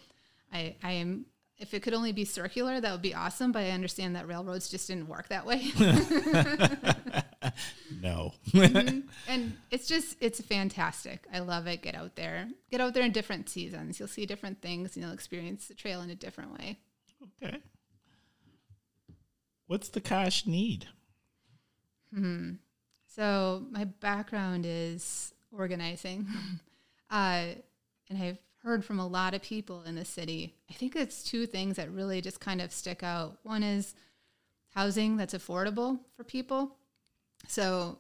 I, 0.52 0.76
I 0.84 0.94
am 0.94 1.26
if 1.60 1.74
it 1.74 1.84
could 1.84 1.94
only 1.94 2.14
be 2.14 2.24
circular, 2.24 2.80
that 2.80 2.92
would 2.92 3.02
be 3.02 3.14
awesome. 3.14 3.52
But 3.52 3.64
I 3.64 3.72
understand 3.72 4.16
that 4.16 4.28
railroads 4.28 4.70
just 4.70 4.88
didn't 4.88 5.10
work 5.10 5.28
that 5.28 5.46
way. 5.46 5.72
no. 8.02 8.34
mm-hmm. 8.50 9.00
And 9.28 9.58
it's 9.72 9.88
just, 9.88 10.18
it's 10.20 10.42
fantastic. 10.42 11.26
I 11.34 11.40
love 11.40 11.68
it. 11.68 11.82
Get 11.82 11.96
out 11.96 12.16
there. 12.16 12.48
Get 12.72 12.82
out 12.82 12.94
there 12.94 13.04
in 13.04 13.12
different 13.12 13.50
seasons. 13.50 14.00
You'll 14.00 14.08
see 14.08 14.26
different 14.26 14.62
things 14.62 14.96
and 14.96 15.04
you'll 15.04 15.14
experience 15.14 15.68
the 15.68 15.74
trail 15.74 16.02
in 16.02 16.10
a 16.10 16.16
different 16.16 16.60
way. 16.60 16.80
Okay. 17.44 17.58
What's 19.68 19.90
the 19.90 20.02
Kosh 20.02 20.46
need? 20.46 20.88
Hmm. 22.14 22.54
So 23.08 23.66
my 23.70 23.86
background 23.86 24.66
is 24.68 25.34
organizing. 25.52 26.28
uh, 27.12 27.46
and 28.10 28.24
I've 28.24 28.40
heard 28.64 28.84
from 28.84 29.00
a 29.00 29.08
lot 29.08 29.34
of 29.34 29.42
people 29.42 29.84
in 29.84 29.96
the 29.96 30.06
city. 30.06 30.56
I 30.70 30.74
think 30.74 30.96
it's 30.96 31.24
two 31.24 31.46
things 31.46 31.78
that 31.78 31.92
really 31.92 32.22
just 32.22 32.40
kind 32.40 32.62
of 32.62 32.72
stick 32.72 33.04
out. 33.04 33.38
One 33.44 33.64
is 33.64 33.94
housing 34.74 35.18
that's 35.18 35.34
affordable 35.34 36.00
for 36.16 36.24
people. 36.24 36.76
So 37.48 37.98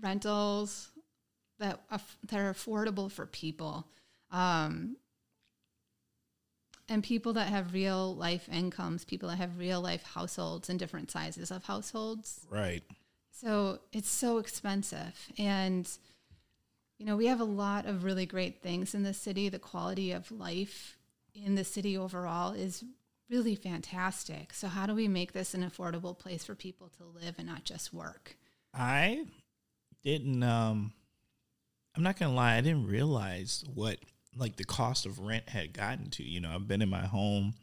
rentals 0.00 0.90
that 1.58 1.80
that 2.28 2.38
are 2.38 2.52
affordable 2.52 3.10
for 3.10 3.26
people. 3.26 3.86
Um, 4.30 4.96
and 6.88 7.02
people 7.02 7.32
that 7.34 7.48
have 7.48 7.72
real 7.72 8.14
life 8.14 8.48
incomes, 8.52 9.04
people 9.04 9.28
that 9.28 9.36
have 9.36 9.58
real 9.58 9.80
life 9.80 10.02
households 10.02 10.68
and 10.68 10.78
different 10.78 11.10
sizes 11.10 11.50
of 11.50 11.64
households. 11.64 12.40
Right. 12.50 12.82
So 13.30 13.78
it's 13.92 14.10
so 14.10 14.38
expensive. 14.38 15.14
And 15.38 15.88
you 16.98 17.06
know, 17.06 17.16
we 17.16 17.26
have 17.26 17.40
a 17.40 17.44
lot 17.44 17.86
of 17.86 18.04
really 18.04 18.26
great 18.26 18.62
things 18.62 18.94
in 18.94 19.02
the 19.02 19.14
city. 19.14 19.48
The 19.48 19.58
quality 19.58 20.12
of 20.12 20.30
life 20.30 20.98
in 21.34 21.54
the 21.54 21.64
city 21.64 21.96
overall 21.96 22.52
is 22.52 22.84
really 23.28 23.56
fantastic. 23.56 24.52
So, 24.52 24.68
how 24.68 24.86
do 24.86 24.94
we 24.94 25.08
make 25.08 25.32
this 25.32 25.54
an 25.54 25.68
affordable 25.68 26.16
place 26.16 26.44
for 26.44 26.54
people 26.54 26.90
to 26.98 27.04
live 27.04 27.36
and 27.38 27.48
not 27.48 27.64
just 27.64 27.92
work? 27.92 28.36
I 28.74 29.24
didn't, 30.04 30.42
um, 30.42 30.92
I'm 31.96 32.02
not 32.02 32.16
to 32.30 32.36
lie, 32.36 32.56
I 32.56 32.60
didn't 32.60 32.86
realize 32.86 33.64
what 33.74 33.98
like 34.36 34.56
the 34.56 34.64
cost 34.64 35.04
of 35.04 35.18
rent 35.18 35.48
had 35.48 35.74
gotten 35.74 36.08
to. 36.10 36.22
You 36.22 36.40
know, 36.40 36.50
I've 36.54 36.66
been 36.66 36.82
in 36.82 36.88
my 36.88 37.06
home 37.06 37.54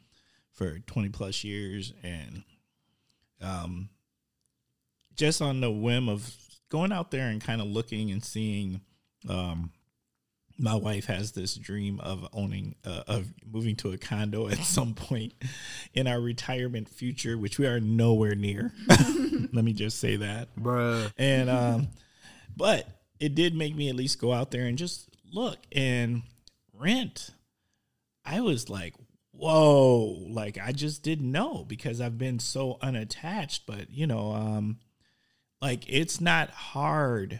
for 0.53 0.79
20 0.79 1.09
plus 1.09 1.43
years 1.43 1.93
and, 2.03 2.43
um, 3.41 3.89
just 5.15 5.41
on 5.41 5.61
the 5.61 5.71
whim 5.71 6.07
of 6.07 6.31
going 6.69 6.91
out 6.91 7.11
there 7.11 7.27
and 7.27 7.41
kind 7.41 7.61
of 7.61 7.67
looking 7.67 8.11
and 8.11 8.23
seeing 8.23 8.81
um, 9.27 9.71
my 10.59 10.75
wife 10.75 11.05
has 11.05 11.31
this 11.31 11.55
dream 11.55 11.99
of 12.01 12.27
owning 12.33 12.75
uh, 12.85 13.03
of 13.07 13.33
moving 13.49 13.75
to 13.77 13.91
a 13.91 13.97
condo 13.97 14.47
at 14.47 14.57
some 14.63 14.93
point 14.93 15.33
in 15.93 16.07
our 16.07 16.19
retirement 16.19 16.89
future 16.89 17.37
which 17.37 17.57
we 17.57 17.65
are 17.65 17.79
nowhere 17.79 18.35
near. 18.35 18.73
Let 18.87 19.63
me 19.63 19.73
just 19.73 19.99
say 19.99 20.17
that. 20.17 20.49
Bruh. 20.55 21.11
And 21.17 21.49
um 21.49 21.87
but 22.55 22.87
it 23.19 23.35
did 23.35 23.55
make 23.55 23.75
me 23.75 23.89
at 23.89 23.95
least 23.95 24.19
go 24.19 24.33
out 24.33 24.51
there 24.51 24.65
and 24.65 24.77
just 24.77 25.09
look 25.31 25.57
and 25.71 26.23
rent. 26.73 27.31
I 28.25 28.41
was 28.41 28.69
like 28.69 28.93
whoa 29.31 30.17
like 30.27 30.57
i 30.61 30.73
just 30.73 31.01
didn't 31.01 31.31
know 31.31 31.63
because 31.65 32.01
i've 32.01 32.17
been 32.17 32.39
so 32.39 32.77
unattached 32.81 33.65
but 33.65 33.89
you 33.89 34.05
know 34.05 34.33
um 34.33 34.77
like 35.61 35.85
it's 35.87 36.19
not 36.19 36.49
hard 36.49 37.39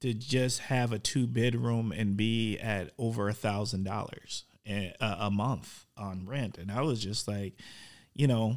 to 0.00 0.14
just 0.14 0.60
have 0.60 0.92
a 0.92 0.98
two 0.98 1.26
bedroom 1.26 1.92
and 1.92 2.16
be 2.16 2.58
at 2.58 2.92
over 2.98 3.28
a 3.28 3.34
thousand 3.34 3.84
dollars 3.84 4.44
eh, 4.66 4.92
a 5.00 5.30
month 5.30 5.86
on 5.96 6.26
rent. 6.26 6.58
And 6.58 6.70
i 6.70 6.82
was 6.82 7.02
just 7.02 7.28
like 7.28 7.54
you 8.14 8.26
know 8.26 8.56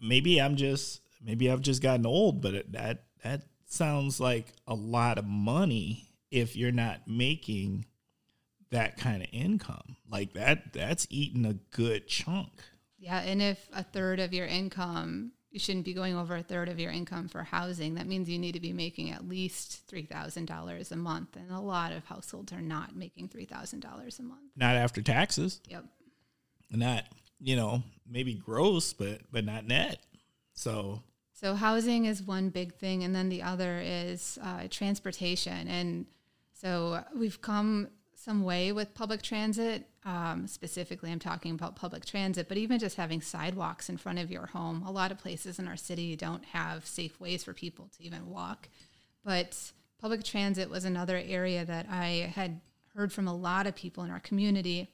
maybe 0.00 0.40
i'm 0.40 0.56
just 0.56 1.00
maybe 1.22 1.50
i've 1.50 1.60
just 1.60 1.82
gotten 1.82 2.06
old 2.06 2.40
but 2.40 2.72
that 2.72 3.04
that 3.22 3.42
sounds 3.66 4.20
like 4.20 4.52
a 4.66 4.74
lot 4.74 5.18
of 5.18 5.24
money 5.24 6.08
if 6.30 6.56
you're 6.56 6.72
not 6.72 7.06
making 7.06 7.86
that 8.70 8.96
kind 8.96 9.22
of 9.22 9.28
income. 9.32 9.96
Like 10.10 10.34
that 10.34 10.72
that's 10.72 11.06
eating 11.10 11.46
a 11.46 11.54
good 11.74 12.06
chunk. 12.08 12.50
Yeah 12.98 13.20
and 13.20 13.40
if 13.40 13.68
a 13.72 13.82
third 13.82 14.20
of 14.20 14.32
your 14.32 14.46
income 14.46 15.32
you 15.54 15.60
shouldn't 15.60 15.84
be 15.84 15.94
going 15.94 16.16
over 16.16 16.34
a 16.34 16.42
third 16.42 16.68
of 16.68 16.80
your 16.80 16.90
income 16.90 17.28
for 17.28 17.44
housing. 17.44 17.94
That 17.94 18.08
means 18.08 18.28
you 18.28 18.40
need 18.40 18.52
to 18.52 18.60
be 18.60 18.72
making 18.72 19.12
at 19.12 19.28
least 19.28 19.88
$3,000 19.88 20.90
a 20.90 20.96
month. 20.96 21.36
And 21.36 21.48
a 21.52 21.60
lot 21.60 21.92
of 21.92 22.04
households 22.06 22.52
are 22.52 22.60
not 22.60 22.96
making 22.96 23.28
$3,000 23.28 24.18
a 24.18 24.22
month. 24.24 24.40
Not 24.56 24.74
after 24.74 25.00
taxes. 25.00 25.60
Yep. 25.68 25.84
Not, 26.72 27.04
you 27.40 27.54
know, 27.54 27.84
maybe 28.04 28.34
gross, 28.34 28.92
but 28.92 29.20
but 29.30 29.44
not 29.44 29.64
net. 29.64 30.00
So 30.54 31.04
so 31.32 31.54
housing 31.54 32.06
is 32.06 32.20
one 32.20 32.48
big 32.48 32.74
thing, 32.74 33.04
and 33.04 33.14
then 33.14 33.28
the 33.28 33.42
other 33.42 33.80
is 33.80 34.40
uh, 34.42 34.66
transportation. 34.70 35.68
And 35.68 36.06
so 36.52 37.04
we've 37.14 37.40
come 37.40 37.90
some 38.16 38.42
way 38.42 38.72
with 38.72 38.92
public 38.94 39.22
transit. 39.22 39.86
Um, 40.04 40.46
specifically, 40.46 41.10
I'm 41.10 41.18
talking 41.18 41.54
about 41.54 41.76
public 41.76 42.04
transit, 42.04 42.48
but 42.48 42.58
even 42.58 42.78
just 42.78 42.96
having 42.96 43.22
sidewalks 43.22 43.88
in 43.88 43.96
front 43.96 44.18
of 44.18 44.30
your 44.30 44.46
home. 44.46 44.82
A 44.86 44.92
lot 44.92 45.10
of 45.10 45.18
places 45.18 45.58
in 45.58 45.66
our 45.66 45.76
city 45.76 46.14
don't 46.14 46.44
have 46.46 46.86
safe 46.86 47.18
ways 47.18 47.44
for 47.44 47.54
people 47.54 47.88
to 47.96 48.04
even 48.04 48.28
walk. 48.28 48.68
But 49.24 49.72
public 49.98 50.22
transit 50.22 50.68
was 50.68 50.84
another 50.84 51.22
area 51.24 51.64
that 51.64 51.86
I 51.90 52.32
had 52.34 52.60
heard 52.94 53.12
from 53.12 53.26
a 53.26 53.34
lot 53.34 53.66
of 53.66 53.74
people 53.74 54.04
in 54.04 54.10
our 54.10 54.20
community 54.20 54.90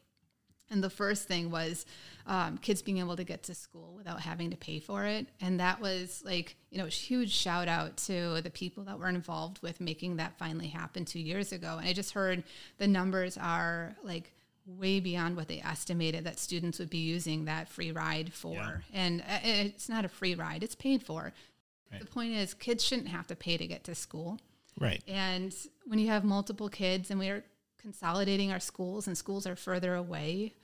and 0.71 0.83
the 0.83 0.91
first 0.91 1.27
thing 1.27 1.51
was 1.51 1.85
um, 2.27 2.57
kids 2.59 2.81
being 2.81 2.99
able 2.99 3.17
to 3.17 3.25
get 3.25 3.43
to 3.45 3.55
school 3.55 3.95
without 3.97 4.21
having 4.21 4.51
to 4.51 4.57
pay 4.57 4.79
for 4.79 5.05
it. 5.05 5.27
And 5.41 5.59
that 5.59 5.81
was 5.81 6.23
like, 6.25 6.57
you 6.71 6.79
know, 6.79 6.87
a 6.87 6.91
huge 6.91 7.33
shout 7.33 7.67
out 7.67 7.97
to 7.99 8.41
the 8.41 8.51
people 8.51 8.85
that 8.85 8.99
were 8.99 9.09
involved 9.09 9.61
with 9.63 9.81
making 9.81 10.17
that 10.17 10.39
finally 10.39 10.69
happen 10.69 11.05
two 11.05 11.19
years 11.19 11.51
ago. 11.51 11.77
And 11.79 11.89
I 11.89 11.93
just 11.93 12.13
heard 12.13 12.45
the 12.79 12.87
numbers 12.87 13.37
are 13.37 13.97
like 14.05 14.33
way 14.79 15.01
beyond 15.01 15.37
what 15.37 15.49
they 15.49 15.61
estimated 15.61 16.25
that 16.25 16.39
students 16.39 16.79
would 16.79 16.91
be 16.91 16.99
using 16.99 17.45
that 17.47 17.69
free 17.69 17.93
ride 17.93 18.33
for. 18.33 18.55
Yeah. 18.55 18.77
And 18.93 19.21
uh, 19.23 19.39
it's 19.43 19.89
not 19.89 20.05
a 20.05 20.09
free 20.09 20.35
ride, 20.35 20.63
it's 20.63 20.75
paid 20.75 21.03
for. 21.03 21.33
Right. 21.91 22.01
The 22.01 22.07
point 22.07 22.33
is, 22.35 22.55
kids 22.55 22.85
shouldn't 22.85 23.09
have 23.09 23.27
to 23.29 23.37
pay 23.37 23.57
to 23.57 23.67
get 23.67 23.85
to 23.85 23.95
school. 23.95 24.39
Right. 24.79 25.03
And 25.09 25.55
when 25.87 25.99
you 25.99 26.09
have 26.09 26.25
multiple 26.25 26.69
kids 26.69 27.11
and 27.11 27.19
we 27.19 27.29
are 27.29 27.45
consolidating 27.81 28.53
our 28.53 28.61
schools 28.61 29.07
and 29.07 29.17
schools 29.17 29.47
are 29.47 29.57
further 29.57 29.95
away, 29.95 30.55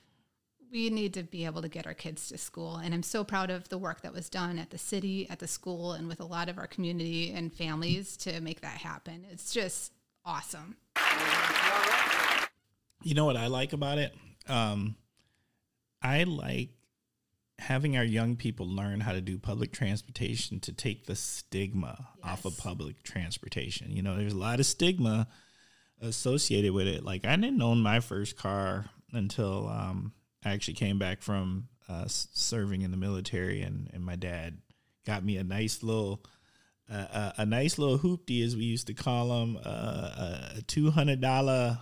we 0.71 0.89
need 0.89 1.13
to 1.13 1.23
be 1.23 1.45
able 1.45 1.61
to 1.61 1.69
get 1.69 1.87
our 1.87 1.93
kids 1.93 2.27
to 2.29 2.37
school. 2.37 2.77
And 2.77 2.93
I'm 2.93 3.03
so 3.03 3.23
proud 3.23 3.49
of 3.49 3.69
the 3.69 3.77
work 3.77 4.01
that 4.01 4.13
was 4.13 4.29
done 4.29 4.59
at 4.59 4.69
the 4.69 4.77
city, 4.77 5.27
at 5.29 5.39
the 5.39 5.47
school, 5.47 5.93
and 5.93 6.07
with 6.07 6.19
a 6.19 6.25
lot 6.25 6.49
of 6.49 6.57
our 6.57 6.67
community 6.67 7.31
and 7.33 7.53
families 7.53 8.17
to 8.17 8.39
make 8.41 8.61
that 8.61 8.77
happen. 8.77 9.25
It's 9.31 9.53
just 9.53 9.93
awesome. 10.25 10.75
You 13.07 13.13
know 13.13 13.23
what 13.23 13.37
I 13.37 13.47
like 13.47 13.71
about 13.71 13.99
it? 13.99 14.13
Um, 14.49 14.97
I 16.01 16.23
like 16.23 16.71
having 17.57 17.95
our 17.95 18.03
young 18.03 18.35
people 18.35 18.67
learn 18.67 18.99
how 18.99 19.13
to 19.13 19.21
do 19.21 19.37
public 19.37 19.71
transportation 19.71 20.59
to 20.59 20.73
take 20.73 21.05
the 21.05 21.15
stigma 21.15 22.09
yes. 22.17 22.33
off 22.33 22.43
of 22.43 22.57
public 22.57 23.03
transportation. 23.03 23.91
You 23.91 24.01
know, 24.01 24.17
there's 24.17 24.33
a 24.33 24.37
lot 24.37 24.59
of 24.59 24.65
stigma 24.65 25.29
associated 26.01 26.73
with 26.73 26.85
it. 26.85 27.05
Like 27.05 27.25
I 27.25 27.37
didn't 27.37 27.61
own 27.61 27.79
my 27.79 28.01
first 28.01 28.35
car 28.35 28.89
until 29.13 29.69
um, 29.69 30.11
I 30.43 30.51
actually 30.51 30.73
came 30.73 30.99
back 30.99 31.21
from 31.21 31.69
uh, 31.87 32.07
serving 32.09 32.81
in 32.81 32.91
the 32.91 32.97
military, 32.97 33.61
and, 33.61 33.89
and 33.93 34.03
my 34.03 34.17
dad 34.17 34.57
got 35.05 35.23
me 35.23 35.37
a 35.37 35.45
nice 35.45 35.81
little 35.81 36.25
uh, 36.91 36.95
a, 36.97 37.17
uh, 37.17 37.31
a, 37.37 37.45
nice 37.45 37.77
little 37.77 37.99
hoopty, 37.99 38.43
as 38.43 38.57
we 38.57 38.65
used 38.65 38.87
to 38.87 38.93
call 38.93 39.29
them, 39.29 39.57
uh, 39.63 40.55
a 40.57 40.61
two 40.67 40.91
hundred 40.91 41.21
dollar 41.21 41.79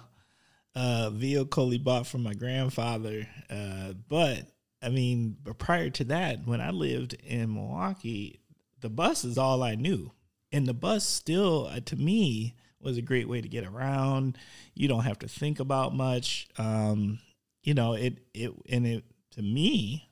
uh, 0.75 1.09
vehicle 1.09 1.69
he 1.69 1.77
bought 1.77 2.07
from 2.07 2.23
my 2.23 2.33
grandfather. 2.33 3.27
Uh, 3.49 3.93
but 4.07 4.43
I 4.81 4.89
mean, 4.89 5.37
prior 5.57 5.89
to 5.91 6.03
that, 6.05 6.45
when 6.45 6.61
I 6.61 6.71
lived 6.71 7.13
in 7.13 7.53
Milwaukee, 7.53 8.39
the 8.81 8.89
bus 8.89 9.23
is 9.23 9.37
all 9.37 9.63
I 9.63 9.75
knew, 9.75 10.11
and 10.51 10.67
the 10.67 10.73
bus 10.73 11.05
still, 11.07 11.67
uh, 11.67 11.79
to 11.85 11.95
me, 11.95 12.55
was 12.79 12.97
a 12.97 13.01
great 13.01 13.27
way 13.27 13.41
to 13.41 13.47
get 13.47 13.65
around. 13.65 14.37
You 14.75 14.87
don't 14.87 15.03
have 15.05 15.19
to 15.19 15.27
think 15.27 15.59
about 15.59 15.95
much. 15.95 16.47
Um, 16.57 17.19
you 17.63 17.73
know, 17.73 17.93
it 17.93 18.19
it 18.33 18.51
and 18.69 18.85
it 18.85 19.03
to 19.31 19.41
me, 19.41 20.09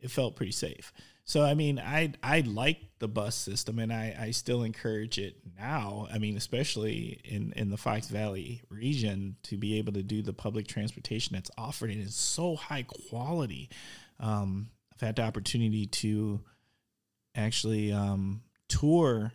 it 0.00 0.10
felt 0.10 0.36
pretty 0.36 0.52
safe. 0.52 0.92
So 1.26 1.42
I 1.42 1.54
mean, 1.54 1.80
I 1.80 2.12
I 2.22 2.40
like 2.40 2.78
the 3.00 3.08
bus 3.08 3.34
system, 3.34 3.80
and 3.80 3.92
I 3.92 4.16
I 4.18 4.30
still 4.30 4.62
encourage 4.62 5.18
it 5.18 5.36
now. 5.58 6.06
I 6.10 6.18
mean, 6.18 6.36
especially 6.36 7.20
in 7.24 7.52
in 7.56 7.68
the 7.68 7.76
Fox 7.76 8.06
Valley 8.08 8.62
region, 8.70 9.36
to 9.42 9.56
be 9.56 9.76
able 9.78 9.92
to 9.94 10.04
do 10.04 10.22
the 10.22 10.32
public 10.32 10.68
transportation 10.68 11.34
that's 11.34 11.50
offered 11.58 11.90
and 11.90 12.00
is 12.00 12.14
so 12.14 12.54
high 12.54 12.84
quality. 12.84 13.68
Um, 14.20 14.70
I've 14.94 15.00
had 15.00 15.16
the 15.16 15.22
opportunity 15.22 15.86
to 15.86 16.40
actually 17.34 17.92
um, 17.92 18.42
tour 18.68 19.32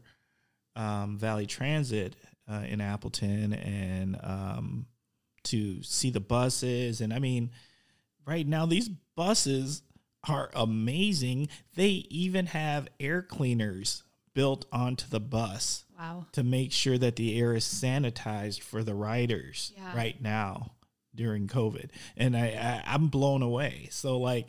um, 0.77 1.17
Valley 1.17 1.45
Transit 1.45 2.15
uh, 2.49 2.63
in 2.69 2.79
Appleton 2.79 3.51
and 3.51 4.17
um, 4.23 4.85
to 5.43 5.83
see 5.83 6.09
the 6.09 6.21
buses. 6.21 7.01
And 7.01 7.13
I 7.13 7.19
mean, 7.19 7.51
right 8.25 8.47
now, 8.47 8.65
these 8.65 8.89
buses 9.17 9.83
are 10.27 10.49
amazing. 10.53 11.49
They 11.75 12.05
even 12.09 12.47
have 12.47 12.87
air 12.99 13.21
cleaners 13.21 14.03
built 14.33 14.65
onto 14.71 15.07
the 15.07 15.19
bus. 15.19 15.85
Wow. 15.97 16.25
To 16.31 16.43
make 16.43 16.71
sure 16.71 16.97
that 16.97 17.15
the 17.15 17.39
air 17.39 17.53
is 17.53 17.63
sanitized 17.65 18.61
for 18.61 18.83
the 18.83 18.95
riders 18.95 19.71
Yeah. 19.77 19.95
right 19.95 20.19
now 20.21 20.71
during 21.13 21.47
COVID. 21.47 21.89
And 22.17 22.35
I, 22.35 22.47
I 22.85 22.93
I'm 22.93 23.07
blown 23.07 23.41
away. 23.41 23.87
So 23.91 24.17
like 24.19 24.47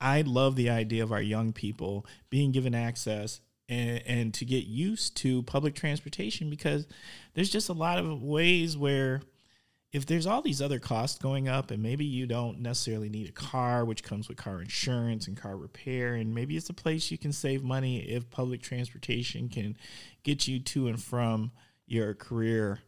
I 0.00 0.22
love 0.22 0.56
the 0.56 0.70
idea 0.70 1.02
of 1.02 1.12
our 1.12 1.20
young 1.20 1.52
people 1.52 2.06
being 2.30 2.52
given 2.52 2.74
access 2.74 3.40
and, 3.68 4.02
and 4.06 4.34
to 4.34 4.44
get 4.46 4.64
used 4.66 5.16
to 5.18 5.42
public 5.42 5.74
transportation 5.74 6.48
because 6.48 6.86
there's 7.34 7.50
just 7.50 7.68
a 7.68 7.74
lot 7.74 7.98
of 7.98 8.22
ways 8.22 8.76
where 8.78 9.20
if 9.92 10.06
there's 10.06 10.26
all 10.26 10.40
these 10.40 10.62
other 10.62 10.78
costs 10.78 11.18
going 11.18 11.48
up 11.48 11.70
and 11.70 11.82
maybe 11.82 12.04
you 12.04 12.26
don't 12.26 12.60
necessarily 12.60 13.08
need 13.08 13.28
a 13.28 13.32
car 13.32 13.84
which 13.84 14.04
comes 14.04 14.28
with 14.28 14.36
car 14.36 14.60
insurance 14.60 15.26
and 15.26 15.36
car 15.36 15.56
repair 15.56 16.14
and 16.14 16.34
maybe 16.34 16.56
it's 16.56 16.70
a 16.70 16.74
place 16.74 17.10
you 17.10 17.18
can 17.18 17.32
save 17.32 17.62
money 17.62 17.98
if 17.98 18.30
public 18.30 18.62
transportation 18.62 19.48
can 19.48 19.76
get 20.22 20.46
you 20.46 20.60
to 20.60 20.88
and 20.88 21.02
from 21.02 21.50
your 21.86 22.14
career 22.14 22.80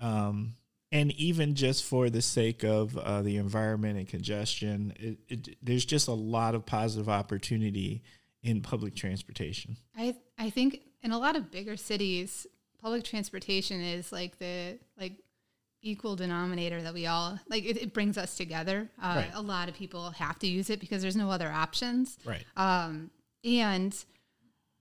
um, 0.00 0.54
and 0.92 1.12
even 1.12 1.54
just 1.54 1.84
for 1.84 2.10
the 2.10 2.22
sake 2.22 2.64
of 2.64 2.96
uh, 2.98 3.22
the 3.22 3.36
environment 3.36 3.98
and 3.98 4.08
congestion 4.08 4.92
it, 4.98 5.18
it, 5.28 5.56
there's 5.62 5.84
just 5.84 6.08
a 6.08 6.12
lot 6.12 6.54
of 6.54 6.66
positive 6.66 7.08
opportunity 7.08 8.02
in 8.42 8.62
public 8.62 8.94
transportation. 8.94 9.76
I 9.96 10.16
I 10.38 10.50
think 10.50 10.80
in 11.02 11.12
a 11.12 11.18
lot 11.18 11.36
of 11.36 11.50
bigger 11.50 11.76
cities, 11.76 12.46
public 12.80 13.04
transportation 13.04 13.80
is 13.80 14.12
like 14.12 14.38
the 14.38 14.78
like 14.98 15.22
equal 15.82 16.16
denominator 16.16 16.82
that 16.82 16.92
we 16.94 17.06
all 17.06 17.38
like. 17.48 17.64
It, 17.64 17.76
it 17.76 17.92
brings 17.94 18.18
us 18.18 18.36
together. 18.36 18.88
Uh, 19.02 19.14
Right. 19.16 19.30
A 19.34 19.42
lot 19.42 19.68
of 19.68 19.74
people 19.74 20.10
have 20.10 20.38
to 20.40 20.46
use 20.46 20.70
it 20.70 20.80
because 20.80 21.02
there's 21.02 21.16
no 21.16 21.30
other 21.30 21.50
options. 21.50 22.18
right 22.24 22.44
Um, 22.56 23.10
and 23.44 23.94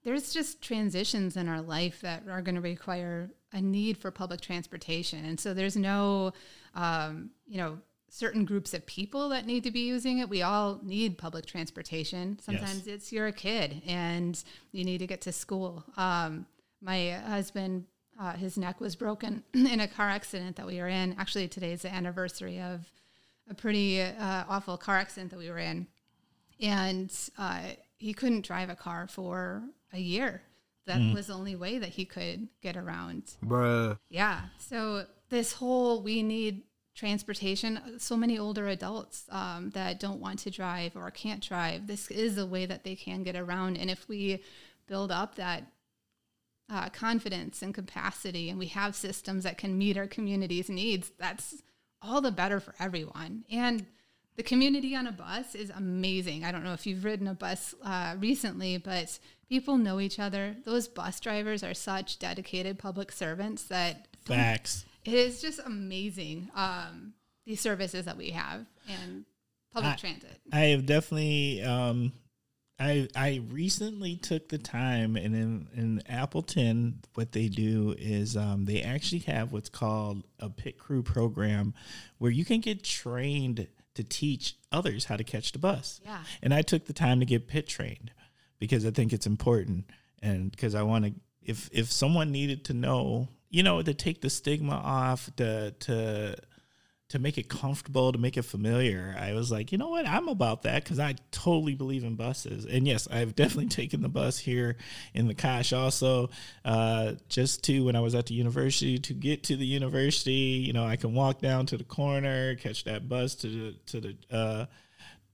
there's 0.04 0.34
just 0.34 0.62
transitions 0.62 1.38
in 1.38 1.48
our 1.48 1.62
life 1.62 2.02
that 2.02 2.24
are 2.30 2.42
going 2.42 2.56
to 2.56 2.62
require 2.62 3.30
a 3.52 3.62
need 3.62 3.98
for 3.98 4.12
public 4.12 4.42
transportation. 4.42 5.26
And 5.26 5.40
so 5.40 5.54
there's 5.54 5.76
no, 5.76 6.34
um, 6.76 7.32
you 7.48 7.58
know, 7.58 7.80
certain 8.10 8.44
groups 8.44 8.74
of 8.74 8.86
people 8.86 9.30
that 9.30 9.46
need 9.46 9.64
to 9.64 9.72
be 9.72 9.82
using 9.82 10.20
it. 10.20 10.30
We 10.30 10.42
all 10.42 10.80
need 10.84 11.18
public 11.18 11.46
transportation. 11.46 12.40
Sometimes 12.42 12.88
it's 12.88 13.12
you're 13.12 13.28
a 13.28 13.32
kid 13.32 13.82
and 13.86 14.42
you 14.72 14.84
need 14.84 14.98
to 15.00 15.08
get 15.08 15.22
to 15.22 15.32
school. 15.32 15.84
Um, 15.96 16.46
my 16.82 17.12
husband, 17.12 17.86
uh, 18.20 18.34
his 18.34 18.58
neck 18.58 18.82
was 18.82 18.96
broken 18.96 19.44
in 19.54 19.80
a 19.80 19.88
car 19.88 20.10
accident 20.10 20.58
that 20.58 20.68
we 20.68 20.80
were 20.80 20.88
in. 20.88 21.16
Actually, 21.18 21.48
today's 21.48 21.84
the 21.84 21.94
anniversary 21.94 22.60
of 22.60 22.82
a 23.50 23.54
pretty 23.54 24.02
uh, 24.02 24.44
awful 24.48 24.78
car 24.78 24.98
accident 24.98 25.32
that 25.32 25.40
we 25.40 25.50
were 25.50 25.58
in 25.58 25.88
and 26.60 27.12
uh, 27.38 27.62
he 27.98 28.14
couldn't 28.14 28.46
drive 28.46 28.70
a 28.70 28.76
car 28.76 29.08
for 29.08 29.64
a 29.94 30.00
year. 30.00 30.42
That 30.86 31.14
was 31.14 31.28
the 31.28 31.34
only 31.34 31.56
way 31.56 31.78
that 31.78 31.90
he 31.90 32.06
could 32.06 32.48
get 32.64 32.76
around. 32.76 33.36
Bruh. 33.46 34.00
Yeah. 34.10 34.42
So 34.58 35.06
this 35.30 35.54
whole 35.54 36.02
we 36.02 36.24
need 36.24 36.64
transportation. 36.96 37.80
So 38.00 38.18
many 38.18 38.40
older 38.40 38.68
adults 38.68 39.26
um, 39.30 39.70
that 39.76 40.00
don't 40.00 40.20
want 40.20 40.40
to 40.40 40.50
drive 40.50 40.96
or 40.96 41.12
can't 41.12 41.48
drive. 41.48 41.86
This 41.86 42.10
is 42.10 42.40
a 42.40 42.46
way 42.46 42.66
that 42.66 42.84
they 42.84 42.96
can 42.96 43.22
get 43.22 43.36
around. 43.36 43.78
And 43.78 43.92
if 43.92 44.10
we 44.10 44.42
build 44.88 45.12
up 45.12 45.36
that 45.36 45.72
uh, 46.70 46.90
confidence 46.90 47.62
and 47.62 47.74
capacity, 47.74 48.50
and 48.50 48.60
we 48.60 48.68
have 48.68 48.96
systems 48.96 49.44
that 49.44 49.58
can 49.58 49.78
meet 49.78 49.98
our 49.98 50.08
community's 50.08 50.70
needs, 50.70 51.12
that's 51.18 51.62
all 52.02 52.22
the 52.22 52.32
better 52.32 52.60
for 52.60 52.76
everyone. 52.80 53.44
And 53.52 53.86
the 54.36 54.44
community 54.44 54.96
on 54.96 55.08
a 55.08 55.12
bus 55.12 55.56
is 55.56 55.70
amazing. 55.70 56.46
I 56.46 56.52
don't 56.52 56.64
know 56.64 56.74
if 56.74 56.86
you've 56.86 57.04
ridden 57.04 57.28
a 57.28 57.34
bus 57.34 57.76
uh, 57.84 58.16
recently, 58.20 58.78
but 58.78 59.20
people 59.50 59.78
know 59.78 60.00
each 60.00 60.20
other. 60.20 60.56
Those 60.64 60.88
bus 60.88 61.20
drivers 61.20 61.64
are 61.64 61.74
such 61.74 62.20
dedicated 62.20 62.80
public 62.80 63.12
servants 63.12 63.64
that 63.66 64.08
facts 64.26 64.86
it 65.06 65.14
is 65.14 65.42
just 65.42 65.60
amazing. 65.66 66.50
Um, 66.56 67.14
these 67.46 67.62
services 67.62 68.06
that 68.06 68.18
we 68.18 68.32
have 68.32 68.66
and 68.88 69.26
public 69.74 69.94
I- 69.94 69.96
transit. 69.96 70.40
I 70.54 70.60
have 70.66 70.86
definitely 70.86 71.64
um 71.64 72.14
I 72.80 73.08
I 73.16 73.42
recently 73.50 74.16
took 74.16 74.50
the 74.50 74.58
time 74.58 75.16
and 75.16 75.36
in 75.36 75.68
in 75.76 76.02
Appleton 76.08 77.00
what 77.16 77.34
they 77.34 77.48
do 77.48 77.96
is 77.98 78.38
um 78.38 78.66
they 78.66 78.82
actually 78.82 79.20
have 79.20 79.52
what's 79.52 79.70
called 79.70 80.24
a 80.40 80.50
pit 80.50 80.78
crew 80.78 81.04
program 81.04 81.74
where 82.18 82.32
you 82.32 82.46
can 82.46 82.62
get 82.62 82.84
trained 82.84 83.68
to 83.96 84.04
teach 84.04 84.56
others 84.72 85.06
how 85.06 85.18
to 85.18 85.24
catch 85.24 85.52
the 85.52 85.60
bus. 85.60 86.00
Yeah. 86.06 86.20
And 86.42 86.54
I 86.54 86.62
took 86.62 86.86
the 86.86 86.94
time 86.94 87.20
to 87.20 87.26
get 87.26 87.48
pit 87.48 87.68
trained 87.68 88.12
because 88.60 88.86
I 88.86 88.92
think 88.92 89.12
it's 89.12 89.28
important 89.28 89.90
and 90.22 90.52
because 90.52 90.76
I 90.76 90.84
want 90.84 91.06
to 91.06 91.14
if 91.42 91.70
if 91.74 91.92
someone 91.92 92.32
needed 92.32 92.66
to 92.66 92.74
know, 92.74 93.28
you 93.50 93.64
know, 93.64 93.82
to 93.82 93.94
take 93.94 94.22
the 94.22 94.30
stigma 94.30 94.76
off, 94.76 95.30
to 95.38 95.72
to 95.72 96.36
to 97.10 97.18
make 97.18 97.40
it 97.40 97.50
comfortable, 97.50 98.12
to 98.12 98.20
make 98.20 98.38
it 98.38 98.44
familiar. 98.44 99.16
I 99.20 99.34
was 99.34 99.52
like, 99.52 99.72
you 99.72 99.80
know 99.80 99.90
what? 99.90 100.08
I'm 100.08 100.28
about 100.28 100.62
that 100.64 100.84
because 100.84 101.00
I 101.00 101.16
totally 101.32 101.74
believe 101.74 102.04
in 102.04 102.16
buses. 102.16 102.66
And 102.66 102.88
yes, 102.88 103.08
I've 103.12 103.36
definitely 103.40 103.70
taken 103.70 104.02
the 104.02 104.10
bus 104.10 104.38
here 104.38 104.78
in 105.14 105.28
the 105.28 105.34
Kosh 105.34 105.74
also, 105.74 106.30
uh, 106.64 107.14
just 107.28 107.64
to 107.66 107.84
when 107.84 107.96
I 107.96 108.00
was 108.00 108.14
at 108.14 108.28
the 108.28 108.36
university 108.36 109.00
to 109.00 109.14
get 109.14 109.44
to 109.46 109.56
the 109.56 109.66
university. 109.66 110.32
You 110.32 110.74
know, 110.74 110.86
I 110.86 110.96
can 110.96 111.14
walk 111.16 111.42
down 111.42 111.66
to 111.68 111.78
the 111.78 111.84
corner, 111.84 112.56
catch 112.56 112.84
that 112.84 113.10
bus 113.10 113.36
to 113.36 113.48
the 113.48 113.76
to 113.88 114.00
the. 114.00 114.16
Uh, 114.32 114.66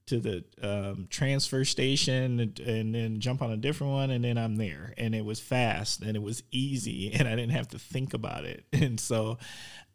to 0.08 0.20
the 0.20 0.44
um, 0.62 1.08
transfer 1.10 1.66
station 1.66 2.40
and, 2.40 2.60
and 2.60 2.94
then 2.94 3.20
jump 3.20 3.42
on 3.42 3.52
a 3.52 3.58
different 3.58 3.92
one 3.92 4.12
and 4.12 4.24
then 4.24 4.38
I'm 4.38 4.56
there 4.56 4.94
and 5.00 5.16
it 5.16 5.26
was 5.26 5.40
fast 5.40 6.04
and 6.04 6.16
it 6.16 6.22
was 6.22 6.44
easy 6.52 7.12
and 7.20 7.28
I 7.28 7.32
didn't 7.32 7.54
have 7.54 7.70
to 7.70 7.80
think 7.80 8.14
about 8.14 8.46
it 8.46 8.66
and 8.72 9.00
so 9.00 9.40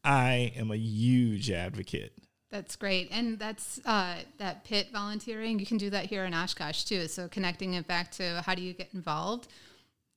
I 0.04 0.52
am 0.56 0.70
a 0.70 0.76
huge 0.76 1.50
advocate 1.50 2.12
That's 2.50 2.74
great. 2.74 3.08
And 3.12 3.38
that's 3.38 3.80
uh, 3.84 4.16
that 4.38 4.64
pit 4.64 4.88
volunteering. 4.92 5.58
You 5.60 5.66
can 5.66 5.76
do 5.76 5.90
that 5.90 6.06
here 6.06 6.24
in 6.24 6.34
Oshkosh 6.34 6.82
too. 6.84 7.06
So 7.06 7.28
connecting 7.28 7.74
it 7.74 7.86
back 7.86 8.10
to 8.12 8.42
how 8.44 8.54
do 8.54 8.62
you 8.62 8.72
get 8.72 8.88
involved? 8.92 9.48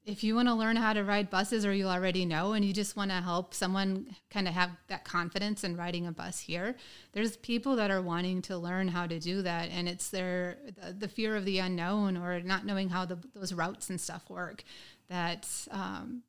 If 0.05 0.21
you 0.21 0.35
want 0.35 0.49
to 0.49 0.53
learn 0.53 0.75
how 0.75 0.91
to 0.91 1.03
ride 1.03 1.29
buses 1.29 1.65
or 1.65 1.73
you 1.73 1.85
already 1.85 2.25
know 2.25 2.53
and 2.53 2.65
you 2.65 2.73
just 2.73 2.97
want 2.97 3.11
to 3.11 3.17
help 3.21 3.53
someone 3.53 4.13
kind 4.29 4.49
of 4.49 4.53
have 4.53 4.71
that 4.87 5.05
confidence 5.05 5.63
in 5.63 5.77
riding 5.77 6.07
a 6.07 6.11
bus 6.11 6.39
here, 6.39 6.75
there's 7.13 7.37
people 7.37 7.77
that 7.77 7.89
are 7.89 8.01
wanting 8.01 8.41
to 8.43 8.57
learn 8.57 8.89
how 8.89 9.07
to 9.07 9.17
do 9.19 9.43
that. 9.43 9.69
And 9.69 9.87
it's 9.87 10.09
their 10.09 10.57
the, 10.91 11.07
fear 11.07 11.37
of 11.37 11.45
the 11.45 11.59
unknown 11.59 12.17
or 12.17 12.41
not 12.41 12.65
knowing 12.65 12.89
how 12.89 13.05
the, 13.05 13.17
those 13.33 13.53
routes 13.53 13.89
and 13.89 14.01
stuff 14.01 14.29
work 14.29 14.63
that 15.07 15.47
um, 15.71 16.23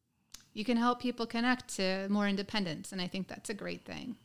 you 0.54 0.64
can 0.64 0.76
help 0.76 1.00
people 1.00 1.26
connect 1.26 1.76
to 1.76 2.08
more 2.08 2.26
independence. 2.26 2.92
And 2.92 3.00
I 3.02 3.06
think 3.08 3.28
that's 3.28 3.50
a 3.50 3.54
great 3.54 3.84
thing. 3.84 4.16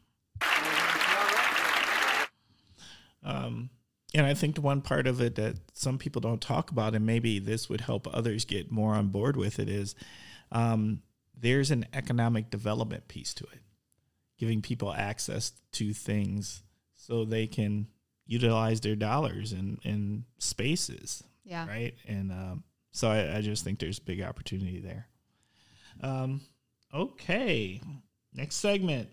Um, 3.23 3.69
and 4.13 4.25
I 4.25 4.33
think 4.33 4.55
the 4.55 4.61
one 4.61 4.81
part 4.81 5.05
of 5.07 5.21
it 5.21 5.35
that 5.35 5.55
some 5.73 5.97
people 5.97 6.21
don't 6.21 6.41
talk 6.41 6.71
about, 6.71 6.95
and 6.95 7.05
maybe 7.05 7.37
this 7.39 7.69
would 7.69 7.81
help 7.81 8.07
others 8.13 8.45
get 8.45 8.71
more 8.71 8.95
on 8.95 9.07
board 9.09 9.35
with 9.35 9.59
it, 9.59 9.69
is 9.69 9.93
um, 10.51 11.01
there's 11.37 11.69
an 11.71 11.85
economic 11.93 12.49
development 12.49 13.07
piece 13.07 13.33
to 13.35 13.43
it, 13.45 13.61
giving 14.37 14.61
people 14.61 14.93
access 14.93 15.51
to 15.73 15.93
things 15.93 16.63
so 16.95 17.23
they 17.25 17.45
can 17.45 17.87
utilize 18.25 18.79
their 18.81 18.95
dollars 18.95 19.51
in, 19.53 19.79
in 19.83 20.23
spaces, 20.37 21.23
Yeah. 21.43 21.67
right? 21.67 21.95
And 22.07 22.31
um, 22.31 22.63
so 22.91 23.09
I, 23.09 23.37
I 23.37 23.41
just 23.41 23.63
think 23.63 23.79
there's 23.79 23.99
big 23.99 24.21
opportunity 24.21 24.79
there. 24.79 25.07
Um, 26.01 26.41
okay, 26.93 27.81
next 28.33 28.55
segment. 28.55 29.09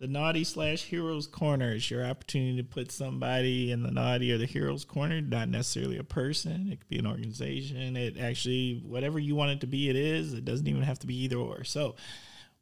The 0.00 0.06
naughty 0.06 0.44
slash 0.44 0.84
heroes 0.84 1.26
corner 1.26 1.74
is 1.74 1.90
your 1.90 2.04
opportunity 2.04 2.56
to 2.58 2.62
put 2.62 2.92
somebody 2.92 3.72
in 3.72 3.82
the 3.82 3.90
naughty 3.90 4.30
or 4.32 4.38
the 4.38 4.46
heroes 4.46 4.84
corner. 4.84 5.20
Not 5.20 5.48
necessarily 5.48 5.98
a 5.98 6.04
person. 6.04 6.68
It 6.70 6.78
could 6.78 6.88
be 6.88 6.98
an 7.00 7.06
organization. 7.06 7.96
It 7.96 8.16
actually 8.16 8.80
whatever 8.86 9.18
you 9.18 9.34
want 9.34 9.50
it 9.50 9.60
to 9.62 9.66
be 9.66 9.88
it 9.90 9.96
is. 9.96 10.34
It 10.34 10.44
doesn't 10.44 10.68
even 10.68 10.82
have 10.82 11.00
to 11.00 11.08
be 11.08 11.16
either 11.24 11.36
or. 11.36 11.64
So 11.64 11.96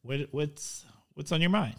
what 0.00 0.20
what's 0.30 0.86
what's 1.12 1.30
on 1.30 1.42
your 1.42 1.50
mind? 1.50 1.76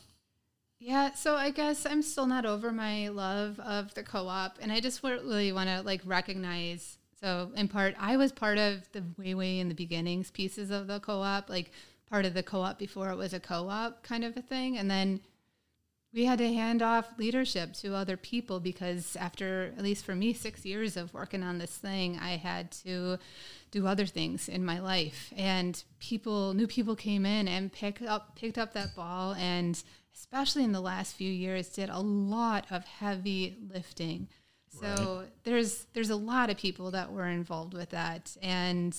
Yeah, 0.80 1.16
so 1.16 1.36
I 1.36 1.50
guess 1.50 1.88
I'm 1.88 2.04
still 2.04 2.28
not 2.28 2.46
over 2.46 2.72
my 2.72 3.08
love 3.08 3.60
of 3.60 3.96
the 3.96 4.04
co-op, 4.04 4.60
and 4.62 4.72
I 4.72 4.80
just 4.80 5.02
really 5.04 5.52
want 5.52 5.70
to 5.70 5.82
like 5.82 6.02
recognize 6.06 7.00
So, 7.20 7.52
in 7.56 7.68
part, 7.68 7.96
I 8.00 8.16
was 8.18 8.32
part 8.32 8.58
of 8.58 8.92
the 8.92 9.04
way, 9.18 9.34
way 9.34 9.60
in 9.60 9.70
the 9.70 9.76
beginnings 9.76 10.32
pieces 10.32 10.70
of 10.70 10.88
the 10.88 11.00
co 11.00 11.22
op, 11.22 11.50
like 11.50 11.72
part 12.10 12.26
of 12.26 12.34
the 12.34 12.44
co 12.44 12.62
op 12.62 12.78
before 12.78 13.10
it 13.10 13.18
was 13.18 13.34
a 13.34 13.40
co 13.40 13.70
op 13.70 14.04
kind 14.04 14.24
of 14.24 14.38
a 14.38 14.42
thing. 14.42 14.78
And 14.78 14.90
then 14.90 15.22
we 16.14 16.26
had 16.26 16.38
to 16.40 16.54
hand 16.54 16.82
off 16.82 17.18
leadership 17.18 17.74
to 17.74 17.94
other 17.94 18.18
people 18.18 18.60
because 18.60 19.16
after 19.18 19.74
at 19.78 19.84
least 19.84 20.06
for 20.06 20.16
me 20.16 20.34
six 20.34 20.66
years 20.66 20.96
of 20.96 21.14
working 21.14 21.44
on 21.44 21.58
this 21.58 21.76
thing 21.76 22.18
i 22.22 22.30
had 22.30 22.72
to 22.72 23.20
do 23.72 23.86
other 23.86 24.06
things 24.06 24.48
in 24.48 24.64
my 24.64 24.80
life. 24.80 25.34
And 25.36 25.82
people 26.00 26.54
new 26.54 26.68
people 26.68 26.96
came 26.96 27.26
in 27.26 27.48
and 27.48 27.72
picked 27.72 28.02
up 28.02 28.36
picked 28.36 28.58
up 28.58 28.74
that 28.74 28.96
ball. 28.96 29.34
And 29.34 29.82
especially 30.16 30.64
in 30.64 30.72
the 30.72 30.82
last 30.82 31.16
few 31.16 31.32
years 31.32 31.70
did 31.70 31.90
a 31.90 32.00
lot 32.00 32.66
of 32.72 32.86
heavy 32.86 33.58
lifting 33.74 34.28
so 34.80 35.20
right. 35.20 35.28
there's 35.44 35.86
there's 35.94 36.10
a 36.10 36.16
lot 36.16 36.50
of 36.50 36.58
people 36.58 36.92
that 36.92 37.12
were 37.12 37.28
involved 37.28 37.74
with 37.74 37.90
that. 37.92 38.36
And 38.42 38.96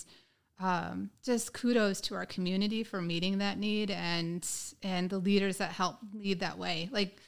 um, 0.61 1.11
just 1.23 1.53
kudos 1.53 2.01
to 2.03 2.15
our 2.15 2.27
community 2.27 2.83
for 2.83 3.01
meeting 3.01 3.39
that 3.39 3.59
need 3.59 3.91
and 3.91 4.47
and 4.83 5.09
the 5.09 5.19
leaders 5.19 5.59
that 5.59 5.71
help 5.73 5.97
lead 6.13 6.41
that 6.41 6.59
way. 6.59 6.89
Like 6.93 7.19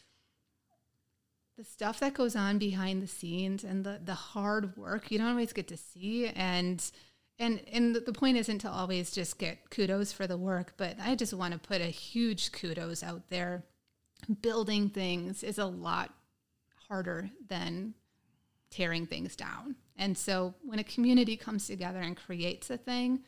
the 1.57 1.65
stuff 1.65 2.01
that 2.01 2.15
goes 2.15 2.35
on 2.35 2.59
behind 2.59 3.03
the 3.03 3.07
scenes 3.07 3.63
and 3.65 3.85
the 3.85 4.01
the 4.03 4.15
hard 4.15 4.77
work 4.77 5.11
you 5.11 5.19
don't 5.19 5.29
always 5.29 5.53
get 5.53 5.69
to 5.69 5.77
see. 5.77 6.29
And 6.29 6.83
and 7.39 7.61
and 7.73 7.95
the 7.95 8.13
point 8.13 8.37
isn't 8.37 8.59
to 8.61 8.71
always 8.71 9.13
just 9.13 9.39
get 9.39 9.71
kudos 9.71 10.13
for 10.13 10.27
the 10.27 10.37
work 10.37 10.75
but 10.77 10.97
i 11.01 11.15
just 11.15 11.33
want 11.33 11.55
to 11.55 11.59
put 11.59 11.81
a 11.81 11.87
huge 11.87 12.53
kudos 12.53 13.03
out 13.03 13.29
there. 13.29 13.65
Building 14.43 14.91
things 14.91 15.43
is 15.43 15.59
a 15.59 15.65
lot 15.65 16.13
harder 16.89 17.31
than 17.49 17.95
tearing 18.71 19.07
things 19.07 19.37
down 19.37 19.75
and 20.01 20.17
so 20.17 20.55
when 20.63 20.79
a 20.79 20.85
community 20.85 21.37
comes 21.37 21.67
together 21.67 22.01
and 22.01 22.17
creates 22.17 22.71
a 22.71 22.79
thing, 22.79 23.21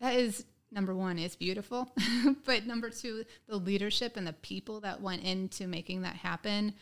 that 0.00 0.14
is 0.14 0.44
number 0.70 0.94
one 0.94 1.18
is 1.18 1.34
beautiful, 1.34 1.90
but 2.44 2.66
number 2.66 2.90
two, 2.90 3.24
the 3.48 3.56
leadership 3.56 4.18
and 4.18 4.26
the 4.26 4.34
people 4.34 4.80
that 4.80 5.00
went 5.00 5.24
into 5.24 5.66
making 5.66 6.02
that 6.02 6.16
happen. 6.16 6.74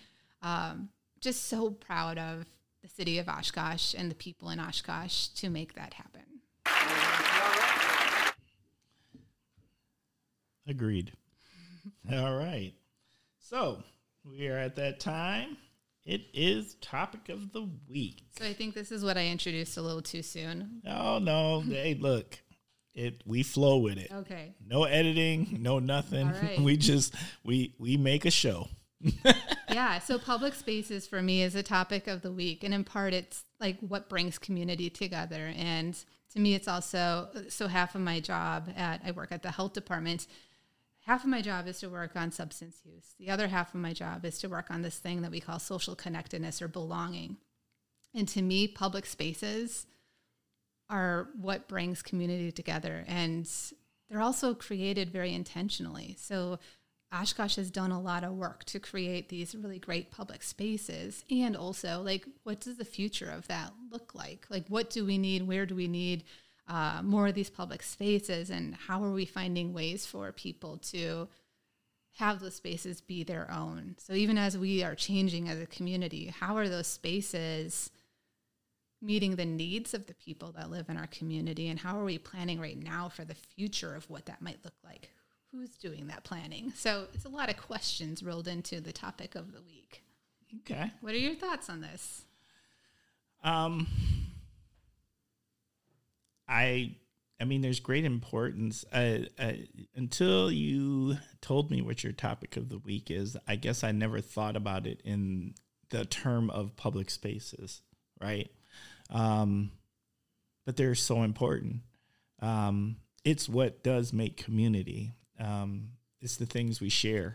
Um, 0.43 0.89
just 1.21 1.45
so 1.47 1.71
proud 1.71 2.19
of 2.19 2.47
the 2.83 2.89
city 2.89 3.19
of 3.19 3.29
Oshkosh 3.29 3.95
and 3.97 4.11
the 4.11 4.17
people 4.17 4.51
in 4.51 4.59
Oshkosh 4.59 5.29
to 5.29 5.49
make 5.49 5.75
that 5.75 5.95
happen. 5.95 6.23
Agreed. 10.67 11.13
All 12.13 12.37
right. 12.37 12.73
So 13.39 13.85
we 14.29 14.49
are 14.49 14.59
at 14.59 14.75
that 14.77 14.99
time 14.99 15.59
it 16.05 16.23
is 16.35 16.75
topic 16.81 17.29
of 17.29 17.53
the 17.53 17.69
week. 17.89 18.25
So 18.39 18.45
I 18.45 18.53
think 18.53 18.75
this 18.75 18.91
is 18.91 19.05
what 19.05 19.17
I 19.17 19.29
introduced 19.29 19.77
a 19.77 19.83
little 19.83 20.03
too 20.03 20.23
soon. 20.23 20.83
Oh 20.87 21.19
no, 21.19 21.61
hey, 21.61 21.95
look, 21.95 22.39
it 22.95 23.23
we 23.25 23.43
flow 23.43 23.79
with 23.79 23.99
it. 23.99 24.11
Okay. 24.13 24.55
No 24.67 24.85
editing, 24.85 25.59
no 25.61 25.79
nothing. 25.79 26.29
Right. 26.29 26.61
we 26.61 26.77
just 26.77 27.15
we 27.45 27.75
we 27.79 27.97
make 27.97 28.25
a 28.25 28.31
show. 28.31 28.69
yeah, 29.69 29.99
so 29.99 30.17
public 30.17 30.55
spaces 30.55 31.09
for 31.09 31.21
me 31.21 31.43
is 31.43 31.57
a 31.57 31.63
topic 31.63 32.07
of 32.07 32.23
the 32.23 32.31
week, 32.31 32.63
and 32.63 32.73
in 32.73 32.85
part, 32.85 33.13
it's 33.13 33.45
like 33.61 33.79
what 33.81 34.09
brings 34.09 34.39
community 34.39 34.89
together. 34.91 35.53
And 35.57 35.99
to 36.33 36.41
me, 36.41 36.55
it's 36.55 36.69
also 36.69 37.29
so 37.49 37.67
half 37.69 37.95
of 37.95 38.01
my 38.01 38.21
job 38.21 38.71
at 38.77 39.01
I 39.05 39.11
work 39.11 39.33
at 39.33 39.43
the 39.43 39.51
health 39.51 39.73
department 39.73 40.27
half 41.07 41.25
of 41.25 41.31
my 41.31 41.41
job 41.41 41.67
is 41.67 41.81
to 41.81 41.89
work 41.89 42.17
on 42.17 42.31
substance 42.31 42.81
use. 42.85 43.15
The 43.19 43.31
other 43.31 43.49
half 43.49 43.75
of 43.75 43.81
my 43.81 43.93
job 43.93 44.25
is 44.25 44.39
to 44.41 44.49
work 44.49 44.71
on 44.71 44.83
this 44.83 44.99
thing 44.99 45.23
that 45.23 45.31
we 45.31 45.41
call 45.41 45.59
social 45.59 45.95
connectedness 45.95 46.63
or 46.63 46.69
belonging. 46.69 47.37
And 48.15 48.29
to 48.29 48.43
me, 48.43 48.69
public 48.69 49.07
spaces 49.07 49.87
are 50.89 51.29
what 51.41 51.69
brings 51.69 52.03
community 52.03 52.53
together. 52.53 53.05
And 53.09 53.49
they're 54.09 54.21
also 54.21 54.55
created 54.55 55.11
very 55.11 55.35
intentionally. 55.35 56.17
So 56.19 56.59
Oshkosh 57.13 57.57
has 57.57 57.71
done 57.71 57.91
a 57.91 58.01
lot 58.01 58.25
of 58.25 58.33
work 58.33 58.65
to 58.65 58.79
create 58.79 59.29
these 59.29 59.55
really 59.55 59.79
great 59.79 60.11
public 60.11 60.43
spaces. 60.43 61.25
And 61.31 61.57
also, 61.57 62.03
like, 62.03 62.27
what 62.45 62.61
does 62.61 62.77
the 62.77 62.85
future 62.85 63.31
of 63.31 63.49
that 63.49 63.73
look 63.91 64.15
like? 64.15 64.47
Like, 64.49 64.67
what 64.69 64.91
do 64.91 65.05
we 65.05 65.19
need? 65.19 65.47
Where 65.47 65.67
do 65.67 65.75
we 65.75 65.89
need? 65.89 66.25
Uh, 66.69 67.01
more 67.03 67.29
of 67.29 67.35
these 67.35 67.51
public 67.51 67.83
spaces 67.83 68.51
and 68.51 68.75
how 68.75 69.03
are 69.03 69.13
we 69.13 69.25
finding 69.25 69.73
ways 69.73 70.07
for 70.07 70.33
people 70.33 70.79
to 70.79 71.29
have 72.19 72.41
those 72.41 72.55
spaces 72.55 73.01
be 73.01 73.25
their 73.25 73.51
own? 73.51 73.97
So 73.99 74.13
even 74.13 74.39
as 74.39 74.57
we 74.57 74.83
are 74.83 74.95
changing 74.95 75.49
as 75.49 75.59
a 75.59 75.67
community 75.67 76.33
how 76.39 76.57
are 76.57 76.69
those 76.69 76.87
spaces 76.87 77.91
meeting 79.03 79.35
the 79.35 79.45
needs 79.45 79.95
of 79.95 80.07
the 80.07 80.15
people 80.15 80.53
that 80.53 80.71
live 80.71 80.89
in 80.89 80.97
our 80.97 81.09
community 81.09 81.69
and 81.69 81.81
how 81.81 81.99
are 81.99 82.05
we 82.05 82.19
planning 82.19 82.61
right 82.61 82.81
now 82.81 83.09
for 83.09 83.25
the 83.25 83.35
future 83.35 83.95
of 83.95 84.09
what 84.09 84.27
that 84.27 84.41
might 84.41 84.59
look 84.65 84.75
like? 84.85 85.11
Who's 85.51 85.77
doing 85.77 86.07
that 86.07 86.25
planning? 86.25 86.73
So 86.77 87.09
it's 87.13 87.25
a 87.25 87.29
lot 87.29 87.51
of 87.51 87.57
questions 87.57 88.23
rolled 88.23 88.49
into 88.49 88.81
the 88.81 88.93
topic 88.93 89.35
of 89.35 89.53
the 89.53 89.61
week. 89.61 90.03
Okay. 90.61 90.91
What 91.01 91.15
are 91.15 91.19
your 91.19 91.35
thoughts 91.35 91.69
on 91.69 91.81
this? 91.81 92.25
Um 93.43 93.89
I 96.53 96.97
I 97.41 97.45
mean, 97.45 97.61
there's 97.61 97.81
great 97.81 98.05
importance. 98.05 98.85
Uh, 98.93 99.25
uh, 99.37 99.55
until 99.97 100.53
you 100.53 101.17
told 101.41 101.73
me 101.73 101.83
what 101.83 102.05
your 102.05 102.13
topic 102.13 102.57
of 102.57 102.69
the 102.69 102.79
week 102.79 103.11
is, 103.11 103.37
I 103.49 103.57
guess 103.57 103.83
I 103.83 103.91
never 103.91 104.21
thought 104.21 104.55
about 104.55 104.87
it 104.87 105.01
in 105.05 105.55
the 105.91 106.05
term 106.05 106.51
of 106.51 106.77
public 106.77 107.11
spaces, 107.11 107.83
right? 108.21 108.49
Um, 109.11 109.73
but 110.65 110.77
they're 110.77 110.95
so 110.95 111.25
important. 111.25 111.81
Um, 112.41 112.99
it's 113.25 113.49
what 113.49 113.83
does 113.83 114.13
make 114.13 114.37
community. 114.37 115.15
Um, 115.41 115.89
it's 116.21 116.37
the 116.37 116.47
things 116.47 116.81
we 116.81 116.91
share, 116.91 117.35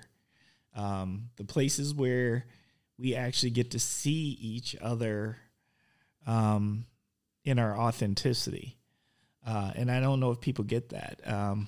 um, 0.73 1.31
the 1.35 1.43
places 1.43 1.93
where 1.93 2.45
we 2.97 3.13
actually 3.13 3.49
get 3.49 3.71
to 3.71 3.79
see 3.79 4.37
each 4.39 4.73
other 4.81 5.37
um, 6.25 6.85
in 7.43 7.59
our 7.59 7.77
authenticity 7.77 8.76
uh, 9.47 9.71
and 9.75 9.89
I 9.89 10.01
don't 10.01 10.19
know 10.19 10.31
if 10.31 10.41
people 10.41 10.65
get 10.65 10.89
that. 10.89 11.21
Um, 11.25 11.67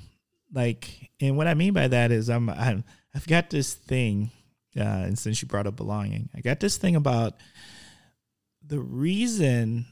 like, 0.54 1.10
and 1.22 1.38
what 1.38 1.48
I 1.48 1.54
mean 1.54 1.74
by 1.74 1.88
that 1.88 2.12
is 2.12 2.30
I'm, 2.30 2.50
I'm 2.50 2.84
I've 3.16 3.28
got 3.28 3.50
this 3.50 3.74
thing, 3.74 4.32
uh, 4.78 4.84
and 4.84 5.18
since 5.18 5.42
you 5.42 5.48
brought 5.48 5.66
up 5.66 5.78
belonging, 5.78 6.30
I 6.36 6.42
got 6.42 6.60
this 6.60 6.78
thing 6.78 6.96
about 6.96 7.36
the 8.66 8.80
reason 8.80 9.86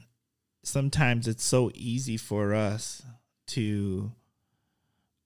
sometimes 0.62 1.26
it's 1.26 1.44
so 1.44 1.70
easy 1.74 2.16
for 2.16 2.54
us 2.54 3.02
to 3.48 4.12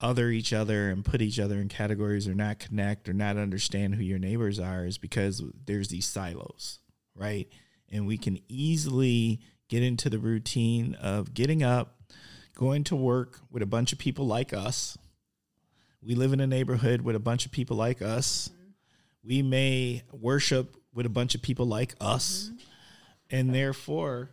other 0.00 0.30
each 0.30 0.52
other 0.52 0.90
and 0.90 1.04
put 1.04 1.22
each 1.22 1.38
other 1.38 1.58
in 1.58 1.68
categories 1.68 2.26
or 2.26 2.34
not 2.34 2.58
connect 2.58 3.08
or 3.08 3.12
not 3.12 3.36
understand 3.36 3.94
who 3.94 4.02
your 4.02 4.18
neighbors 4.18 4.58
are 4.58 4.84
is 4.84 4.98
because 4.98 5.42
there's 5.66 5.88
these 5.88 6.06
silos, 6.06 6.80
right? 7.14 7.48
And 7.90 8.06
we 8.06 8.18
can 8.18 8.38
easily 8.48 9.40
get 9.68 9.82
into 9.82 10.10
the 10.10 10.18
routine 10.18 10.94
of 10.94 11.34
getting 11.34 11.62
up, 11.62 12.01
going 12.54 12.84
to 12.84 12.96
work 12.96 13.40
with 13.50 13.62
a 13.62 13.66
bunch 13.66 13.92
of 13.92 13.98
people 13.98 14.26
like 14.26 14.52
us. 14.52 14.98
We 16.02 16.14
live 16.14 16.32
in 16.32 16.40
a 16.40 16.46
neighborhood 16.46 17.02
with 17.02 17.16
a 17.16 17.20
bunch 17.20 17.46
of 17.46 17.52
people 17.52 17.76
like 17.76 18.02
us. 18.02 18.48
Mm-hmm. 18.48 19.28
We 19.28 19.42
may 19.42 20.02
worship 20.12 20.76
with 20.92 21.06
a 21.06 21.10
bunch 21.10 21.34
of 21.34 21.42
people 21.42 21.66
like 21.66 21.94
us. 22.00 22.50
Mm-hmm. 22.50 23.36
And 23.36 23.54
therefore, 23.54 24.30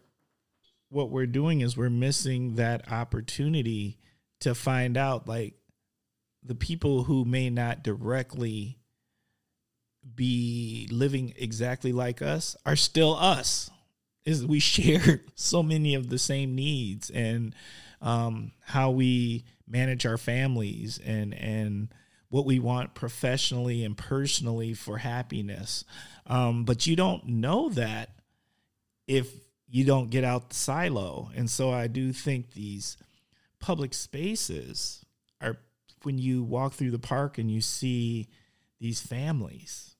what 0.90 1.10
we're 1.10 1.28
doing 1.28 1.62
is 1.62 1.78
we're 1.78 1.90
missing 1.90 2.56
that 2.56 2.92
opportunity 2.92 3.98
to 4.42 4.56
find 4.56 4.98
out 4.98 5.28
like 5.28 5.54
the 6.44 6.56
people 6.56 7.04
who 7.04 7.26
may 7.26 7.50
not 7.50 7.84
directly 7.84 8.78
be 10.16 10.88
living 10.92 11.34
exactly 11.38 11.92
like 11.92 12.22
us 12.22 12.56
are 12.66 12.76
still 12.76 13.16
us 13.16 13.70
is 14.26 14.46
we 14.46 14.60
share 14.60 15.22
so 15.36 15.62
many 15.62 15.96
of 15.96 16.10
the 16.10 16.20
same 16.20 16.56
needs 16.56 17.10
and 17.10 17.54
um, 18.02 18.52
how 18.62 18.92
we 18.92 19.46
manage 19.68 20.06
our 20.06 20.18
families 20.18 21.00
and 21.06 21.34
and 21.34 21.94
what 22.30 22.46
we 22.46 22.60
want 22.60 22.94
professionally 22.94 23.84
and 23.84 23.98
personally 23.98 24.74
for 24.74 24.98
happiness. 24.98 25.84
Um, 26.28 26.64
but 26.64 26.86
you 26.86 26.96
don't 26.96 27.26
know 27.26 27.70
that 27.70 28.10
if 29.08 29.28
you 29.68 29.84
don't 29.84 30.10
get 30.10 30.24
out 30.24 30.50
the 30.50 30.56
silo. 30.56 31.32
And 31.36 31.50
so 31.50 31.72
I 31.72 31.88
do 31.88 32.14
think 32.14 32.54
these 32.54 32.98
public 33.60 33.94
spaces 33.94 35.04
are 35.42 35.58
when 36.04 36.18
you 36.18 36.44
walk 36.44 36.74
through 36.74 36.92
the 36.92 37.00
park 37.00 37.38
and 37.38 37.52
you 37.52 37.62
see 37.62 38.28
these 38.80 39.02
families 39.02 39.96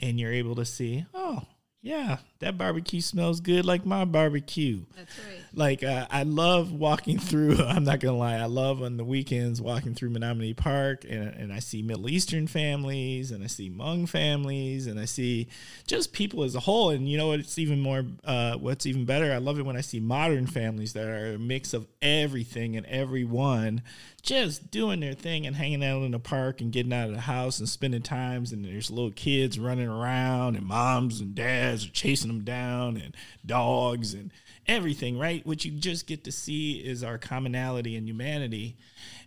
and 0.00 0.18
you're 0.18 0.32
able 0.32 0.54
to 0.56 0.64
see, 0.64 1.04
oh, 1.14 1.42
yeah, 1.80 2.18
that 2.40 2.56
barbecue 2.56 3.00
smells 3.00 3.40
good 3.40 3.64
like 3.64 3.84
my 3.84 4.04
barbecue. 4.04 4.82
That's 4.96 5.18
right. 5.18 5.44
Like 5.54 5.82
uh, 5.82 6.06
I 6.10 6.22
love 6.22 6.72
walking 6.72 7.18
through. 7.18 7.58
I'm 7.66 7.84
not 7.84 8.00
gonna 8.00 8.16
lie. 8.16 8.36
I 8.36 8.44
love 8.44 8.82
on 8.82 8.96
the 8.96 9.04
weekends 9.04 9.60
walking 9.60 9.94
through 9.94 10.10
Menominee 10.10 10.54
Park, 10.54 11.04
and, 11.08 11.28
and 11.28 11.52
I 11.52 11.58
see 11.58 11.82
Middle 11.82 12.08
Eastern 12.08 12.46
families, 12.46 13.32
and 13.32 13.42
I 13.42 13.48
see 13.48 13.70
Hmong 13.70 14.08
families, 14.08 14.86
and 14.86 15.00
I 15.00 15.04
see 15.04 15.48
just 15.86 16.12
people 16.12 16.44
as 16.44 16.54
a 16.54 16.60
whole. 16.60 16.90
And 16.90 17.08
you 17.08 17.18
know 17.18 17.28
what's 17.28 17.58
even 17.58 17.80
more, 17.80 18.04
uh, 18.24 18.54
what's 18.54 18.86
even 18.86 19.04
better? 19.04 19.32
I 19.32 19.38
love 19.38 19.58
it 19.58 19.66
when 19.66 19.76
I 19.76 19.80
see 19.80 19.98
modern 19.98 20.46
families 20.46 20.92
that 20.92 21.08
are 21.08 21.34
a 21.34 21.38
mix 21.38 21.74
of 21.74 21.88
everything 22.00 22.76
and 22.76 22.86
everyone, 22.86 23.82
just 24.22 24.70
doing 24.70 25.00
their 25.00 25.14
thing 25.14 25.46
and 25.46 25.56
hanging 25.56 25.84
out 25.84 26.02
in 26.02 26.12
the 26.12 26.18
park 26.18 26.60
and 26.60 26.70
getting 26.70 26.92
out 26.92 27.08
of 27.08 27.14
the 27.14 27.20
house 27.22 27.58
and 27.58 27.68
spending 27.68 28.02
times. 28.02 28.52
And 28.52 28.64
there's 28.64 28.90
little 28.90 29.12
kids 29.12 29.58
running 29.58 29.88
around, 29.88 30.54
and 30.54 30.66
moms 30.66 31.20
and 31.20 31.34
dads 31.34 31.84
are 31.86 31.90
chasing 31.90 32.27
them 32.28 32.44
down, 32.44 32.96
and 32.96 33.16
dogs 33.44 34.14
and 34.14 34.32
everything, 34.66 35.18
right? 35.18 35.46
What 35.46 35.64
you 35.64 35.72
just 35.72 36.06
get 36.06 36.24
to 36.24 36.32
see 36.32 36.78
is 36.78 37.02
our 37.02 37.18
commonality 37.18 37.96
and 37.96 38.06
humanity. 38.06 38.76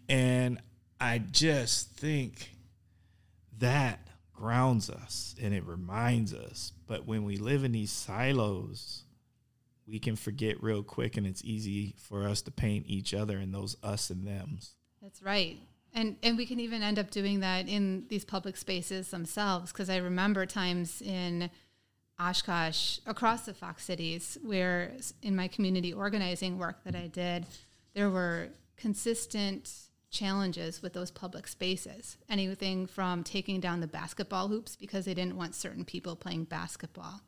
And 0.07 0.59
I 0.99 1.19
just 1.19 1.91
think 1.91 2.51
that 3.59 4.07
grounds 4.33 4.89
us 4.89 5.35
and 5.41 5.53
it 5.53 5.65
reminds 5.65 6.33
us. 6.33 6.71
But 6.87 7.05
when 7.05 7.23
we 7.23 7.37
live 7.37 7.63
in 7.63 7.71
these 7.71 7.91
silos, 7.91 9.03
we 9.87 9.99
can 9.99 10.15
forget 10.15 10.61
real 10.63 10.83
quick 10.83 11.17
and 11.17 11.27
it's 11.27 11.43
easy 11.43 11.95
for 11.97 12.27
us 12.27 12.41
to 12.43 12.51
paint 12.51 12.85
each 12.87 13.13
other 13.13 13.37
in 13.37 13.51
those 13.51 13.77
us 13.83 14.09
and 14.09 14.25
thems. 14.25 14.75
That's 15.01 15.21
right. 15.21 15.57
And 15.93 16.15
and 16.23 16.37
we 16.37 16.45
can 16.45 16.59
even 16.59 16.81
end 16.81 16.97
up 16.97 17.11
doing 17.11 17.41
that 17.41 17.67
in 17.67 18.05
these 18.07 18.23
public 18.23 18.55
spaces 18.55 19.09
themselves 19.09 19.71
because 19.71 19.89
I 19.89 19.97
remember 19.97 20.45
times 20.45 21.01
in 21.01 21.49
Oshkosh 22.21 22.99
across 23.05 23.45
the 23.45 23.53
Fox 23.53 23.83
cities 23.83 24.37
where 24.43 24.91
in 25.21 25.35
my 25.35 25.47
community 25.47 25.93
organizing 25.93 26.57
work 26.57 26.83
that 26.83 26.95
I 26.95 27.07
did, 27.07 27.45
there 27.93 28.09
were 28.09 28.49
consistent 28.77 29.71
challenges 30.11 30.81
with 30.81 30.93
those 30.93 31.09
public 31.09 31.47
spaces. 31.47 32.17
Anything 32.29 32.85
from 32.85 33.23
taking 33.23 33.59
down 33.59 33.79
the 33.79 33.87
basketball 33.87 34.49
hoops 34.49 34.75
because 34.75 35.05
they 35.05 35.13
didn't 35.13 35.37
want 35.37 35.55
certain 35.55 35.85
people 35.85 36.15
playing 36.15 36.43
basketball 36.43 37.21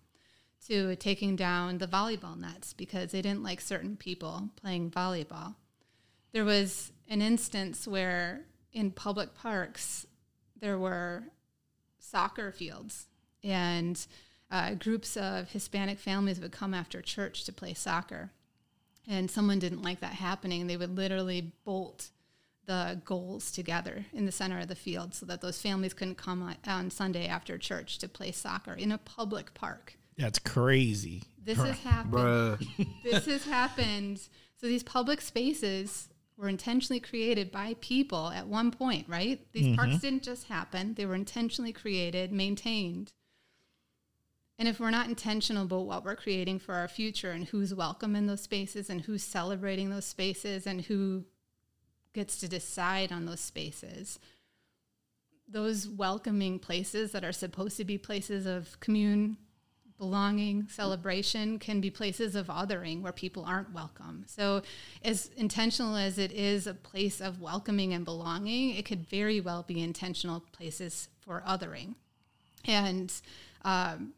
to 0.67 0.95
taking 0.97 1.35
down 1.35 1.77
the 1.77 1.87
volleyball 1.87 2.37
nets 2.37 2.73
because 2.73 3.11
they 3.11 3.21
didn't 3.21 3.43
like 3.43 3.61
certain 3.61 3.95
people 3.95 4.49
playing 4.55 4.91
volleyball. 4.91 5.55
There 6.33 6.45
was 6.45 6.91
an 7.09 7.21
instance 7.21 7.87
where 7.87 8.41
in 8.71 8.91
public 8.91 9.33
parks 9.33 10.05
there 10.59 10.77
were 10.77 11.23
soccer 11.99 12.51
fields 12.51 13.07
and 13.43 14.05
uh, 14.53 14.75
groups 14.75 15.17
of 15.17 15.49
Hispanic 15.49 15.97
families 15.97 16.39
would 16.39 16.51
come 16.51 16.75
after 16.75 17.01
church 17.01 17.43
to 17.45 17.51
play 17.51 17.73
soccer. 17.73 18.29
And 19.07 19.29
someone 19.29 19.57
didn't 19.57 19.81
like 19.81 19.99
that 20.01 20.13
happening. 20.13 20.67
They 20.67 20.77
would 20.77 20.95
literally 20.95 21.51
bolt 21.65 22.11
the 22.65 23.01
goals 23.03 23.51
together 23.51 24.05
in 24.13 24.25
the 24.25 24.31
center 24.31 24.59
of 24.59 24.67
the 24.67 24.75
field 24.75 25.15
so 25.15 25.25
that 25.25 25.41
those 25.41 25.59
families 25.59 25.93
couldn't 25.93 26.15
come 26.19 26.43
on, 26.43 26.55
on 26.67 26.91
Sunday 26.91 27.27
after 27.27 27.57
church 27.57 27.97
to 27.97 28.07
play 28.07 28.31
soccer 28.31 28.73
in 28.73 28.91
a 28.91 28.99
public 28.99 29.55
park. 29.55 29.97
That's 30.17 30.37
crazy. 30.39 31.23
This 31.43 31.57
has 31.57 31.79
happened. 31.79 32.65
this 33.03 33.25
has 33.25 33.45
happened. 33.45 34.19
So 34.55 34.67
these 34.67 34.83
public 34.83 35.19
spaces 35.19 36.09
were 36.37 36.47
intentionally 36.47 36.99
created 36.99 37.51
by 37.51 37.75
people 37.81 38.29
at 38.29 38.47
one 38.47 38.69
point, 38.69 39.09
right? 39.09 39.45
These 39.51 39.65
mm-hmm. 39.65 39.75
parks 39.75 39.97
didn't 39.97 40.23
just 40.23 40.45
happen. 40.45 40.93
They 40.93 41.07
were 41.07 41.15
intentionally 41.15 41.73
created, 41.73 42.31
maintained. 42.31 43.13
And 44.59 44.67
if 44.67 44.79
we're 44.79 44.91
not 44.91 45.07
intentional 45.07 45.63
about 45.63 45.85
what 45.85 46.05
we're 46.05 46.15
creating 46.15 46.59
for 46.59 46.75
our 46.75 46.87
future 46.87 47.31
and 47.31 47.45
who's 47.45 47.73
welcome 47.73 48.15
in 48.15 48.27
those 48.27 48.41
spaces 48.41 48.89
and 48.89 49.01
who's 49.01 49.23
celebrating 49.23 49.89
those 49.89 50.05
spaces 50.05 50.67
and 50.67 50.81
who 50.81 51.25
gets 52.13 52.37
to 52.37 52.47
decide 52.47 53.11
on 53.11 53.25
those 53.25 53.39
spaces, 53.39 54.19
those 55.47 55.87
welcoming 55.87 56.59
places 56.59 57.11
that 57.11 57.23
are 57.23 57.31
supposed 57.31 57.77
to 57.77 57.85
be 57.85 57.97
places 57.97 58.45
of 58.45 58.79
commune, 58.79 59.37
belonging, 59.97 60.67
celebration 60.69 61.59
can 61.59 61.81
be 61.81 61.89
places 61.89 62.35
of 62.35 62.47
othering 62.47 63.01
where 63.01 63.11
people 63.11 63.43
aren't 63.45 63.73
welcome. 63.73 64.23
So, 64.27 64.61
as 65.03 65.29
intentional 65.35 65.95
as 65.95 66.17
it 66.17 66.31
is 66.31 66.67
a 66.67 66.73
place 66.73 67.21
of 67.21 67.41
welcoming 67.41 67.93
and 67.93 68.05
belonging, 68.05 68.75
it 68.75 68.85
could 68.85 69.07
very 69.07 69.41
well 69.41 69.63
be 69.63 69.81
intentional 69.81 70.43
places 70.51 71.09
for 71.21 71.43
othering. 71.47 71.95
And 72.65 73.13
um, 73.63 74.13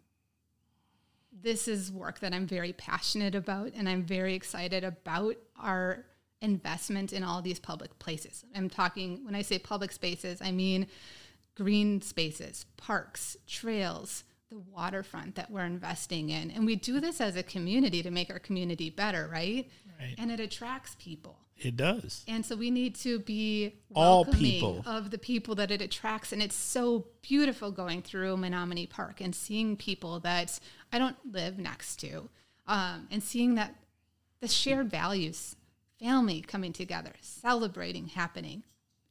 this 1.45 1.67
is 1.67 1.91
work 1.91 2.19
that 2.21 2.33
I'm 2.33 2.47
very 2.47 2.73
passionate 2.73 3.35
about, 3.35 3.71
and 3.77 3.87
I'm 3.87 4.01
very 4.03 4.33
excited 4.33 4.83
about 4.83 5.35
our 5.57 6.03
investment 6.41 7.13
in 7.13 7.23
all 7.23 7.43
these 7.43 7.59
public 7.59 7.97
places. 7.99 8.43
I'm 8.55 8.67
talking, 8.67 9.23
when 9.23 9.35
I 9.35 9.43
say 9.43 9.59
public 9.59 9.91
spaces, 9.91 10.41
I 10.41 10.51
mean 10.51 10.87
green 11.55 12.01
spaces, 12.01 12.65
parks, 12.77 13.37
trails, 13.47 14.23
the 14.49 14.57
waterfront 14.57 15.35
that 15.35 15.51
we're 15.51 15.65
investing 15.65 16.29
in. 16.29 16.49
And 16.49 16.65
we 16.65 16.75
do 16.75 16.99
this 16.99 17.21
as 17.21 17.35
a 17.35 17.43
community 17.43 18.01
to 18.01 18.09
make 18.09 18.31
our 18.31 18.39
community 18.39 18.89
better, 18.89 19.29
right? 19.31 19.69
Right. 19.99 20.15
And 20.17 20.31
it 20.31 20.39
attracts 20.39 20.95
people. 20.99 21.37
It 21.57 21.77
does. 21.77 22.25
And 22.27 22.45
so 22.45 22.55
we 22.57 22.69
need 22.69 22.95
to 22.95 23.19
be 23.19 23.75
all 23.93 24.25
people 24.25 24.83
of 24.85 25.09
the 25.09 25.17
people 25.17 25.55
that 25.55 25.71
it 25.71 25.81
attracts. 25.81 26.33
And 26.33 26.41
it's 26.43 26.55
so 26.55 27.05
beautiful 27.21 27.71
going 27.71 28.01
through 28.01 28.35
Menominee 28.35 28.87
Park 28.87 29.21
and 29.21 29.33
seeing 29.33 29.77
people 29.77 30.19
that 30.19 30.59
I 30.95 30.97
don't 30.97 31.17
live 31.29 31.59
next 31.59 31.97
to, 31.97 32.29
um, 32.67 33.09
and 33.11 33.21
seeing 33.21 33.55
that 33.55 33.75
the 34.39 34.47
shared 34.47 34.89
values, 34.89 35.57
family 35.99 36.39
coming 36.39 36.71
together, 36.71 37.11
celebrating 37.21 38.07
happening, 38.07 38.63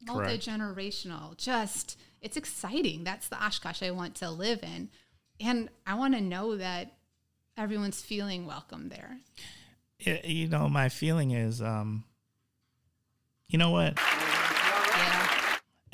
multi 0.07 0.39
generational, 0.39 1.37
just 1.37 1.99
it's 2.23 2.39
exciting. 2.39 3.05
That's 3.05 3.29
the 3.29 3.37
Oshkosh 3.37 3.83
I 3.83 3.91
want 3.91 4.15
to 4.17 4.31
live 4.31 4.63
in. 4.63 4.89
And 5.39 5.69
I 5.87 5.95
want 5.97 6.15
to 6.15 6.23
know 6.23 6.57
that 6.57 6.95
everyone's 7.55 8.01
feeling 8.01 8.47
welcome 8.47 8.89
there. 8.89 9.19
you 10.25 10.49
know, 10.49 10.71
my 10.71 10.89
feeling 10.89 11.33
is 11.33 11.61
um, 11.61 12.05
you 13.49 13.59
know 13.59 13.73
what? 13.73 13.99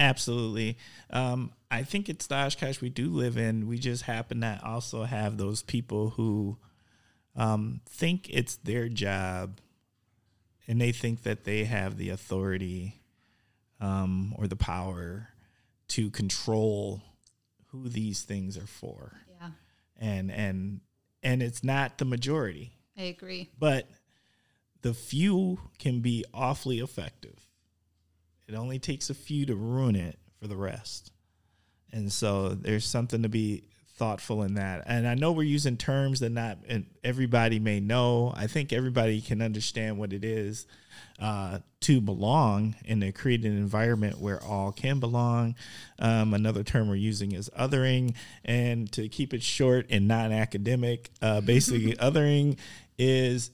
Absolutely. 0.00 0.78
Um, 1.10 1.52
I 1.70 1.82
think 1.82 2.08
it's 2.08 2.26
the 2.26 2.34
Oshkosh 2.34 2.80
we 2.80 2.88
do 2.88 3.10
live 3.10 3.36
in. 3.36 3.68
We 3.68 3.78
just 3.78 4.04
happen 4.04 4.40
to 4.40 4.58
also 4.64 5.04
have 5.04 5.36
those 5.36 5.62
people 5.62 6.10
who 6.10 6.56
um, 7.36 7.82
think 7.86 8.28
it's 8.30 8.56
their 8.56 8.88
job 8.88 9.60
and 10.66 10.80
they 10.80 10.90
think 10.90 11.22
that 11.24 11.44
they 11.44 11.64
have 11.64 11.98
the 11.98 12.08
authority 12.08 13.02
um, 13.78 14.34
or 14.38 14.46
the 14.46 14.56
power 14.56 15.28
to 15.88 16.10
control 16.10 17.02
who 17.66 17.88
these 17.88 18.22
things 18.22 18.56
are 18.56 18.66
for. 18.66 19.16
Yeah. 19.40 19.50
And 19.98 20.30
and 20.30 20.80
and 21.22 21.42
it's 21.42 21.62
not 21.62 21.98
the 21.98 22.04
majority. 22.04 22.72
I 22.96 23.02
agree. 23.02 23.50
But 23.58 23.88
the 24.82 24.94
few 24.94 25.60
can 25.78 26.00
be 26.00 26.24
awfully 26.32 26.78
effective. 26.78 27.49
It 28.50 28.56
only 28.56 28.80
takes 28.80 29.10
a 29.10 29.14
few 29.14 29.46
to 29.46 29.54
ruin 29.54 29.94
it 29.94 30.18
for 30.40 30.48
the 30.48 30.56
rest. 30.56 31.12
And 31.92 32.12
so 32.12 32.48
there's 32.48 32.84
something 32.84 33.22
to 33.22 33.28
be 33.28 33.62
thoughtful 33.96 34.42
in 34.42 34.54
that. 34.54 34.82
And 34.86 35.06
I 35.06 35.14
know 35.14 35.30
we're 35.30 35.42
using 35.44 35.76
terms 35.76 36.18
that 36.20 36.30
not 36.30 36.58
everybody 37.04 37.60
may 37.60 37.78
know. 37.78 38.32
I 38.34 38.48
think 38.48 38.72
everybody 38.72 39.20
can 39.20 39.40
understand 39.40 39.98
what 39.98 40.12
it 40.12 40.24
is 40.24 40.66
uh, 41.20 41.60
to 41.82 42.00
belong 42.00 42.74
and 42.88 43.02
to 43.02 43.12
create 43.12 43.44
an 43.44 43.56
environment 43.56 44.18
where 44.18 44.42
all 44.42 44.72
can 44.72 44.98
belong. 44.98 45.54
Um, 46.00 46.34
another 46.34 46.64
term 46.64 46.88
we're 46.88 46.96
using 46.96 47.32
is 47.32 47.50
othering. 47.56 48.16
And 48.44 48.90
to 48.92 49.08
keep 49.08 49.32
it 49.32 49.44
short 49.44 49.86
and 49.90 50.08
non 50.08 50.32
academic, 50.32 51.10
uh, 51.22 51.40
basically, 51.42 51.94
othering 51.94 52.58
is 52.98 53.52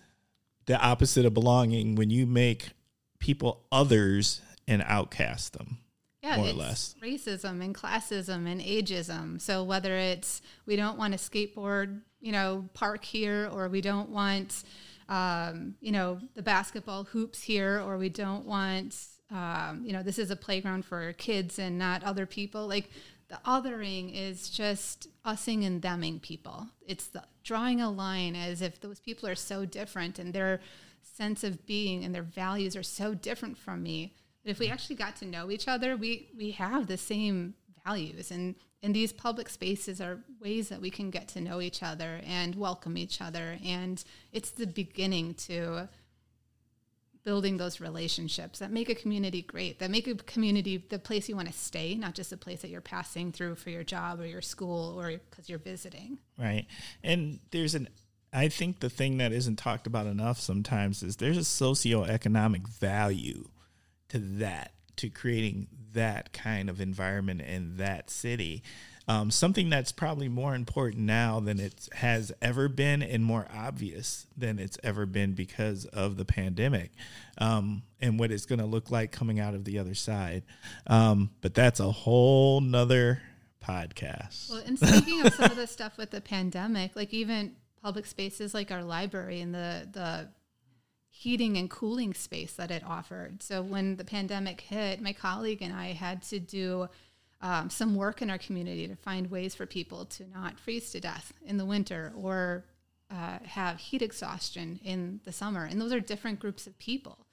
the 0.64 0.80
opposite 0.80 1.26
of 1.26 1.34
belonging 1.34 1.96
when 1.96 2.08
you 2.08 2.24
make 2.24 2.70
people 3.18 3.66
others 3.70 4.40
and 4.66 4.82
outcast 4.86 5.52
them. 5.52 5.78
Yeah, 6.22 6.36
more 6.38 6.48
or 6.48 6.52
less. 6.52 6.94
Racism 7.02 7.62
and 7.62 7.74
classism 7.74 8.50
and 8.50 8.60
ageism. 8.60 9.40
So 9.40 9.62
whether 9.62 9.96
it's 9.96 10.42
we 10.66 10.74
don't 10.76 10.98
want 10.98 11.14
a 11.14 11.18
skateboard, 11.18 12.00
you 12.20 12.32
know, 12.32 12.68
park 12.74 13.04
here, 13.04 13.48
or 13.52 13.68
we 13.68 13.80
don't 13.80 14.08
want, 14.08 14.64
um, 15.08 15.76
you 15.80 15.92
know, 15.92 16.18
the 16.34 16.42
basketball 16.42 17.04
hoops 17.04 17.42
here, 17.42 17.80
or 17.80 17.96
we 17.96 18.08
don't 18.08 18.44
want, 18.44 18.96
um, 19.30 19.82
you 19.84 19.92
know, 19.92 20.02
this 20.02 20.18
is 20.18 20.30
a 20.30 20.36
playground 20.36 20.84
for 20.84 21.12
kids 21.12 21.58
and 21.58 21.78
not 21.78 22.02
other 22.02 22.26
people. 22.26 22.66
Like 22.66 22.90
the 23.28 23.38
othering 23.46 24.12
is 24.12 24.50
just 24.50 25.08
using 25.24 25.64
and 25.64 25.82
theming 25.82 26.20
people. 26.20 26.68
It's 26.86 27.06
the 27.06 27.22
drawing 27.44 27.80
a 27.80 27.90
line 27.90 28.34
as 28.34 28.62
if 28.62 28.80
those 28.80 28.98
people 28.98 29.28
are 29.28 29.36
so 29.36 29.64
different 29.64 30.18
and 30.18 30.32
their 30.32 30.60
sense 31.02 31.44
of 31.44 31.66
being 31.66 32.04
and 32.04 32.14
their 32.14 32.22
values 32.22 32.74
are 32.74 32.82
so 32.82 33.14
different 33.14 33.56
from 33.56 33.82
me 33.82 34.12
but 34.46 34.52
if 34.52 34.60
we 34.60 34.68
actually 34.68 34.94
got 34.94 35.16
to 35.16 35.24
know 35.24 35.50
each 35.50 35.66
other, 35.66 35.96
we 35.96 36.28
we 36.38 36.52
have 36.52 36.86
the 36.86 36.96
same 36.96 37.54
values. 37.84 38.30
And, 38.30 38.54
and 38.80 38.94
these 38.94 39.12
public 39.12 39.48
spaces 39.48 40.00
are 40.00 40.20
ways 40.40 40.68
that 40.68 40.80
we 40.80 40.88
can 40.88 41.10
get 41.10 41.26
to 41.30 41.40
know 41.40 41.60
each 41.60 41.82
other 41.82 42.20
and 42.24 42.54
welcome 42.54 42.96
each 42.96 43.20
other. 43.20 43.58
And 43.64 44.04
it's 44.30 44.52
the 44.52 44.68
beginning 44.68 45.34
to 45.48 45.88
building 47.24 47.56
those 47.56 47.80
relationships 47.80 48.60
that 48.60 48.70
make 48.70 48.88
a 48.88 48.94
community 48.94 49.42
great, 49.42 49.80
that 49.80 49.90
make 49.90 50.06
a 50.06 50.14
community 50.14 50.76
the 50.76 51.00
place 51.00 51.28
you 51.28 51.34
want 51.34 51.48
to 51.48 51.52
stay, 51.52 51.96
not 51.96 52.14
just 52.14 52.30
a 52.30 52.36
place 52.36 52.62
that 52.62 52.68
you're 52.68 52.80
passing 52.80 53.32
through 53.32 53.56
for 53.56 53.70
your 53.70 53.82
job 53.82 54.20
or 54.20 54.26
your 54.26 54.42
school 54.42 54.96
or 54.96 55.10
because 55.10 55.48
you're 55.48 55.58
visiting. 55.58 56.20
Right. 56.38 56.66
And 57.02 57.40
there's 57.50 57.74
an 57.74 57.88
I 58.32 58.48
think 58.48 58.78
the 58.78 58.90
thing 58.90 59.16
that 59.16 59.32
isn't 59.32 59.56
talked 59.56 59.88
about 59.88 60.06
enough 60.06 60.38
sometimes 60.38 61.02
is 61.02 61.16
there's 61.16 61.36
a 61.36 61.40
socioeconomic 61.40 62.68
value 62.68 63.48
to 64.08 64.18
that, 64.18 64.72
to 64.96 65.10
creating 65.10 65.68
that 65.92 66.32
kind 66.32 66.68
of 66.68 66.80
environment 66.80 67.40
in 67.42 67.76
that 67.78 68.10
city. 68.10 68.62
Um, 69.08 69.30
something 69.30 69.70
that's 69.70 69.92
probably 69.92 70.28
more 70.28 70.54
important 70.56 71.04
now 71.04 71.38
than 71.38 71.60
it 71.60 71.88
has 71.92 72.32
ever 72.42 72.68
been 72.68 73.02
and 73.02 73.24
more 73.24 73.46
obvious 73.54 74.26
than 74.36 74.58
it's 74.58 74.78
ever 74.82 75.06
been 75.06 75.34
because 75.34 75.84
of 75.84 76.16
the 76.16 76.24
pandemic 76.24 76.90
um, 77.38 77.84
and 78.00 78.18
what 78.18 78.32
it's 78.32 78.46
going 78.46 78.58
to 78.58 78.66
look 78.66 78.90
like 78.90 79.12
coming 79.12 79.38
out 79.38 79.54
of 79.54 79.64
the 79.64 79.78
other 79.78 79.94
side. 79.94 80.42
Um, 80.88 81.30
but 81.40 81.54
that's 81.54 81.78
a 81.78 81.90
whole 81.92 82.60
nother 82.60 83.22
podcast. 83.64 84.50
Well, 84.50 84.62
and 84.66 84.76
speaking 84.76 85.24
of 85.24 85.34
some 85.34 85.52
of 85.52 85.56
the 85.56 85.68
stuff 85.68 85.96
with 85.96 86.10
the 86.10 86.20
pandemic, 86.20 86.96
like 86.96 87.14
even 87.14 87.54
public 87.82 88.06
spaces 88.06 88.54
like 88.54 88.72
our 88.72 88.82
library 88.82 89.40
and 89.40 89.54
the, 89.54 89.88
the 89.92 90.28
heating 91.18 91.56
and 91.56 91.70
cooling 91.70 92.12
space 92.12 92.52
that 92.52 92.70
it 92.70 92.84
offered. 92.84 93.42
So 93.42 93.62
when 93.62 93.96
the 93.96 94.04
pandemic 94.04 94.60
hit, 94.60 95.00
my 95.00 95.14
colleague 95.14 95.62
and 95.62 95.72
I 95.72 95.92
had 95.92 96.20
to 96.24 96.38
do 96.38 96.88
um, 97.40 97.70
some 97.70 97.94
work 97.94 98.20
in 98.20 98.28
our 98.28 98.36
community 98.36 98.86
to 98.86 98.96
find 98.96 99.30
ways 99.30 99.54
for 99.54 99.64
people 99.64 100.04
to 100.04 100.24
not 100.34 100.60
freeze 100.60 100.90
to 100.90 101.00
death 101.00 101.32
in 101.46 101.56
the 101.56 101.64
winter 101.64 102.12
or 102.14 102.66
uh, 103.10 103.38
have 103.44 103.78
heat 103.78 104.02
exhaustion 104.02 104.78
in 104.84 105.20
the 105.24 105.32
summer. 105.32 105.64
And 105.64 105.80
those 105.80 105.92
are 105.92 106.00
different 106.00 106.38
groups 106.38 106.66
of 106.66 106.78
people. 106.78 107.24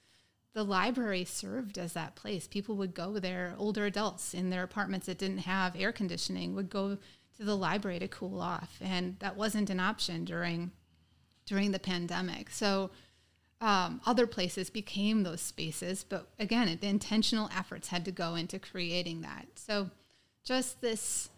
The 0.54 0.64
library 0.64 1.26
served 1.26 1.76
as 1.76 1.92
that 1.92 2.14
place. 2.14 2.46
People 2.46 2.76
would 2.76 2.94
go 2.94 3.18
there, 3.18 3.54
older 3.58 3.84
adults 3.84 4.32
in 4.32 4.48
their 4.48 4.62
apartments 4.62 5.06
that 5.06 5.18
didn't 5.18 5.38
have 5.38 5.78
air 5.78 5.92
conditioning 5.92 6.54
would 6.54 6.70
go 6.70 6.96
to 7.36 7.44
the 7.44 7.56
library 7.56 7.98
to 7.98 8.08
cool 8.08 8.40
off. 8.40 8.78
And 8.80 9.18
that 9.18 9.36
wasn't 9.36 9.68
an 9.68 9.80
option 9.80 10.24
during 10.24 10.70
during 11.44 11.72
the 11.72 11.78
pandemic. 11.78 12.48
So 12.48 12.90
um, 13.60 14.00
other 14.04 14.26
places 14.26 14.70
became 14.70 15.22
those 15.22 15.40
spaces. 15.40 16.04
But 16.04 16.28
again, 16.38 16.78
the 16.80 16.88
intentional 16.88 17.50
efforts 17.56 17.88
had 17.88 18.04
to 18.04 18.12
go 18.12 18.34
into 18.34 18.58
creating 18.58 19.22
that. 19.22 19.46
So 19.54 19.90
just 20.44 20.80
this 20.80 21.30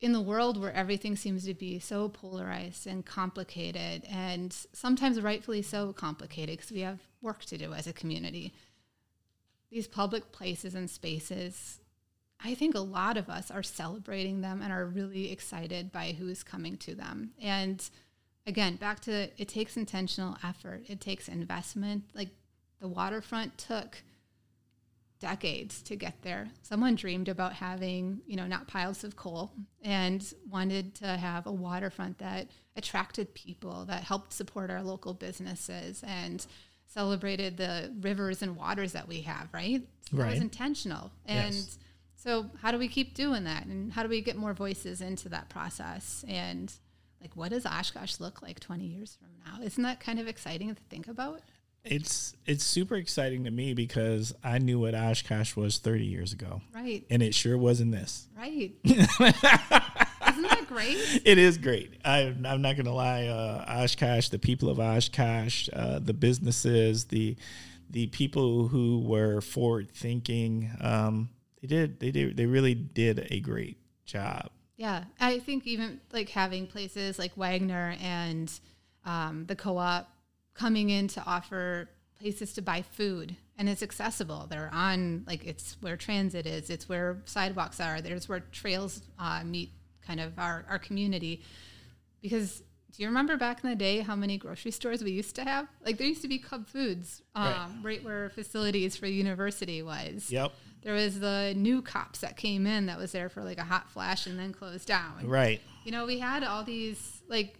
in 0.00 0.12
the 0.12 0.20
world 0.20 0.60
where 0.60 0.72
everything 0.72 1.16
seems 1.16 1.46
to 1.46 1.54
be 1.54 1.78
so 1.78 2.08
polarized 2.08 2.86
and 2.86 3.06
complicated, 3.06 4.04
and 4.10 4.54
sometimes 4.72 5.20
rightfully 5.20 5.62
so 5.62 5.92
complicated 5.92 6.58
because 6.58 6.72
we 6.72 6.80
have 6.80 6.98
work 7.22 7.44
to 7.46 7.56
do 7.56 7.72
as 7.72 7.86
a 7.86 7.92
community. 7.92 8.52
These 9.70 9.88
public 9.88 10.30
places 10.30 10.74
and 10.74 10.90
spaces, 10.90 11.80
I 12.38 12.54
think 12.54 12.74
a 12.74 12.80
lot 12.80 13.16
of 13.16 13.30
us 13.30 13.50
are 13.50 13.62
celebrating 13.62 14.42
them 14.42 14.60
and 14.60 14.72
are 14.72 14.84
really 14.84 15.32
excited 15.32 15.90
by 15.90 16.14
who's 16.18 16.42
coming 16.42 16.76
to 16.78 16.94
them. 16.94 17.30
And 17.40 17.82
again, 18.46 18.76
back 18.76 19.00
to 19.00 19.28
it 19.40 19.48
takes 19.48 19.76
intentional 19.76 20.36
effort, 20.44 20.82
it 20.88 21.00
takes 21.00 21.28
investment. 21.28 22.04
Like 22.14 22.28
the 22.80 22.88
waterfront 22.88 23.56
took 23.58 24.02
decades 25.20 25.80
to 25.82 25.96
get 25.96 26.20
there. 26.22 26.48
Someone 26.62 26.94
dreamed 26.94 27.28
about 27.28 27.54
having, 27.54 28.20
you 28.26 28.36
know, 28.36 28.46
not 28.46 28.66
piles 28.66 29.04
of 29.04 29.16
coal 29.16 29.52
and 29.82 30.34
wanted 30.50 30.94
to 30.96 31.06
have 31.06 31.46
a 31.46 31.52
waterfront 31.52 32.18
that 32.18 32.48
attracted 32.76 33.32
people, 33.34 33.86
that 33.86 34.02
helped 34.02 34.32
support 34.32 34.70
our 34.70 34.82
local 34.82 35.14
businesses 35.14 36.04
and 36.06 36.46
celebrated 36.86 37.56
the 37.56 37.92
rivers 38.00 38.42
and 38.42 38.56
waters 38.56 38.92
that 38.92 39.08
we 39.08 39.22
have, 39.22 39.48
right? 39.52 39.82
So 40.10 40.18
right. 40.18 40.24
That 40.24 40.30
was 40.32 40.40
intentional. 40.40 41.10
And 41.24 41.54
yes. 41.54 41.78
so 42.16 42.50
how 42.60 42.70
do 42.70 42.78
we 42.78 42.88
keep 42.88 43.14
doing 43.14 43.44
that? 43.44 43.64
And 43.64 43.92
how 43.92 44.02
do 44.02 44.08
we 44.08 44.20
get 44.20 44.36
more 44.36 44.52
voices 44.52 45.00
into 45.00 45.28
that 45.30 45.48
process? 45.48 46.24
And 46.28 46.70
like 47.24 47.34
what 47.36 47.50
does 47.50 47.64
Oshkosh 47.64 48.20
look 48.20 48.42
like 48.42 48.60
20 48.60 48.84
years 48.84 49.16
from 49.18 49.28
now? 49.46 49.64
Isn't 49.64 49.82
that 49.82 49.98
kind 49.98 50.20
of 50.20 50.28
exciting 50.28 50.74
to 50.74 50.80
think 50.90 51.08
about? 51.08 51.40
It's 51.82 52.34
it's 52.46 52.64
super 52.64 52.96
exciting 52.96 53.44
to 53.44 53.50
me 53.50 53.72
because 53.72 54.34
I 54.42 54.58
knew 54.58 54.78
what 54.78 54.94
Oshkosh 54.94 55.56
was 55.56 55.78
30 55.78 56.04
years 56.04 56.32
ago. 56.34 56.60
Right. 56.74 57.04
And 57.10 57.22
it 57.22 57.34
sure 57.34 57.56
wasn't 57.56 57.92
this. 57.92 58.28
Right. 58.36 58.72
Isn't 58.84 60.42
that 60.42 60.64
great? 60.68 60.96
It 61.24 61.38
is 61.38 61.56
great. 61.58 61.94
I, 62.04 62.20
am 62.20 62.62
not 62.62 62.76
going 62.76 62.84
to 62.84 62.92
lie. 62.92 63.26
Uh, 63.26 63.82
Oshkosh, 63.84 64.28
the 64.28 64.38
people 64.38 64.68
of 64.68 64.78
Oshkosh, 64.78 65.68
uh, 65.72 66.00
the 66.00 66.14
businesses, 66.14 67.06
the 67.06 67.36
the 67.88 68.06
people 68.08 68.68
who 68.68 69.00
were 69.00 69.40
forward 69.40 69.90
thinking, 69.90 70.70
um, 70.80 71.30
they 71.60 71.68
did 71.68 72.00
they 72.00 72.10
did 72.10 72.36
they 72.36 72.46
really 72.46 72.74
did 72.74 73.28
a 73.30 73.40
great 73.40 73.78
job. 74.04 74.50
Yeah, 74.76 75.04
I 75.20 75.38
think 75.38 75.66
even 75.66 76.00
like 76.12 76.30
having 76.30 76.66
places 76.66 77.18
like 77.18 77.36
Wagner 77.36 77.96
and 78.00 78.52
um, 79.04 79.46
the 79.46 79.54
co-op 79.54 80.10
coming 80.54 80.90
in 80.90 81.08
to 81.08 81.22
offer 81.24 81.88
places 82.18 82.52
to 82.54 82.62
buy 82.62 82.82
food 82.82 83.36
and 83.56 83.68
it's 83.68 83.82
accessible. 83.82 84.46
They're 84.48 84.70
on 84.72 85.24
like 85.26 85.44
it's 85.44 85.76
where 85.80 85.96
transit 85.96 86.46
is 86.46 86.70
it's 86.70 86.88
where 86.88 87.18
sidewalks 87.24 87.80
are 87.80 88.00
there's 88.00 88.28
where 88.28 88.40
trails 88.40 89.02
uh, 89.18 89.42
meet 89.44 89.70
kind 90.06 90.20
of 90.20 90.38
our, 90.38 90.64
our 90.68 90.78
community. 90.78 91.42
Because 92.20 92.62
do 92.92 93.02
you 93.02 93.08
remember 93.08 93.36
back 93.36 93.62
in 93.62 93.70
the 93.70 93.76
day 93.76 94.00
how 94.00 94.16
many 94.16 94.38
grocery 94.38 94.70
stores 94.70 95.04
we 95.04 95.10
used 95.10 95.36
to 95.36 95.44
have? 95.44 95.68
Like 95.84 95.98
there 95.98 96.06
used 96.06 96.22
to 96.22 96.28
be 96.28 96.38
cub 96.38 96.66
foods 96.66 97.22
um, 97.34 97.44
right. 97.44 97.68
right 97.82 98.04
where 98.04 98.30
facilities 98.30 98.96
for 98.96 99.06
university 99.06 99.82
was. 99.82 100.30
Yep 100.30 100.52
there 100.84 100.94
was 100.94 101.18
the 101.18 101.54
new 101.56 101.82
cops 101.82 102.20
that 102.20 102.36
came 102.36 102.66
in 102.66 102.86
that 102.86 102.98
was 102.98 103.10
there 103.12 103.28
for 103.28 103.42
like 103.42 103.58
a 103.58 103.64
hot 103.64 103.90
flash 103.90 104.26
and 104.26 104.38
then 104.38 104.52
closed 104.52 104.86
down. 104.86 105.26
Right. 105.26 105.60
You 105.84 105.92
know 105.92 106.06
we 106.06 106.18
had 106.18 106.44
all 106.44 106.62
these 106.62 107.22
like 107.28 107.58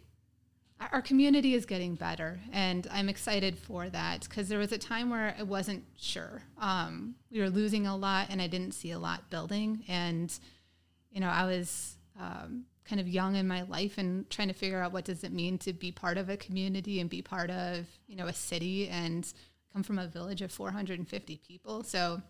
our 0.93 1.03
community 1.03 1.55
is 1.55 1.65
getting 1.65 1.95
better 1.95 2.41
and 2.53 2.87
i'm 2.91 3.09
excited 3.09 3.57
for 3.57 3.89
that 3.89 4.29
because 4.29 4.49
there 4.49 4.59
was 4.59 4.73
a 4.73 4.77
time 4.77 5.09
where 5.09 5.35
i 5.39 5.43
wasn't 5.43 5.85
sure. 5.97 6.43
Um, 6.59 7.15
we 7.31 7.41
were 7.41 7.51
losing 7.51 7.87
a 7.87 7.97
lot 7.97 8.27
and 8.31 8.41
i 8.41 8.47
didn't 8.47 8.73
see 8.73 8.91
a 8.91 8.99
lot 8.99 9.31
building 9.31 9.85
and 9.89 10.37
you 11.11 11.21
know 11.21 11.29
i 11.29 11.45
was 11.45 11.97
um, 12.21 12.65
kind 12.85 13.01
of 13.01 13.09
young 13.09 13.37
in 13.37 13.49
my 13.49 13.63
life 13.63 13.99
and 13.99 14.29
trying 14.29 14.49
to 14.49 14.55
figure 14.55 14.81
out 14.81 14.93
what 14.93 15.05
does 15.05 15.25
it 15.25 15.33
mean 15.33 15.59
to 15.59 15.73
be 15.73 15.91
part 15.91 16.19
of 16.19 16.29
a 16.29 16.37
community 16.37 17.01
and 17.01 17.09
be 17.09 17.23
part 17.23 17.51
of 17.51 17.87
you 18.07 18.17
know 18.17 18.27
a 18.27 18.33
city 18.33 18.89
and 18.89 19.33
come 19.73 19.83
from 19.83 19.99
a 19.99 20.07
village 20.07 20.41
of 20.41 20.53
450 20.53 21.41
people. 21.47 21.83
So 21.83 22.23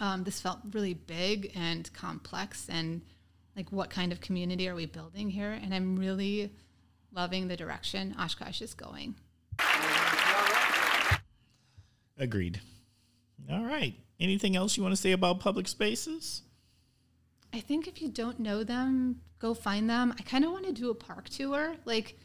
um, 0.00 0.24
this 0.24 0.40
felt 0.40 0.58
really 0.72 0.94
big 0.94 1.52
and 1.54 1.92
complex 1.92 2.68
and 2.68 3.02
like 3.56 3.70
what 3.72 3.90
kind 3.90 4.12
of 4.12 4.20
community 4.20 4.68
are 4.68 4.74
we 4.74 4.86
building 4.86 5.30
here 5.30 5.52
and 5.52 5.74
i'm 5.74 5.96
really 5.96 6.52
loving 7.12 7.48
the 7.48 7.56
direction 7.56 8.14
Oshkosh 8.18 8.60
is 8.62 8.74
going. 8.74 9.14
Agreed. 12.18 12.60
All 13.50 13.64
right. 13.64 13.94
Anything 14.20 14.56
else 14.56 14.76
you 14.76 14.82
want 14.82 14.92
to 14.94 15.00
say 15.00 15.12
about 15.12 15.40
public 15.40 15.68
spaces? 15.68 16.42
I 17.52 17.60
think 17.60 17.86
if 17.86 18.02
you 18.02 18.08
don't 18.08 18.40
know 18.40 18.64
them, 18.64 19.20
go 19.38 19.54
find 19.54 19.88
them. 19.88 20.12
I 20.18 20.22
kind 20.22 20.44
of 20.44 20.50
want 20.50 20.66
to 20.66 20.72
do 20.72 20.90
a 20.90 20.94
park 20.94 21.28
tour, 21.28 21.76
like 21.84 22.18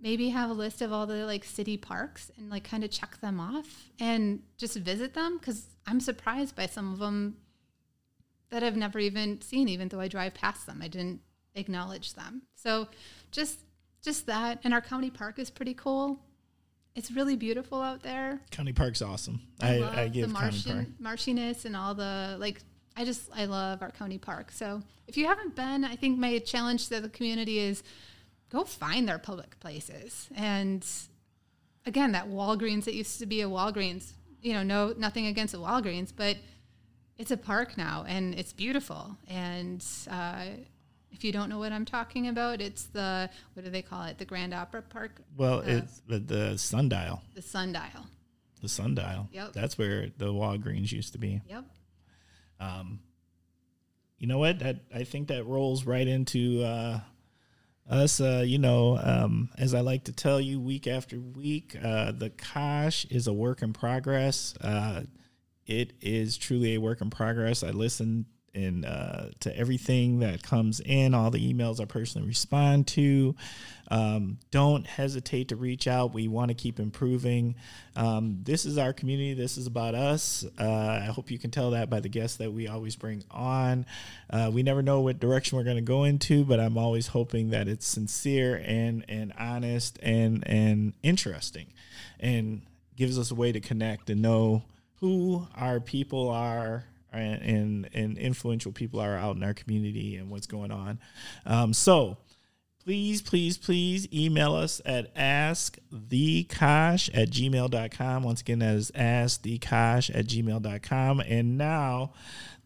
maybe 0.00 0.28
have 0.30 0.50
a 0.50 0.52
list 0.54 0.82
of 0.82 0.92
all 0.92 1.06
the 1.06 1.26
like 1.26 1.44
city 1.44 1.76
parks 1.76 2.30
and 2.36 2.50
like 2.50 2.64
kind 2.64 2.84
of 2.84 2.90
check 2.90 3.20
them 3.20 3.40
off 3.40 3.90
and 3.98 4.40
just 4.56 4.76
visit 4.76 5.14
them 5.14 5.38
because 5.38 5.66
I'm 5.86 6.00
surprised 6.00 6.54
by 6.54 6.66
some 6.66 6.92
of 6.92 6.98
them 6.98 7.36
that 8.50 8.62
I've 8.62 8.76
never 8.76 8.98
even 8.98 9.40
seen, 9.40 9.68
even 9.68 9.88
though 9.88 10.00
I 10.00 10.08
drive 10.08 10.34
past 10.34 10.66
them. 10.66 10.80
I 10.82 10.88
didn't 10.88 11.20
acknowledge 11.54 12.14
them. 12.14 12.42
So 12.54 12.88
just 13.30 13.60
just 14.02 14.26
that. 14.26 14.60
And 14.64 14.72
our 14.72 14.80
county 14.80 15.10
park 15.10 15.38
is 15.38 15.50
pretty 15.50 15.74
cool. 15.74 16.20
It's 16.94 17.10
really 17.10 17.36
beautiful 17.36 17.80
out 17.80 18.02
there. 18.02 18.40
County 18.50 18.72
Park's 18.72 19.02
awesome. 19.02 19.40
I, 19.60 19.78
I, 19.78 20.00
I 20.02 20.08
give 20.08 20.26
the 20.26 20.32
Martian, 20.32 20.96
Park. 21.00 21.16
marshiness 21.16 21.64
and 21.64 21.76
all 21.76 21.94
the 21.94 22.36
like. 22.38 22.60
I 22.96 23.04
just 23.04 23.30
I 23.32 23.44
love 23.44 23.82
our 23.82 23.92
county 23.92 24.18
park. 24.18 24.50
So 24.50 24.82
if 25.06 25.16
you 25.16 25.26
haven't 25.26 25.54
been, 25.54 25.84
I 25.84 25.94
think 25.94 26.18
my 26.18 26.38
challenge 26.40 26.88
to 26.88 27.00
the 27.00 27.08
community 27.08 27.60
is 27.60 27.84
go 28.50 28.64
find 28.64 29.08
their 29.08 29.18
public 29.18 29.58
places. 29.60 30.28
And 30.34 30.86
again, 31.86 32.12
that 32.12 32.28
Walgreens 32.28 32.84
that 32.84 32.94
used 32.94 33.18
to 33.20 33.26
be 33.26 33.42
a 33.42 33.48
Walgreens. 33.48 34.12
You 34.40 34.54
know, 34.54 34.62
no 34.62 34.94
nothing 34.96 35.26
against 35.26 35.54
a 35.54 35.58
Walgreens, 35.58 36.12
but 36.14 36.36
it's 37.16 37.30
a 37.30 37.36
park 37.36 37.76
now 37.76 38.04
and 38.08 38.34
it's 38.34 38.52
beautiful 38.52 39.16
and. 39.28 39.84
Uh, 40.10 40.44
if 41.10 41.24
you 41.24 41.32
don't 41.32 41.48
know 41.48 41.58
what 41.58 41.72
I'm 41.72 41.84
talking 41.84 42.28
about, 42.28 42.60
it's 42.60 42.84
the 42.84 43.30
what 43.54 43.64
do 43.64 43.70
they 43.70 43.82
call 43.82 44.04
it? 44.04 44.18
The 44.18 44.24
Grand 44.24 44.54
Opera 44.54 44.82
Park. 44.82 45.20
Well, 45.36 45.60
uh, 45.60 45.64
it's 45.66 46.00
the, 46.06 46.18
the 46.18 46.58
sundial. 46.58 47.22
The 47.34 47.42
sundial. 47.42 48.06
The 48.60 48.68
sundial. 48.68 49.28
Yep. 49.32 49.52
That's 49.52 49.78
where 49.78 50.08
the 50.16 50.26
Walgreens 50.26 50.92
used 50.92 51.12
to 51.12 51.18
be. 51.18 51.40
Yep. 51.48 51.64
Um, 52.60 53.00
you 54.18 54.26
know 54.26 54.38
what? 54.38 54.58
That 54.60 54.80
I 54.94 55.04
think 55.04 55.28
that 55.28 55.44
rolls 55.44 55.84
right 55.84 56.06
into 56.06 56.62
uh, 56.62 57.00
us. 57.88 58.20
Uh, 58.20 58.42
you 58.46 58.58
know, 58.58 58.98
um, 59.02 59.50
as 59.58 59.74
I 59.74 59.80
like 59.80 60.04
to 60.04 60.12
tell 60.12 60.40
you, 60.40 60.60
week 60.60 60.86
after 60.86 61.18
week, 61.18 61.76
uh, 61.82 62.12
the 62.12 62.30
Kosh 62.30 63.04
is 63.06 63.26
a 63.26 63.32
work 63.32 63.62
in 63.62 63.72
progress. 63.72 64.54
Uh, 64.60 65.02
it 65.66 65.92
is 66.00 66.36
truly 66.36 66.74
a 66.74 66.80
work 66.80 67.00
in 67.00 67.10
progress. 67.10 67.62
I 67.62 67.70
listen 67.70 68.26
and 68.54 68.84
uh, 68.84 69.26
to 69.40 69.56
everything 69.56 70.20
that 70.20 70.42
comes 70.42 70.80
in, 70.80 71.14
all 71.14 71.30
the 71.30 71.52
emails 71.52 71.80
I 71.80 71.84
personally 71.84 72.26
respond 72.26 72.86
to. 72.88 73.34
Um, 73.90 74.38
don't 74.50 74.86
hesitate 74.86 75.48
to 75.48 75.56
reach 75.56 75.86
out. 75.86 76.12
We 76.12 76.28
want 76.28 76.50
to 76.50 76.54
keep 76.54 76.78
improving. 76.78 77.54
Um, 77.96 78.40
this 78.42 78.66
is 78.66 78.76
our 78.76 78.92
community. 78.92 79.34
This 79.34 79.56
is 79.56 79.66
about 79.66 79.94
us. 79.94 80.44
Uh, 80.58 81.00
I 81.02 81.06
hope 81.06 81.30
you 81.30 81.38
can 81.38 81.50
tell 81.50 81.70
that 81.70 81.88
by 81.88 82.00
the 82.00 82.08
guests 82.08 82.36
that 82.38 82.52
we 82.52 82.68
always 82.68 82.96
bring 82.96 83.24
on. 83.30 83.86
Uh, 84.28 84.50
we 84.52 84.62
never 84.62 84.82
know 84.82 85.00
what 85.00 85.20
direction 85.20 85.56
we're 85.56 85.64
going 85.64 85.76
to 85.76 85.82
go 85.82 86.04
into, 86.04 86.44
but 86.44 86.60
I'm 86.60 86.76
always 86.76 87.08
hoping 87.08 87.50
that 87.50 87.68
it's 87.68 87.86
sincere 87.86 88.62
and 88.64 89.04
and 89.08 89.32
honest 89.38 89.98
and 90.02 90.46
and 90.46 90.92
interesting, 91.02 91.66
and 92.20 92.62
gives 92.96 93.18
us 93.18 93.30
a 93.30 93.34
way 93.34 93.52
to 93.52 93.60
connect 93.60 94.10
and 94.10 94.20
know 94.20 94.64
who 94.96 95.46
our 95.56 95.80
people 95.80 96.28
are 96.28 96.84
and, 97.12 97.88
and 97.92 98.18
influential 98.18 98.72
people 98.72 99.00
are 99.00 99.16
out 99.16 99.36
in 99.36 99.42
our 99.42 99.54
community 99.54 100.16
and 100.16 100.30
what's 100.30 100.46
going 100.46 100.70
on. 100.70 100.98
Um, 101.46 101.72
so 101.72 102.18
please, 102.88 103.20
please, 103.20 103.58
please 103.58 104.08
email 104.14 104.54
us 104.54 104.80
at 104.86 105.14
askthekosh 105.14 107.10
at 107.12 107.30
gmail.com. 107.30 108.22
Once 108.22 108.40
again, 108.40 108.60
that 108.60 108.76
is 108.76 108.90
askthekosh 108.92 110.10
at 110.14 110.26
gmail.com. 110.26 111.20
And 111.20 111.58
now 111.58 112.12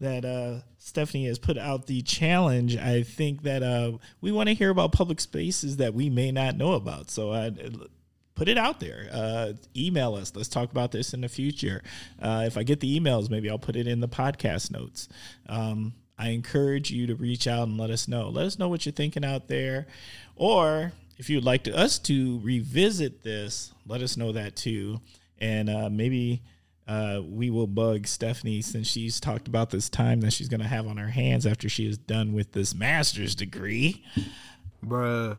that 0.01 0.25
uh, 0.25 0.61
Stephanie 0.79 1.27
has 1.27 1.41
put 1.41 1.59
out 1.59 1.87
the 1.87 2.03
challenge, 2.03 2.77
I 2.77 3.03
think 3.03 3.43
that 3.43 3.65
uh, 3.65 3.99
we 4.21 4.31
want 4.31 4.49
to 4.49 4.55
hear 4.55 4.71
about 4.71 4.93
public 4.93 5.21
spaces 5.21 5.79
that 5.79 5.93
we 5.93 6.09
may 6.09 6.31
not 6.31 6.57
know 6.57 6.73
about. 6.73 7.11
So 7.11 7.33
I 7.33 7.51
put 8.43 8.49
it 8.49 8.59
out 8.59 8.81
there. 8.81 9.09
Uh, 9.13 9.53
email 9.77 10.17
us. 10.17 10.33
Let's 10.35 10.49
talk 10.49 10.73
about 10.73 10.91
this 10.91 11.15
in 11.15 11.21
the 11.21 11.29
future. 11.29 11.81
Uh, 12.21 12.43
if 12.45 12.59
I 12.59 12.65
get 12.65 12.81
the 12.81 12.99
emails, 12.99 13.31
maybe 13.31 13.49
I'll 13.49 13.57
put 13.57 13.77
it 13.77 13.87
in 13.87 14.01
the 14.01 14.09
podcast 14.09 14.73
notes. 14.73 15.09
Um, 15.49 15.93
I 16.19 16.31
encourage 16.31 16.91
you 16.91 17.07
to 17.07 17.15
reach 17.15 17.47
out 17.47 17.69
and 17.69 17.79
let 17.79 17.91
us 17.91 18.09
know. 18.09 18.31
Let 18.31 18.47
us 18.47 18.59
know 18.59 18.69
what 18.69 18.85
you're 18.85 18.93
thinking 18.93 19.25
out 19.25 19.47
there. 19.47 19.87
Or 20.35 20.91
if 21.19 21.31
you'd 21.31 21.45
like 21.45 21.63
to, 21.65 21.77
us 21.77 22.01
to 22.01 22.41
revisit 22.43 23.23
this, 23.23 23.73
let 23.87 24.03
us 24.03 24.17
know 24.17 24.33
that 24.33 24.57
too. 24.57 25.01
And 25.39 25.71
uh, 25.71 25.89
maybe 25.89 26.43
uh, 26.89 27.21
we 27.25 27.49
will 27.49 27.69
bug 27.69 28.09
Stephanie 28.09 28.61
since 28.61 28.89
she's 28.89 29.21
talked 29.21 29.47
about 29.47 29.71
this 29.71 29.89
time 29.89 30.21
that 30.23 30.33
she's 30.33 30.49
going 30.49 30.59
to 30.59 30.67
have 30.67 30.89
on 30.89 30.97
her 30.97 31.11
hands 31.11 31.47
after 31.47 31.69
she 31.69 31.87
is 31.87 31.97
done 31.97 32.33
with 32.33 32.51
this 32.51 32.75
master's 32.75 33.37
degree. 33.37 34.05
Bruh. 34.85 35.39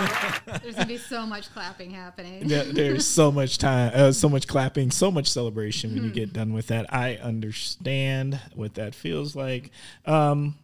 There's 0.62 0.74
gonna 0.74 0.86
be 0.86 0.96
so 0.96 1.26
much 1.26 1.52
clapping 1.52 1.90
happening. 1.90 2.42
Yeah, 2.46 2.64
there's 2.66 3.06
so 3.06 3.30
much 3.30 3.58
time, 3.58 3.92
uh, 3.94 4.12
so 4.12 4.28
much 4.28 4.46
clapping, 4.46 4.90
so 4.90 5.10
much 5.10 5.30
celebration 5.30 5.94
when 5.94 6.04
you 6.04 6.10
get 6.10 6.32
done 6.32 6.52
with 6.52 6.68
that. 6.68 6.92
I 6.92 7.16
understand 7.16 8.40
what 8.54 8.74
that 8.74 8.94
feels 8.94 9.36
like. 9.36 9.70
Um, 10.06 10.56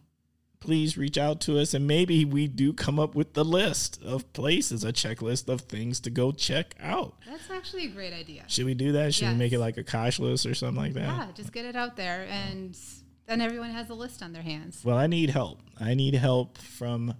please 0.59 0.97
reach 0.97 1.17
out 1.17 1.39
to 1.41 1.59
us, 1.59 1.73
and 1.73 1.87
maybe 1.87 2.25
we 2.25 2.47
do 2.47 2.73
come 2.73 2.99
up 2.99 3.15
with 3.15 3.33
the 3.33 3.45
list 3.45 4.01
of 4.03 4.31
places, 4.33 4.83
a 4.83 4.91
checklist 4.91 5.47
of 5.47 5.61
things 5.61 5.99
to 6.01 6.09
go 6.09 6.31
check 6.31 6.75
out. 6.79 7.15
That's 7.25 7.49
actually 7.49 7.85
a 7.85 7.89
great 7.89 8.13
idea. 8.13 8.43
Should 8.47 8.65
we 8.65 8.73
do 8.73 8.91
that? 8.93 9.13
Should 9.13 9.29
we 9.29 9.35
make 9.35 9.53
it 9.53 9.59
like 9.59 9.77
a 9.77 9.83
Kosh 9.83 10.19
list 10.19 10.45
or 10.45 10.55
something 10.55 10.81
like 10.83 10.93
that? 10.93 11.03
Yeah, 11.03 11.27
just 11.35 11.53
get 11.53 11.65
it 11.65 11.75
out 11.75 11.95
there, 11.95 12.27
and 12.29 12.77
then 13.27 13.41
everyone 13.41 13.71
has 13.71 13.89
a 13.89 13.93
list 13.93 14.23
on 14.23 14.33
their 14.33 14.41
hands. 14.41 14.81
Well, 14.83 14.97
I 14.97 15.07
need 15.07 15.29
help. 15.29 15.59
I 15.79 15.93
need 15.93 16.15
help 16.15 16.57
from 16.57 17.13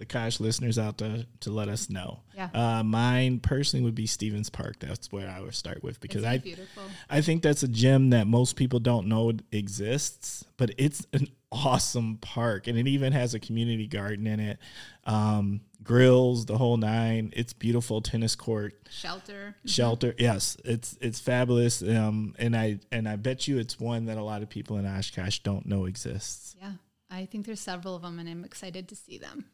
the 0.00 0.06
Kosh 0.06 0.40
listeners 0.40 0.78
out 0.78 0.96
there 0.96 1.24
to 1.40 1.50
let 1.50 1.68
us 1.68 1.90
know. 1.90 2.20
Yeah. 2.34 2.48
Uh, 2.54 2.82
mine 2.82 3.38
personally 3.38 3.84
would 3.84 3.94
be 3.94 4.06
Stevens 4.06 4.48
Park. 4.48 4.76
That's 4.80 5.12
where 5.12 5.28
I 5.28 5.40
would 5.40 5.54
start 5.54 5.82
with 5.82 6.00
because 6.00 6.24
I 6.24 6.38
beautiful. 6.38 6.84
I 7.10 7.20
think 7.20 7.42
that's 7.42 7.62
a 7.62 7.68
gym 7.68 8.08
that 8.10 8.26
most 8.26 8.56
people 8.56 8.80
don't 8.80 9.08
know 9.08 9.32
exists, 9.52 10.42
but 10.56 10.70
it's 10.78 11.06
an 11.12 11.28
awesome 11.52 12.16
park, 12.16 12.66
and 12.66 12.78
it 12.78 12.88
even 12.88 13.12
has 13.12 13.34
a 13.34 13.38
community 13.38 13.86
garden 13.86 14.26
in 14.26 14.40
it, 14.40 14.58
um, 15.04 15.60
grills, 15.82 16.46
the 16.46 16.56
whole 16.56 16.78
nine. 16.78 17.30
It's 17.36 17.52
beautiful 17.52 18.00
tennis 18.00 18.34
court, 18.34 18.72
Shelter. 18.88 19.54
shelter. 19.66 20.14
Yes, 20.18 20.56
it's 20.64 20.96
it's 21.02 21.20
fabulous, 21.20 21.82
um, 21.82 22.34
and 22.38 22.56
I 22.56 22.80
and 22.90 23.06
I 23.06 23.16
bet 23.16 23.46
you 23.46 23.58
it's 23.58 23.78
one 23.78 24.06
that 24.06 24.16
a 24.16 24.24
lot 24.24 24.40
of 24.40 24.48
people 24.48 24.78
in 24.78 24.86
Oshkosh 24.86 25.40
don't 25.40 25.66
know 25.66 25.84
exists. 25.84 26.56
Yeah, 26.58 26.72
I 27.10 27.26
think 27.26 27.44
there's 27.44 27.60
several 27.60 27.96
of 27.96 28.00
them, 28.00 28.18
and 28.18 28.26
I'm 28.30 28.46
excited 28.46 28.88
to 28.88 28.96
see 28.96 29.18
them. 29.18 29.44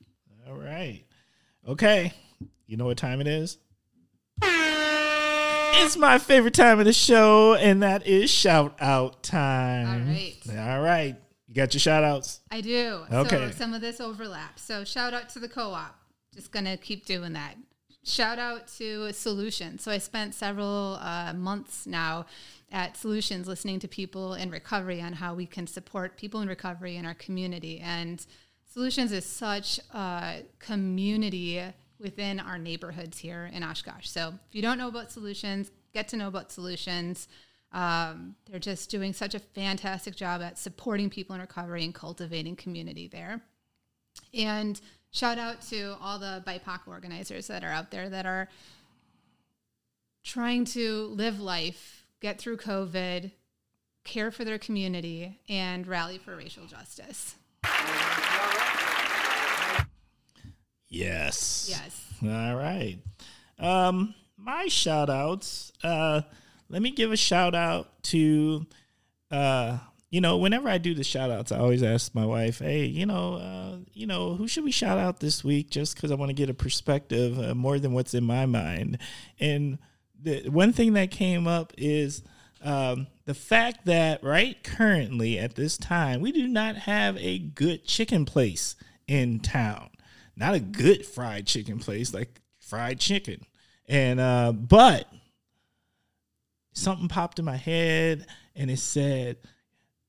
All 0.48 0.56
right, 0.56 1.02
okay. 1.66 2.12
You 2.66 2.76
know 2.76 2.86
what 2.86 2.98
time 2.98 3.20
it 3.20 3.26
is? 3.26 3.58
It's 5.78 5.96
my 5.96 6.18
favorite 6.18 6.54
time 6.54 6.78
of 6.78 6.84
the 6.84 6.92
show, 6.92 7.54
and 7.54 7.82
that 7.82 8.06
is 8.06 8.30
shout 8.30 8.76
out 8.80 9.22
time. 9.22 9.86
All 9.86 10.12
right. 10.12 10.36
All 10.74 10.82
right. 10.82 11.16
You 11.48 11.54
got 11.54 11.74
your 11.74 11.80
shout 11.80 12.02
outs? 12.04 12.40
I 12.50 12.60
do. 12.60 13.04
Okay. 13.12 13.50
So 13.50 13.50
some 13.50 13.74
of 13.74 13.80
this 13.80 14.00
overlaps. 14.00 14.62
So 14.62 14.84
shout 14.84 15.14
out 15.14 15.28
to 15.30 15.38
the 15.38 15.48
co-op. 15.48 15.96
Just 16.34 16.52
gonna 16.52 16.76
keep 16.76 17.06
doing 17.06 17.32
that. 17.34 17.56
Shout 18.04 18.38
out 18.38 18.68
to 18.78 19.12
Solutions. 19.12 19.82
So 19.82 19.90
I 19.90 19.98
spent 19.98 20.34
several 20.34 20.98
uh, 21.00 21.32
months 21.34 21.86
now 21.86 22.26
at 22.70 22.96
Solutions 22.96 23.48
listening 23.48 23.80
to 23.80 23.88
people 23.88 24.34
in 24.34 24.50
recovery 24.50 25.00
on 25.00 25.14
how 25.14 25.34
we 25.34 25.44
can 25.46 25.66
support 25.66 26.16
people 26.16 26.40
in 26.40 26.48
recovery 26.48 26.96
in 26.96 27.04
our 27.04 27.14
community. 27.14 27.80
And 27.80 28.24
Solutions 28.76 29.10
is 29.10 29.24
such 29.24 29.80
a 29.94 30.42
community 30.58 31.62
within 31.98 32.38
our 32.38 32.58
neighborhoods 32.58 33.16
here 33.16 33.50
in 33.54 33.64
Oshkosh. 33.64 34.06
So 34.06 34.34
if 34.50 34.54
you 34.54 34.60
don't 34.60 34.76
know 34.76 34.88
about 34.88 35.10
Solutions, 35.10 35.70
get 35.94 36.08
to 36.08 36.18
know 36.18 36.28
about 36.28 36.52
Solutions. 36.52 37.26
Um, 37.72 38.36
they're 38.44 38.60
just 38.60 38.90
doing 38.90 39.14
such 39.14 39.34
a 39.34 39.38
fantastic 39.38 40.14
job 40.14 40.42
at 40.42 40.58
supporting 40.58 41.08
people 41.08 41.34
in 41.34 41.40
recovery 41.40 41.84
and 41.84 41.94
cultivating 41.94 42.54
community 42.54 43.08
there. 43.08 43.40
And 44.34 44.78
shout 45.10 45.38
out 45.38 45.62
to 45.70 45.96
all 45.98 46.18
the 46.18 46.44
BIPOC 46.46 46.80
organizers 46.86 47.46
that 47.46 47.64
are 47.64 47.72
out 47.72 47.90
there 47.90 48.10
that 48.10 48.26
are 48.26 48.46
trying 50.22 50.66
to 50.66 51.06
live 51.06 51.40
life, 51.40 52.04
get 52.20 52.38
through 52.38 52.58
COVID, 52.58 53.30
care 54.04 54.30
for 54.30 54.44
their 54.44 54.58
community, 54.58 55.40
and 55.48 55.86
rally 55.86 56.18
for 56.18 56.36
racial 56.36 56.66
justice. 56.66 57.36
Yes. 60.88 61.66
Yes. 61.68 62.04
All 62.22 62.56
right. 62.56 62.98
Um, 63.58 64.14
my 64.36 64.68
shout 64.68 65.10
outs. 65.10 65.72
Uh, 65.82 66.22
let 66.68 66.82
me 66.82 66.90
give 66.90 67.12
a 67.12 67.16
shout 67.16 67.54
out 67.54 68.02
to, 68.04 68.66
uh, 69.30 69.78
you 70.10 70.20
know, 70.20 70.38
whenever 70.38 70.68
I 70.68 70.78
do 70.78 70.94
the 70.94 71.04
shout 71.04 71.30
outs, 71.30 71.52
I 71.52 71.58
always 71.58 71.82
ask 71.82 72.14
my 72.14 72.24
wife, 72.24 72.60
hey, 72.60 72.84
you 72.84 73.06
know, 73.06 73.34
uh, 73.34 73.76
you 73.92 74.06
know, 74.06 74.34
who 74.34 74.48
should 74.48 74.64
we 74.64 74.70
shout 74.70 74.98
out 74.98 75.20
this 75.20 75.44
week? 75.44 75.70
Just 75.70 75.94
because 75.94 76.10
I 76.10 76.14
want 76.14 76.30
to 76.30 76.34
get 76.34 76.48
a 76.48 76.54
perspective 76.54 77.38
uh, 77.38 77.54
more 77.54 77.78
than 77.78 77.92
what's 77.92 78.14
in 78.14 78.24
my 78.24 78.46
mind. 78.46 78.98
And 79.38 79.78
the 80.20 80.48
one 80.48 80.72
thing 80.72 80.94
that 80.94 81.10
came 81.10 81.46
up 81.46 81.72
is 81.76 82.22
um, 82.62 83.06
the 83.24 83.34
fact 83.34 83.86
that 83.86 84.22
right 84.22 84.62
currently 84.62 85.38
at 85.38 85.54
this 85.54 85.76
time, 85.76 86.20
we 86.20 86.32
do 86.32 86.46
not 86.46 86.76
have 86.76 87.16
a 87.18 87.38
good 87.38 87.84
chicken 87.84 88.24
place 88.24 88.76
in 89.06 89.40
town. 89.40 89.90
Not 90.36 90.54
a 90.54 90.60
good 90.60 91.06
fried 91.06 91.46
chicken 91.46 91.78
place, 91.78 92.12
like 92.12 92.40
fried 92.58 93.00
chicken. 93.00 93.44
And, 93.88 94.20
uh, 94.20 94.52
but 94.52 95.08
something 96.72 97.08
popped 97.08 97.38
in 97.38 97.44
my 97.44 97.56
head 97.56 98.26
and 98.54 98.70
it 98.70 98.78
said 98.78 99.36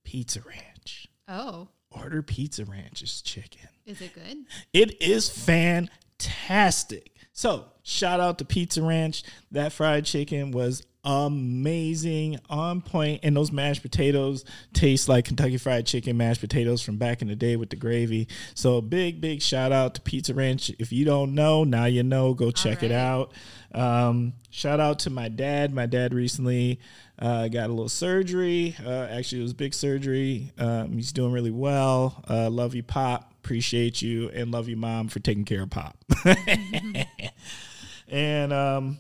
Pizza 0.04 0.42
Ranch. 0.42 1.08
Oh, 1.28 1.70
Order 1.92 2.22
Pizza 2.22 2.66
Ranch's 2.66 3.22
chicken. 3.22 3.68
is 3.86 4.02
it 4.02 4.14
good? 4.14 4.38
It 4.74 5.02
is 5.02 5.30
fantastic. 5.30 7.12
So, 7.34 7.66
shout 7.84 8.20
out 8.20 8.40
to 8.40 8.46
Pizza 8.46 8.82
Ranch. 8.82 9.24
That 9.52 9.72
fried 9.72 10.06
chicken 10.06 10.52
was 10.52 10.84
amazing, 11.08 12.38
on 12.50 12.82
point, 12.82 13.22
and 13.24 13.36
those 13.36 13.50
mashed 13.50 13.82
potatoes 13.82 14.44
taste 14.74 15.08
like 15.08 15.24
Kentucky 15.24 15.58
Fried 15.58 15.86
Chicken 15.86 16.18
mashed 16.18 16.42
potatoes 16.42 16.82
from 16.82 16.98
back 16.98 17.22
in 17.22 17.30
the 17.30 17.36
day 17.36 17.56
with 17.56 17.70
the 17.70 17.78
gravy. 17.78 18.28
So, 18.56 18.82
big, 18.82 19.22
big 19.22 19.42
shout 19.42 19.72
out 19.72 19.96
to 19.96 20.02
Pizza 20.02 20.34
Ranch. 20.34 20.70
If 20.78 20.92
you 20.92 21.06
don't 21.06 21.34
know, 21.34 21.64
now 21.64 21.86
you 21.86 22.04
know. 22.04 22.34
Go 22.34 22.52
check 22.52 22.84
it 22.84 22.92
out. 22.92 23.32
Um, 23.74 24.34
shout 24.50 24.82
out 24.82 25.00
to 25.00 25.10
my 25.10 25.30
dad. 25.30 25.74
My 25.74 25.86
dad 25.86 26.14
recently 26.14 26.82
uh, 27.20 27.48
got 27.48 27.68
a 27.68 27.74
little 27.74 27.90
surgery. 27.90 28.76
Uh, 28.86 29.08
actually, 29.10 29.40
it 29.40 29.44
was 29.44 29.54
big 29.54 29.74
surgery. 29.74 30.52
Um, 30.58 30.92
he's 30.92 31.14
doing 31.14 31.32
really 31.32 31.52
well. 31.52 32.22
Uh, 32.30 32.50
love 32.50 32.76
you, 32.76 32.84
Pop. 32.84 33.34
Appreciate 33.44 34.02
you, 34.02 34.30
and 34.30 34.52
love 34.52 34.68
you, 34.68 34.76
Mom, 34.76 35.08
for 35.08 35.20
taking 35.20 35.46
care 35.46 35.64
of 35.64 35.70
Pop. 35.70 35.98
and 38.10 38.52
um, 38.52 39.00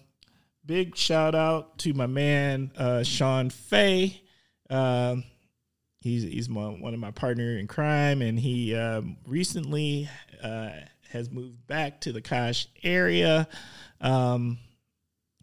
big 0.67 0.97
shout 0.97 1.33
out 1.33 1.77
to 1.79 1.93
my 1.93 2.05
man 2.05 2.71
uh, 2.77 3.01
Sean 3.01 3.49
Fay. 3.49 4.21
Um, 4.69 5.23
he's 6.01 6.23
he's 6.23 6.49
my, 6.49 6.65
one 6.67 6.93
of 6.93 6.99
my 6.99 7.11
partner 7.11 7.57
in 7.57 7.67
crime, 7.67 8.21
and 8.21 8.37
he 8.37 8.75
um, 8.75 9.17
recently 9.25 10.09
uh, 10.43 10.71
has 11.09 11.31
moved 11.31 11.65
back 11.67 12.01
to 12.01 12.11
the 12.11 12.21
Kosh 12.21 12.67
area. 12.83 13.47
Um, 14.01 14.59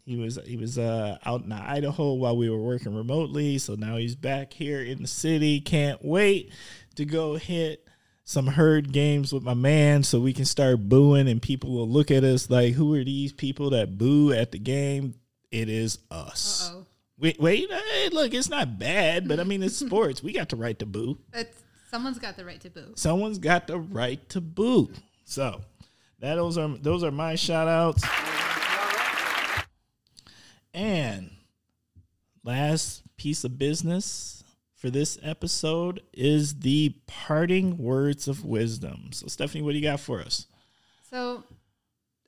he 0.05 0.15
was 0.17 0.37
he 0.45 0.55
was 0.55 0.77
uh, 0.77 1.17
out 1.25 1.43
in 1.43 1.51
Idaho 1.51 2.13
while 2.13 2.37
we 2.37 2.49
were 2.49 2.61
working 2.61 2.95
remotely, 2.95 3.57
so 3.57 3.73
now 3.73 3.97
he's 3.97 4.15
back 4.15 4.53
here 4.53 4.81
in 4.81 5.01
the 5.01 5.07
city. 5.07 5.59
Can't 5.59 6.05
wait 6.05 6.53
to 6.95 7.05
go 7.05 7.35
hit 7.35 7.84
some 8.25 8.47
herd 8.47 8.91
games 8.91 9.31
with 9.31 9.43
my 9.43 9.53
man 9.53 10.01
so 10.01 10.19
we 10.19 10.33
can 10.33 10.45
start 10.45 10.89
booing 10.89 11.27
and 11.27 11.41
people 11.41 11.71
will 11.71 11.87
look 11.87 12.09
at 12.09 12.23
us 12.23 12.49
like 12.49 12.73
who 12.73 12.93
are 12.95 13.03
these 13.03 13.31
people 13.31 13.69
that 13.69 13.97
boo 13.97 14.33
at 14.33 14.51
the 14.51 14.57
game? 14.59 15.13
It 15.51 15.69
is 15.69 15.99
us. 16.11 16.69
Uh-oh. 16.73 16.85
wait 17.19 17.39
wait 17.39 17.71
hey, 17.71 18.09
look 18.09 18.33
it's 18.33 18.49
not 18.49 18.77
bad 18.77 19.27
but 19.27 19.39
i 19.39 19.43
mean 19.43 19.63
it's 19.63 19.77
sports. 19.85 20.21
We 20.21 20.33
got 20.33 20.49
the 20.49 20.55
right 20.57 20.77
to 20.79 20.85
boo. 20.85 21.19
It's, 21.33 21.61
someone's 21.91 22.19
got 22.19 22.35
the 22.35 22.43
right 22.43 22.59
to 22.61 22.69
boo. 22.69 22.93
someone's 22.95 23.37
got 23.37 23.67
the 23.67 23.77
right 23.79 24.27
to 24.29 24.41
boo. 24.41 24.91
So 25.23 25.61
that 26.19 26.35
those 26.35 26.57
are 26.57 26.67
those 26.67 27.03
are 27.03 27.11
my 27.11 27.35
shout 27.35 27.67
outs 27.67 28.03
and 30.73 31.29
last 32.43 33.03
piece 33.17 33.43
of 33.43 33.57
business 33.57 34.34
for 34.85 34.91
this 34.91 35.17
episode 35.23 35.99
is 36.13 36.59
the 36.59 36.93
parting 37.07 37.75
words 37.75 38.27
of 38.27 38.45
wisdom. 38.45 39.09
So, 39.13 39.25
Stephanie, 39.25 39.63
what 39.63 39.71
do 39.71 39.77
you 39.79 39.83
got 39.83 39.99
for 39.99 40.21
us? 40.21 40.45
So, 41.09 41.43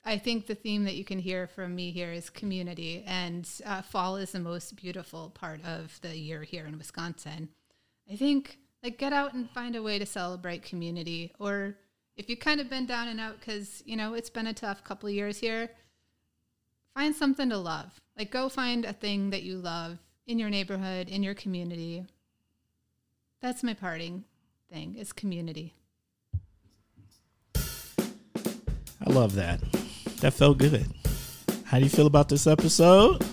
I 0.04 0.18
think 0.18 0.48
the 0.48 0.56
theme 0.56 0.82
that 0.82 0.96
you 0.96 1.04
can 1.04 1.20
hear 1.20 1.46
from 1.46 1.76
me 1.76 1.92
here 1.92 2.10
is 2.10 2.28
community, 2.30 3.04
and 3.06 3.48
uh, 3.64 3.82
fall 3.82 4.16
is 4.16 4.32
the 4.32 4.40
most 4.40 4.74
beautiful 4.74 5.30
part 5.30 5.64
of 5.64 6.00
the 6.02 6.18
year 6.18 6.42
here 6.42 6.66
in 6.66 6.76
Wisconsin. 6.78 7.48
I 8.10 8.16
think 8.16 8.58
like 8.82 8.98
get 8.98 9.12
out 9.12 9.34
and 9.34 9.48
find 9.50 9.76
a 9.76 9.82
way 9.84 10.00
to 10.00 10.04
celebrate 10.06 10.64
community, 10.64 11.32
or 11.38 11.76
if 12.16 12.28
you've 12.28 12.40
kind 12.40 12.60
of 12.60 12.68
been 12.68 12.86
down 12.86 13.06
and 13.06 13.20
out 13.20 13.38
because 13.38 13.84
you 13.86 13.96
know 13.96 14.14
it's 14.14 14.30
been 14.30 14.48
a 14.48 14.52
tough 14.52 14.82
couple 14.82 15.08
years 15.08 15.38
here, 15.38 15.70
find 16.92 17.14
something 17.14 17.50
to 17.50 17.56
love. 17.56 18.00
Like 18.18 18.32
go 18.32 18.48
find 18.48 18.84
a 18.84 18.92
thing 18.92 19.30
that 19.30 19.44
you 19.44 19.58
love 19.58 19.98
in 20.26 20.40
your 20.40 20.50
neighborhood, 20.50 21.08
in 21.08 21.22
your 21.22 21.34
community. 21.34 22.04
That's 23.40 23.62
my 23.62 23.72
parting 23.72 24.24
thing 24.70 24.96
is 24.96 25.12
community. 25.12 25.74
I 27.54 29.10
love 29.10 29.36
that. 29.36 29.60
That 30.20 30.32
felt 30.32 30.58
good. 30.58 30.86
How 31.64 31.78
do 31.78 31.84
you 31.84 31.90
feel 31.90 32.08
about 32.08 32.28
this 32.28 32.48
episode? 32.48 33.24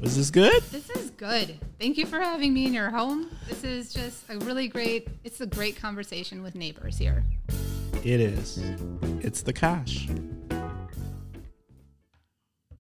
Was 0.00 0.16
this 0.16 0.30
good? 0.30 0.60
This 0.64 0.90
is 0.90 1.10
good. 1.10 1.58
Thank 1.78 1.98
you 1.98 2.06
for 2.06 2.18
having 2.18 2.52
me 2.52 2.66
in 2.66 2.74
your 2.74 2.90
home. 2.90 3.30
This 3.48 3.62
is 3.62 3.92
just 3.92 4.24
a 4.28 4.38
really 4.38 4.66
great, 4.66 5.08
it's 5.22 5.40
a 5.40 5.46
great 5.46 5.76
conversation 5.76 6.42
with 6.42 6.56
neighbors 6.56 6.98
here. 6.98 7.22
It 8.04 8.20
is. 8.20 8.58
It's 9.20 9.42
the 9.42 9.52
Kosh. 9.52 10.08